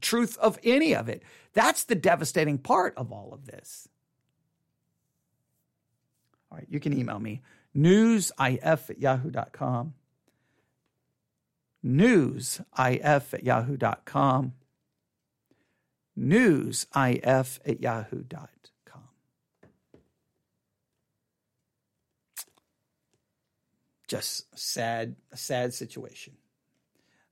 truth 0.00 0.38
of 0.38 0.58
any 0.64 0.94
of 0.94 1.08
it. 1.08 1.22
That's 1.52 1.84
the 1.84 1.94
devastating 1.94 2.58
part 2.58 2.94
of 2.96 3.12
all 3.12 3.32
of 3.34 3.44
this. 3.46 3.88
All 6.50 6.58
right, 6.58 6.66
you 6.68 6.80
can 6.80 6.98
email 6.98 7.20
me 7.20 7.42
newsif 7.76 8.90
at 8.90 8.98
yahoo.com. 8.98 9.94
newsif 11.84 13.34
at 13.34 13.44
yahoo.com. 13.44 14.54
Newsif 16.18 17.60
at 17.66 17.80
yahoo.com. 17.80 18.50
Just 24.10 24.58
sad, 24.58 25.14
sad 25.36 25.72
situation. 25.72 26.32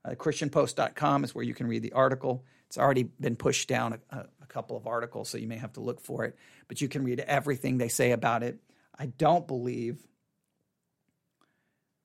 Uh, 0.05 0.11
ChristianPost.com 0.11 1.25
is 1.25 1.35
where 1.35 1.43
you 1.43 1.53
can 1.53 1.67
read 1.67 1.81
the 1.81 1.91
article. 1.91 2.45
It's 2.67 2.77
already 2.77 3.03
been 3.03 3.35
pushed 3.35 3.67
down 3.67 3.99
a, 4.09 4.19
a, 4.19 4.45
couple 4.47 4.77
of 4.77 4.87
articles, 4.87 5.27
so 5.27 5.37
you 5.37 5.45
may 5.45 5.57
have 5.57 5.73
to 5.73 5.81
look 5.81 5.99
for 5.99 6.23
it, 6.23 6.37
but 6.69 6.79
you 6.79 6.87
can 6.87 7.03
read 7.03 7.19
everything 7.19 7.77
they 7.77 7.89
say 7.89 8.11
about 8.11 8.43
it. 8.43 8.59
I 8.97 9.07
don't 9.07 9.45
believe. 9.45 9.97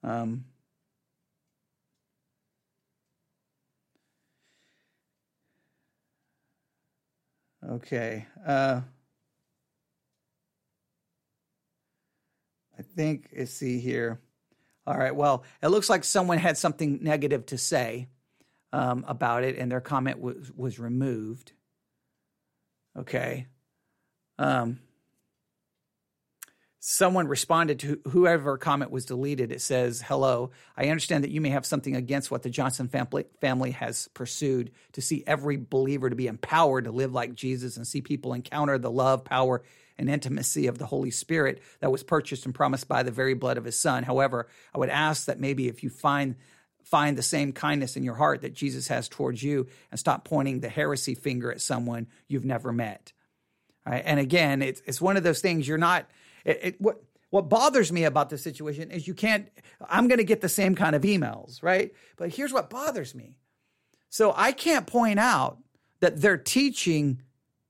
Um, 0.03 0.45
okay. 7.65 8.27
Uh, 8.45 8.81
I 12.77 12.83
think, 12.83 13.29
see 13.47 13.79
here. 13.79 14.21
All 14.87 14.97
right. 14.97 15.15
Well, 15.15 15.45
it 15.63 15.69
looks 15.69 15.89
like 15.89 16.05
someone 16.05 16.39
had 16.39 16.59
something 16.59 16.99
negative 17.03 17.47
to 17.47 17.59
say 17.59 18.09
um, 18.73 19.05
about 19.09 19.45
it, 19.45 19.57
and 19.57 19.71
their 19.71 19.81
comment 19.81 20.21
was 20.21 20.53
was 20.55 20.79
removed. 20.79 21.53
Okay. 22.99 23.47
Um, 24.39 24.81
someone 26.81 27.29
responded 27.29 27.79
to 27.79 27.99
whoever 28.09 28.59
comment 28.59 28.91
was 28.91 29.07
deleted. 29.07 29.53
It 29.53 29.63
says, 29.63 30.03
"Hello, 30.03 30.51
I 30.77 30.89
understand 30.89 31.25
that 31.25 31.31
you 31.31 31.41
may 31.41 31.51
have 31.51 31.65
something 31.65 31.97
against 31.97 32.31
what 32.31 32.43
the 32.43 32.51
Johnson 32.51 32.89
family 32.89 33.25
family 33.41 33.71
has 33.71 34.09
pursued 34.13 34.71
to 34.93 35.01
see 35.01 35.25
every 35.27 35.57
believer 35.57 36.11
to 36.11 36.17
be 36.17 36.27
empowered 36.27 36.85
to 36.85 36.93
live 36.93 37.15
like 37.15 37.35
Jesus 37.35 37.79
and 37.79 37.87
see 37.87 38.03
people 38.03 38.35
encounter 38.35 38.77
the 38.77 38.91
love, 38.91 39.25
power, 39.25 39.63
and 39.97 40.11
intimacy 40.11 40.67
of 40.67 40.79
the 40.79 40.87
Holy 40.87 41.11
Spirit 41.11 41.63
that 41.81 41.93
was 41.93 42.03
purchased 42.03 42.45
and 42.47 42.55
promised 42.55 42.89
by 42.89 43.03
the 43.03 43.11
very 43.11 43.35
blood 43.35 43.59
of 43.59 43.65
his 43.65 43.79
son. 43.79 44.03
However, 44.03 44.49
I 44.75 44.79
would 44.79 44.89
ask 44.89 45.27
that 45.27 45.41
maybe 45.41 45.69
if 45.69 45.83
you 45.83 45.91
find 45.91 46.37
find 46.83 47.17
the 47.17 47.23
same 47.23 47.53
kindness 47.53 47.97
in 47.97 48.03
your 48.03 48.15
heart 48.15 48.43
that 48.43 48.53
Jesus 48.53 48.89
has 48.89 49.09
towards 49.09 49.43
you 49.43 49.67
and 49.91 49.99
stop 49.99 50.25
pointing 50.25 50.61
the 50.61 50.69
heresy 50.69 51.15
finger 51.15 51.51
at 51.51 51.61
someone 51.61 52.07
you've 52.29 52.45
never 52.45 52.73
met. 52.73 53.13
Right? 53.87 54.03
And 54.05 54.21
again, 54.21 54.63
it's 54.63 54.83
it's 54.87 55.01
one 55.01 55.17
of 55.17 55.23
those 55.23 55.41
things 55.41 55.67
you're 55.67 55.79
not 55.79 56.07
it, 56.45 56.61
it, 56.63 56.81
what 56.81 57.03
what 57.31 57.49
bothers 57.49 57.91
me 57.91 58.05
about 58.05 58.31
this 58.31 58.43
situation 58.43 58.91
is 58.91 59.09
you 59.09 59.15
can't 59.15 59.49
I'm 59.89 60.09
going 60.09 60.19
to 60.19 60.25
get 60.25 60.41
the 60.41 60.49
same 60.49 60.75
kind 60.75 60.95
of 60.95 61.03
emails, 61.03 61.63
right? 61.63 61.93
But 62.17 62.31
here's 62.31 62.53
what 62.53 62.71
bothers 62.71 63.15
me. 63.15 63.39
So 64.11 64.33
I 64.37 64.53
can't 64.53 64.87
point 64.87 65.19
out 65.19 65.59
that 66.01 66.21
their 66.21 66.37
teaching 66.37 67.23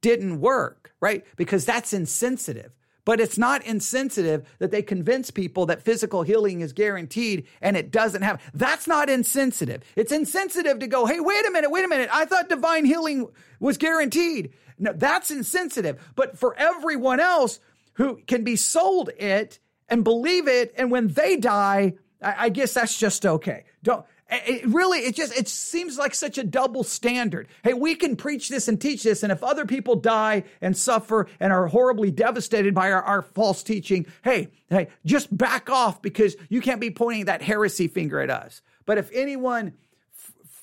didn't 0.03 0.41
work, 0.41 0.84
right? 1.05 1.23
Because 1.37 1.67
that's 1.67 1.93
insensitive. 1.93 2.73
But 3.05 3.21
it's 3.21 3.37
not 3.37 3.63
insensitive 3.67 4.49
that 4.59 4.71
they 4.71 4.81
convince 4.81 5.31
people 5.31 5.67
that 5.67 5.83
physical 5.83 6.23
healing 6.23 6.63
is 6.63 6.73
guaranteed 6.73 7.47
and 7.61 7.77
it 7.77 7.91
doesn't 7.91 8.23
have. 8.23 8.41
That's 8.55 8.87
not 8.87 9.11
insensitive. 9.11 9.83
It's 9.97 10.13
insensitive 10.13 10.79
to 10.79 10.87
go, 10.87 11.05
hey, 11.05 11.21
wait 11.21 11.47
a 11.47 11.51
minute, 11.51 11.71
wait 11.71 11.85
a 11.85 11.89
minute. 11.89 12.09
I 12.11 12.25
thought 12.25 12.49
divine 12.49 12.87
healing 12.87 13.29
was 13.61 13.77
guaranteed. 13.77 14.55
No, 14.79 14.95
that's 14.95 15.31
insensitive. 15.31 16.01
But 16.17 16.39
for 16.39 16.57
everyone 16.57 17.21
else 17.21 17.61
who 17.93 18.23
can 18.27 18.43
be 18.43 18.57
sold 18.57 19.11
it 19.19 19.59
and 19.91 20.05
believe 20.05 20.49
it, 20.49 20.73
and 20.79 20.91
when 20.91 21.09
they 21.09 21.37
die, 21.37 21.97
I, 22.23 22.47
I 22.47 22.49
guess 22.49 22.73
that's 22.73 22.97
just 22.97 23.27
okay. 23.27 23.65
Don't 23.83 24.07
it 24.31 24.67
really, 24.67 25.01
it 25.01 25.15
just, 25.15 25.37
it 25.37 25.49
seems 25.49 25.99
like 25.99 26.15
such 26.15 26.39
a 26.39 26.45
double 26.45 26.83
standard. 26.83 27.47
Hey, 27.63 27.75
we 27.75 27.95
can 27.95 28.17
preach 28.17 28.49
this 28.49 28.69
and 28.69 28.81
teach 28.81 29.03
this. 29.03 29.23
And 29.23 29.31
if 29.31 29.43
other 29.43 29.67
people 29.67 29.97
die 29.97 30.45
and 30.61 30.77
suffer 30.77 31.29
and 31.41 31.53
are 31.53 31.67
horribly 31.67 32.11
devastated 32.11 32.75
by 32.75 32.91
our, 32.91 33.03
our 33.03 33.23
false 33.23 33.63
teaching, 33.63 34.07
hey, 34.23 34.49
hey, 34.71 34.89
just 35.05 35.35
back 35.37 35.69
off 35.69 36.01
because 36.01 36.37
you 36.49 36.61
can't 36.61 36.81
be 36.81 36.91
pointing 36.91 37.27
that 37.27 37.43
heresy 37.43 37.87
finger 37.87 38.21
at 38.21 38.31
us. 38.31 38.63
But 38.87 38.99
if 38.99 39.11
anyone 39.13 39.75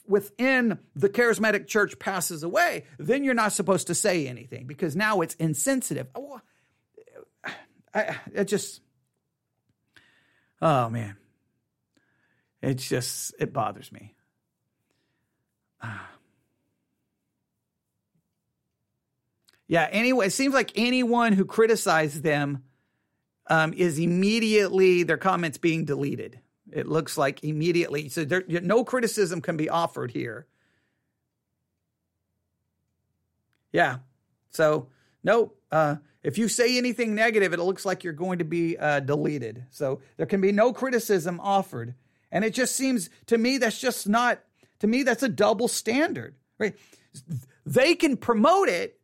within 0.07 0.80
the 0.95 1.09
charismatic 1.09 1.68
church 1.68 1.99
passes 1.99 2.43
away, 2.43 2.86
then 2.97 3.24
you're 3.24 3.34
not 3.34 3.53
supposed 3.53 3.88
to 3.88 3.95
say 3.95 4.28
anything 4.28 4.66
because 4.66 4.95
now 4.95 5.22
it's 5.22 5.36
insensitive. 5.36 6.07
Oh, 6.16 6.41
I, 7.93 8.18
it 8.34 8.45
just, 8.45 8.82
oh 10.62 10.89
man. 10.89 11.16
It's 12.62 12.88
just, 12.88 13.34
it 13.39 13.53
bothers 13.53 13.91
me. 13.91 14.16
Yeah, 19.68 19.88
anyway, 19.89 20.28
it 20.28 20.32
seems 20.32 20.53
like 20.53 20.74
anyone 20.76 21.32
who 21.32 21.45
criticizes 21.45 22.22
them 22.22 22.64
um, 23.47 23.72
is 23.72 23.99
immediately, 23.99 25.03
their 25.03 25.16
comments 25.16 25.57
being 25.57 25.86
deleted. 25.86 26.41
It 26.74 26.88
looks 26.88 27.18
like 27.18 27.45
immediately. 27.45 28.09
So 28.09 28.26
there, 28.26 28.43
no 28.49 28.84
criticism 28.84 29.39
can 29.39 29.55
be 29.55 29.70
offered 29.70 30.12
here. 30.12 30.45
Yeah. 33.72 33.99
So, 34.49 34.89
no, 35.24 35.53
uh, 35.72 35.95
if 36.24 36.38
you 36.38 36.47
say 36.47 36.78
anything 36.78 37.16
negative, 37.16 37.53
it 37.53 37.59
looks 37.59 37.86
like 37.86 38.03
you're 38.03 38.14
going 38.14 38.39
to 38.39 38.45
be 38.45 38.78
uh, 38.78 38.99
deleted. 38.99 39.66
So 39.70 40.01
there 40.18 40.26
can 40.26 40.41
be 40.41 40.51
no 40.51 40.74
criticism 40.74 41.39
offered. 41.41 41.95
And 42.32 42.46
it 42.46 42.54
just 42.54 42.76
seems 42.76 43.10
to 43.28 43.38
me 43.38 43.58
that's 43.58 43.80
just 43.80 44.08
not, 44.08 44.40
to 44.80 44.88
me, 44.88 45.04
that's 45.04 45.24
a 45.24 45.30
double 45.30 45.68
standard, 45.68 46.36
right? 46.58 46.76
They 47.66 47.96
can 47.96 48.18
promote 48.18 48.70
it, 48.70 49.00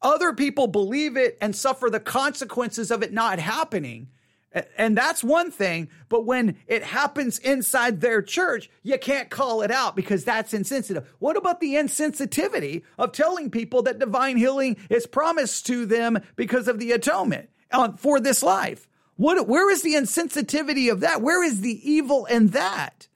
other 0.00 0.32
people 0.32 0.66
believe 0.66 1.16
it 1.16 1.38
and 1.40 1.54
suffer 1.54 1.88
the 1.88 2.00
consequences 2.00 2.90
of 2.90 3.02
it 3.02 3.12
not 3.12 3.38
happening. 3.38 4.08
And 4.76 4.96
that's 4.96 5.24
one 5.24 5.50
thing. 5.50 5.88
But 6.08 6.26
when 6.26 6.56
it 6.66 6.82
happens 6.82 7.38
inside 7.38 8.00
their 8.00 8.20
church, 8.20 8.68
you 8.82 8.98
can't 8.98 9.30
call 9.30 9.62
it 9.62 9.70
out 9.70 9.96
because 9.96 10.24
that's 10.24 10.52
insensitive. 10.52 11.10
What 11.20 11.36
about 11.36 11.60
the 11.60 11.74
insensitivity 11.74 12.82
of 12.98 13.12
telling 13.12 13.50
people 13.50 13.82
that 13.82 13.98
divine 13.98 14.36
healing 14.36 14.76
is 14.90 15.06
promised 15.06 15.66
to 15.66 15.86
them 15.86 16.18
because 16.36 16.68
of 16.68 16.78
the 16.78 16.92
atonement 16.92 17.48
uh, 17.70 17.92
for 17.92 18.20
this 18.20 18.42
life? 18.42 18.86
What, 19.16 19.46
where 19.46 19.70
is 19.70 19.82
the 19.82 19.94
insensitivity 19.94 20.90
of 20.90 21.00
that? 21.00 21.22
Where 21.22 21.44
is 21.44 21.60
the 21.60 21.90
evil 21.90 22.24
in 22.26 22.48
that? 22.48 23.08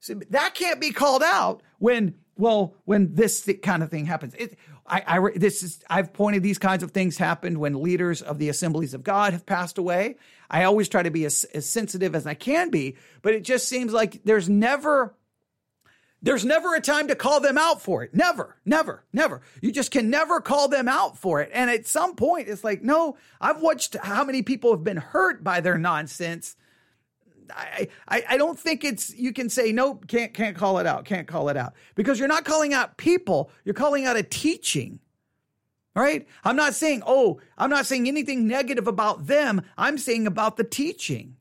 So 0.00 0.14
that 0.30 0.54
can't 0.54 0.80
be 0.80 0.90
called 0.90 1.22
out 1.22 1.62
when, 1.78 2.14
well, 2.36 2.74
when 2.84 3.14
this 3.14 3.48
kind 3.62 3.82
of 3.82 3.90
thing 3.90 4.06
happens. 4.06 4.34
It, 4.34 4.58
I, 4.86 5.02
I, 5.06 5.30
this 5.36 5.62
is, 5.62 5.84
I've 5.88 6.12
pointed 6.12 6.42
these 6.42 6.58
kinds 6.58 6.82
of 6.82 6.92
things 6.92 7.18
happened 7.18 7.58
when 7.58 7.82
leaders 7.82 8.22
of 8.22 8.38
the 8.38 8.48
assemblies 8.48 8.94
of 8.94 9.04
God 9.04 9.32
have 9.32 9.44
passed 9.44 9.78
away. 9.78 10.16
I 10.50 10.64
always 10.64 10.88
try 10.88 11.02
to 11.02 11.10
be 11.10 11.24
as, 11.24 11.44
as 11.54 11.68
sensitive 11.68 12.14
as 12.14 12.26
I 12.26 12.34
can 12.34 12.70
be, 12.70 12.96
but 13.22 13.34
it 13.34 13.44
just 13.44 13.68
seems 13.68 13.92
like 13.92 14.22
there's 14.24 14.48
never 14.48 15.14
there's 16.20 16.44
never 16.44 16.74
a 16.74 16.80
time 16.80 17.08
to 17.08 17.14
call 17.14 17.40
them 17.40 17.56
out 17.56 17.80
for 17.80 18.02
it. 18.02 18.14
Never, 18.14 18.56
never, 18.64 19.04
never. 19.12 19.40
You 19.62 19.70
just 19.70 19.90
can 19.90 20.10
never 20.10 20.40
call 20.40 20.68
them 20.68 20.88
out 20.88 21.16
for 21.16 21.40
it. 21.40 21.50
And 21.52 21.70
at 21.70 21.86
some 21.86 22.16
point, 22.16 22.48
it's 22.48 22.64
like, 22.64 22.82
no, 22.82 23.16
I've 23.40 23.60
watched 23.60 23.96
how 24.02 24.24
many 24.24 24.42
people 24.42 24.72
have 24.72 24.82
been 24.82 24.96
hurt 24.96 25.44
by 25.44 25.60
their 25.60 25.78
nonsense. 25.78 26.56
I, 27.54 27.88
I, 28.08 28.22
I 28.30 28.36
don't 28.36 28.58
think 28.58 28.84
it's 28.84 29.14
you 29.14 29.32
can 29.32 29.48
say 29.48 29.72
nope 29.72 30.06
can't 30.06 30.34
can't 30.34 30.54
call 30.54 30.78
it 30.80 30.86
out 30.86 31.06
can't 31.06 31.26
call 31.26 31.48
it 31.48 31.56
out 31.56 31.72
because 31.94 32.18
you're 32.18 32.28
not 32.28 32.44
calling 32.44 32.74
out 32.74 32.98
people 32.98 33.50
you're 33.64 33.74
calling 33.74 34.04
out 34.04 34.18
a 34.18 34.22
teaching 34.22 34.98
right 35.96 36.28
i'm 36.44 36.56
not 36.56 36.74
saying 36.74 37.02
oh 37.06 37.40
i'm 37.56 37.70
not 37.70 37.86
saying 37.86 38.06
anything 38.06 38.46
negative 38.46 38.86
about 38.86 39.28
them 39.28 39.62
i'm 39.78 39.96
saying 39.96 40.26
about 40.26 40.58
the 40.58 40.64
teaching 40.64 41.36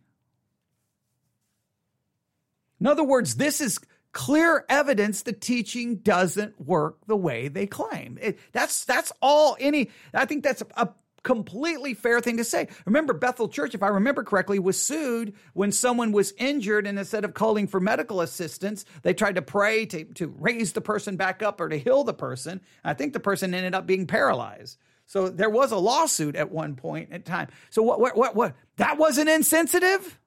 in 2.80 2.88
other 2.88 3.04
words 3.04 3.36
this 3.36 3.60
is 3.60 3.78
clear 4.18 4.66
evidence 4.68 5.22
the 5.22 5.32
teaching 5.32 5.98
doesn't 5.98 6.60
work 6.60 6.98
the 7.06 7.16
way 7.16 7.50
they 7.50 7.68
claim. 7.68 8.18
It, 8.20 8.40
that's 8.52 8.84
that's 8.84 9.12
all 9.22 9.56
any 9.60 9.92
I 10.12 10.26
think 10.26 10.44
that's 10.44 10.64
a, 10.64 10.68
a 10.76 10.90
completely 11.22 11.94
fair 11.94 12.20
thing 12.20 12.38
to 12.38 12.44
say. 12.44 12.68
Remember 12.88 13.14
Bethel 13.14 13.48
Church 13.48 13.76
if 13.76 13.84
I 13.84 13.90
remember 13.90 14.24
correctly 14.24 14.58
was 14.58 14.82
sued 14.82 15.36
when 15.54 15.72
someone 15.72 16.12
was 16.14 16.34
injured 16.40 16.88
and 16.88 16.98
instead 16.98 17.26
of 17.26 17.36
calling 17.36 17.68
for 17.68 17.80
medical 17.80 18.22
assistance, 18.22 18.86
they 19.04 19.14
tried 19.14 19.36
to 19.36 19.44
pray 19.44 19.86
to 19.86 20.06
to 20.06 20.34
raise 20.40 20.74
the 20.74 20.82
person 20.82 21.16
back 21.16 21.44
up 21.44 21.62
or 21.62 21.70
to 21.70 21.78
heal 21.78 22.04
the 22.04 22.12
person. 22.12 22.62
I 22.84 22.96
think 22.96 23.14
the 23.14 23.20
person 23.20 23.54
ended 23.54 23.76
up 23.76 23.86
being 23.86 24.08
paralyzed. 24.08 24.80
So 25.06 25.30
there 25.30 25.52
was 25.52 25.72
a 25.72 25.78
lawsuit 25.78 26.36
at 26.36 26.50
one 26.52 26.76
point 26.76 27.12
in 27.12 27.22
time. 27.22 27.50
So 27.70 27.84
what 27.84 28.00
what 28.00 28.18
what 28.18 28.36
what 28.36 28.56
that 28.78 28.98
wasn't 28.98 29.30
insensitive? 29.30 30.20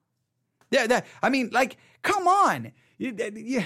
Yeah, 0.70 0.86
that 0.86 1.06
I 1.24 1.28
mean 1.28 1.50
like 1.50 1.76
come 2.02 2.28
on. 2.28 2.70
Yeah, 3.00 3.64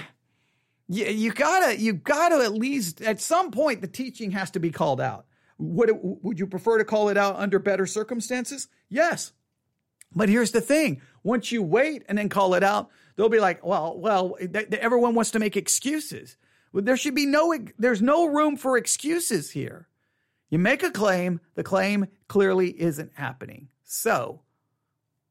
you, 0.87 1.05
you 1.05 1.31
gotta 1.31 1.79
you 1.79 1.93
gotta 1.93 2.43
at 2.43 2.53
least 2.53 3.01
at 3.01 3.19
some 3.19 3.51
point 3.51 3.81
the 3.81 3.87
teaching 3.87 4.31
has 4.31 4.51
to 4.51 4.59
be 4.59 4.71
called 4.71 5.01
out. 5.01 5.25
Would 5.57 5.89
it, 5.89 5.95
would 6.01 6.39
you 6.39 6.47
prefer 6.47 6.77
to 6.77 6.85
call 6.85 7.09
it 7.09 7.17
out 7.17 7.37
under 7.37 7.59
better 7.59 7.85
circumstances? 7.85 8.67
Yes. 8.89 9.31
But 10.13 10.29
here's 10.29 10.51
the 10.51 10.61
thing: 10.61 11.01
once 11.23 11.51
you 11.51 11.63
wait 11.63 12.03
and 12.07 12.17
then 12.17 12.29
call 12.29 12.53
it 12.53 12.63
out, 12.63 12.89
they'll 13.15 13.29
be 13.29 13.39
like, 13.39 13.65
well, 13.65 13.97
well, 13.97 14.35
th- 14.39 14.51
th- 14.51 14.73
everyone 14.73 15.15
wants 15.15 15.31
to 15.31 15.39
make 15.39 15.57
excuses. 15.57 16.37
Well, 16.71 16.83
there 16.83 16.97
should 16.97 17.15
be 17.15 17.25
no, 17.25 17.57
there's 17.79 18.01
no 18.01 18.25
room 18.25 18.57
for 18.57 18.77
excuses 18.77 19.51
here. 19.51 19.87
You 20.49 20.59
make 20.59 20.83
a 20.83 20.91
claim, 20.91 21.39
the 21.55 21.63
claim 21.63 22.07
clearly 22.27 22.69
isn't 22.79 23.13
happening. 23.15 23.69
So 23.83 24.41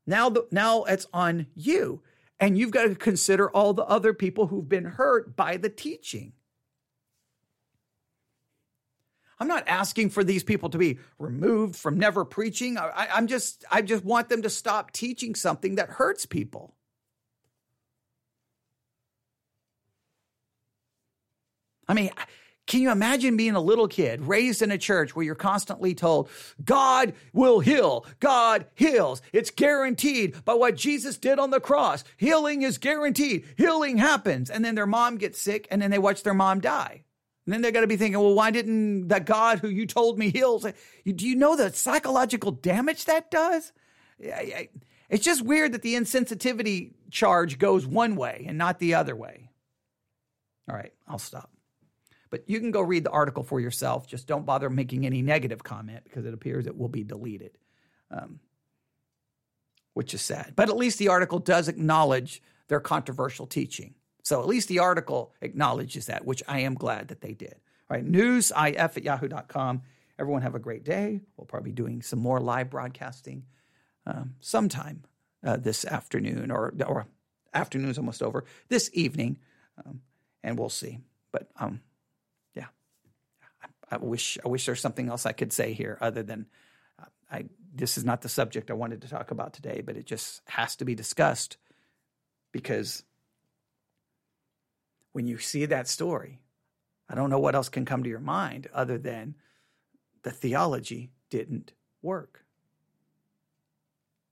now, 0.06 0.30
the, 0.30 0.46
now 0.50 0.84
it's 0.84 1.06
on 1.12 1.46
you. 1.54 2.02
And 2.40 2.58
you've 2.58 2.72
got 2.72 2.84
to 2.84 2.94
consider 2.94 3.48
all 3.48 3.72
the 3.72 3.84
other 3.84 4.12
people 4.12 4.48
who've 4.48 4.68
been 4.68 4.84
hurt 4.84 5.36
by 5.36 5.56
the 5.56 5.68
teaching. 5.68 6.32
I'm 9.38 9.48
not 9.48 9.64
asking 9.66 10.10
for 10.10 10.22
these 10.22 10.44
people 10.44 10.70
to 10.70 10.78
be 10.78 10.98
removed 11.18 11.76
from 11.76 11.98
never 11.98 12.24
preaching. 12.24 12.78
I, 12.78 13.08
am 13.16 13.26
just, 13.26 13.64
I 13.70 13.82
just 13.82 14.04
want 14.04 14.28
them 14.28 14.42
to 14.42 14.50
stop 14.50 14.92
teaching 14.92 15.34
something 15.34 15.76
that 15.76 15.90
hurts 15.90 16.24
people. 16.24 16.74
I 21.88 21.94
mean, 21.94 22.10
can 22.66 22.80
you 22.80 22.90
imagine 22.90 23.36
being 23.36 23.54
a 23.54 23.60
little 23.60 23.88
kid 23.88 24.22
raised 24.22 24.62
in 24.62 24.70
a 24.70 24.78
church 24.78 25.14
where 25.14 25.24
you're 25.24 25.34
constantly 25.34 25.94
told, 25.94 26.30
God 26.64 27.12
will 27.34 27.60
heal, 27.60 28.06
God 28.20 28.66
heals. 28.74 29.20
It's 29.32 29.50
guaranteed 29.50 30.42
by 30.44 30.54
what 30.54 30.76
Jesus 30.76 31.18
did 31.18 31.38
on 31.38 31.50
the 31.50 31.60
cross. 31.60 32.04
Healing 32.16 32.62
is 32.62 32.78
guaranteed. 32.78 33.44
Healing 33.58 33.98
happens. 33.98 34.48
And 34.48 34.64
then 34.64 34.74
their 34.74 34.86
mom 34.86 35.18
gets 35.18 35.38
sick 35.38 35.68
and 35.70 35.82
then 35.82 35.90
they 35.90 35.98
watch 35.98 36.22
their 36.22 36.32
mom 36.32 36.60
die. 36.60 37.04
And 37.44 37.52
then 37.52 37.60
they're 37.60 37.72
going 37.72 37.82
to 37.82 37.86
be 37.86 37.98
thinking, 37.98 38.18
well, 38.18 38.34
why 38.34 38.50
didn't 38.50 39.08
that 39.08 39.26
God 39.26 39.58
who 39.58 39.68
you 39.68 39.86
told 39.86 40.18
me 40.18 40.30
heals? 40.30 40.64
Do 41.04 41.28
you 41.28 41.36
know 41.36 41.56
the 41.56 41.70
psychological 41.70 42.50
damage 42.50 43.04
that 43.04 43.30
does? 43.30 43.74
It's 44.18 45.22
just 45.22 45.42
weird 45.42 45.72
that 45.72 45.82
the 45.82 45.96
insensitivity 45.96 46.92
charge 47.10 47.58
goes 47.58 47.86
one 47.86 48.16
way 48.16 48.46
and 48.48 48.56
not 48.56 48.78
the 48.78 48.94
other 48.94 49.14
way. 49.14 49.50
All 50.70 50.74
right, 50.74 50.94
I'll 51.06 51.18
stop. 51.18 51.50
But 52.34 52.50
you 52.50 52.58
can 52.58 52.72
go 52.72 52.80
read 52.80 53.04
the 53.04 53.12
article 53.12 53.44
for 53.44 53.60
yourself. 53.60 54.08
Just 54.08 54.26
don't 54.26 54.44
bother 54.44 54.68
making 54.68 55.06
any 55.06 55.22
negative 55.22 55.62
comment 55.62 56.02
because 56.02 56.26
it 56.26 56.34
appears 56.34 56.66
it 56.66 56.76
will 56.76 56.88
be 56.88 57.04
deleted, 57.04 57.56
um, 58.10 58.40
which 59.92 60.14
is 60.14 60.20
sad. 60.20 60.54
But 60.56 60.68
at 60.68 60.76
least 60.76 60.98
the 60.98 61.06
article 61.06 61.38
does 61.38 61.68
acknowledge 61.68 62.42
their 62.66 62.80
controversial 62.80 63.46
teaching. 63.46 63.94
So 64.24 64.40
at 64.40 64.48
least 64.48 64.66
the 64.66 64.80
article 64.80 65.32
acknowledges 65.42 66.06
that, 66.06 66.24
which 66.24 66.42
I 66.48 66.58
am 66.58 66.74
glad 66.74 67.06
that 67.06 67.20
they 67.20 67.34
did. 67.34 67.54
All 67.88 67.96
right, 67.96 68.04
newsif 68.04 68.96
at 68.96 69.04
yahoo.com. 69.04 69.82
Everyone 70.18 70.42
have 70.42 70.56
a 70.56 70.58
great 70.58 70.82
day. 70.82 71.20
We'll 71.36 71.46
probably 71.46 71.70
be 71.70 71.76
doing 71.76 72.02
some 72.02 72.18
more 72.18 72.40
live 72.40 72.68
broadcasting 72.68 73.44
um, 74.06 74.34
sometime 74.40 75.04
uh, 75.44 75.58
this 75.58 75.84
afternoon, 75.84 76.50
or, 76.50 76.74
or 76.84 77.06
afternoon's 77.52 77.96
almost 77.96 78.24
over, 78.24 78.44
this 78.70 78.90
evening, 78.92 79.38
um, 79.86 80.00
and 80.42 80.58
we'll 80.58 80.68
see. 80.68 80.98
But 81.30 81.48
um, 81.60 81.80
I, 83.90 83.96
wish 83.98 84.38
I 84.44 84.48
wish 84.48 84.66
there's 84.66 84.80
something 84.80 85.08
else 85.08 85.26
I 85.26 85.32
could 85.32 85.52
say 85.52 85.72
here 85.72 85.98
other 86.00 86.22
than 86.22 86.46
uh, 87.00 87.06
I. 87.30 87.44
This 87.76 87.98
is 87.98 88.04
not 88.04 88.22
the 88.22 88.28
subject 88.28 88.70
I 88.70 88.74
wanted 88.74 89.02
to 89.02 89.08
talk 89.08 89.32
about 89.32 89.52
today, 89.52 89.82
but 89.84 89.96
it 89.96 90.06
just 90.06 90.42
has 90.46 90.76
to 90.76 90.84
be 90.84 90.94
discussed 90.94 91.56
because 92.52 93.02
when 95.12 95.26
you 95.26 95.38
see 95.38 95.66
that 95.66 95.88
story, 95.88 96.40
I 97.08 97.14
don't 97.14 97.30
know 97.30 97.38
what 97.38 97.54
else 97.54 97.68
can 97.68 97.84
come 97.84 98.02
to 98.04 98.08
your 98.08 98.20
mind 98.20 98.68
other 98.72 98.96
than 98.96 99.34
the 100.22 100.30
theology 100.30 101.10
didn't 101.30 101.72
work. 102.02 102.44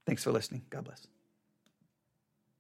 Thanks 0.07 0.25
for 0.25 0.33
listening. 0.33 0.63
God 0.71 0.85
bless. 0.85 1.07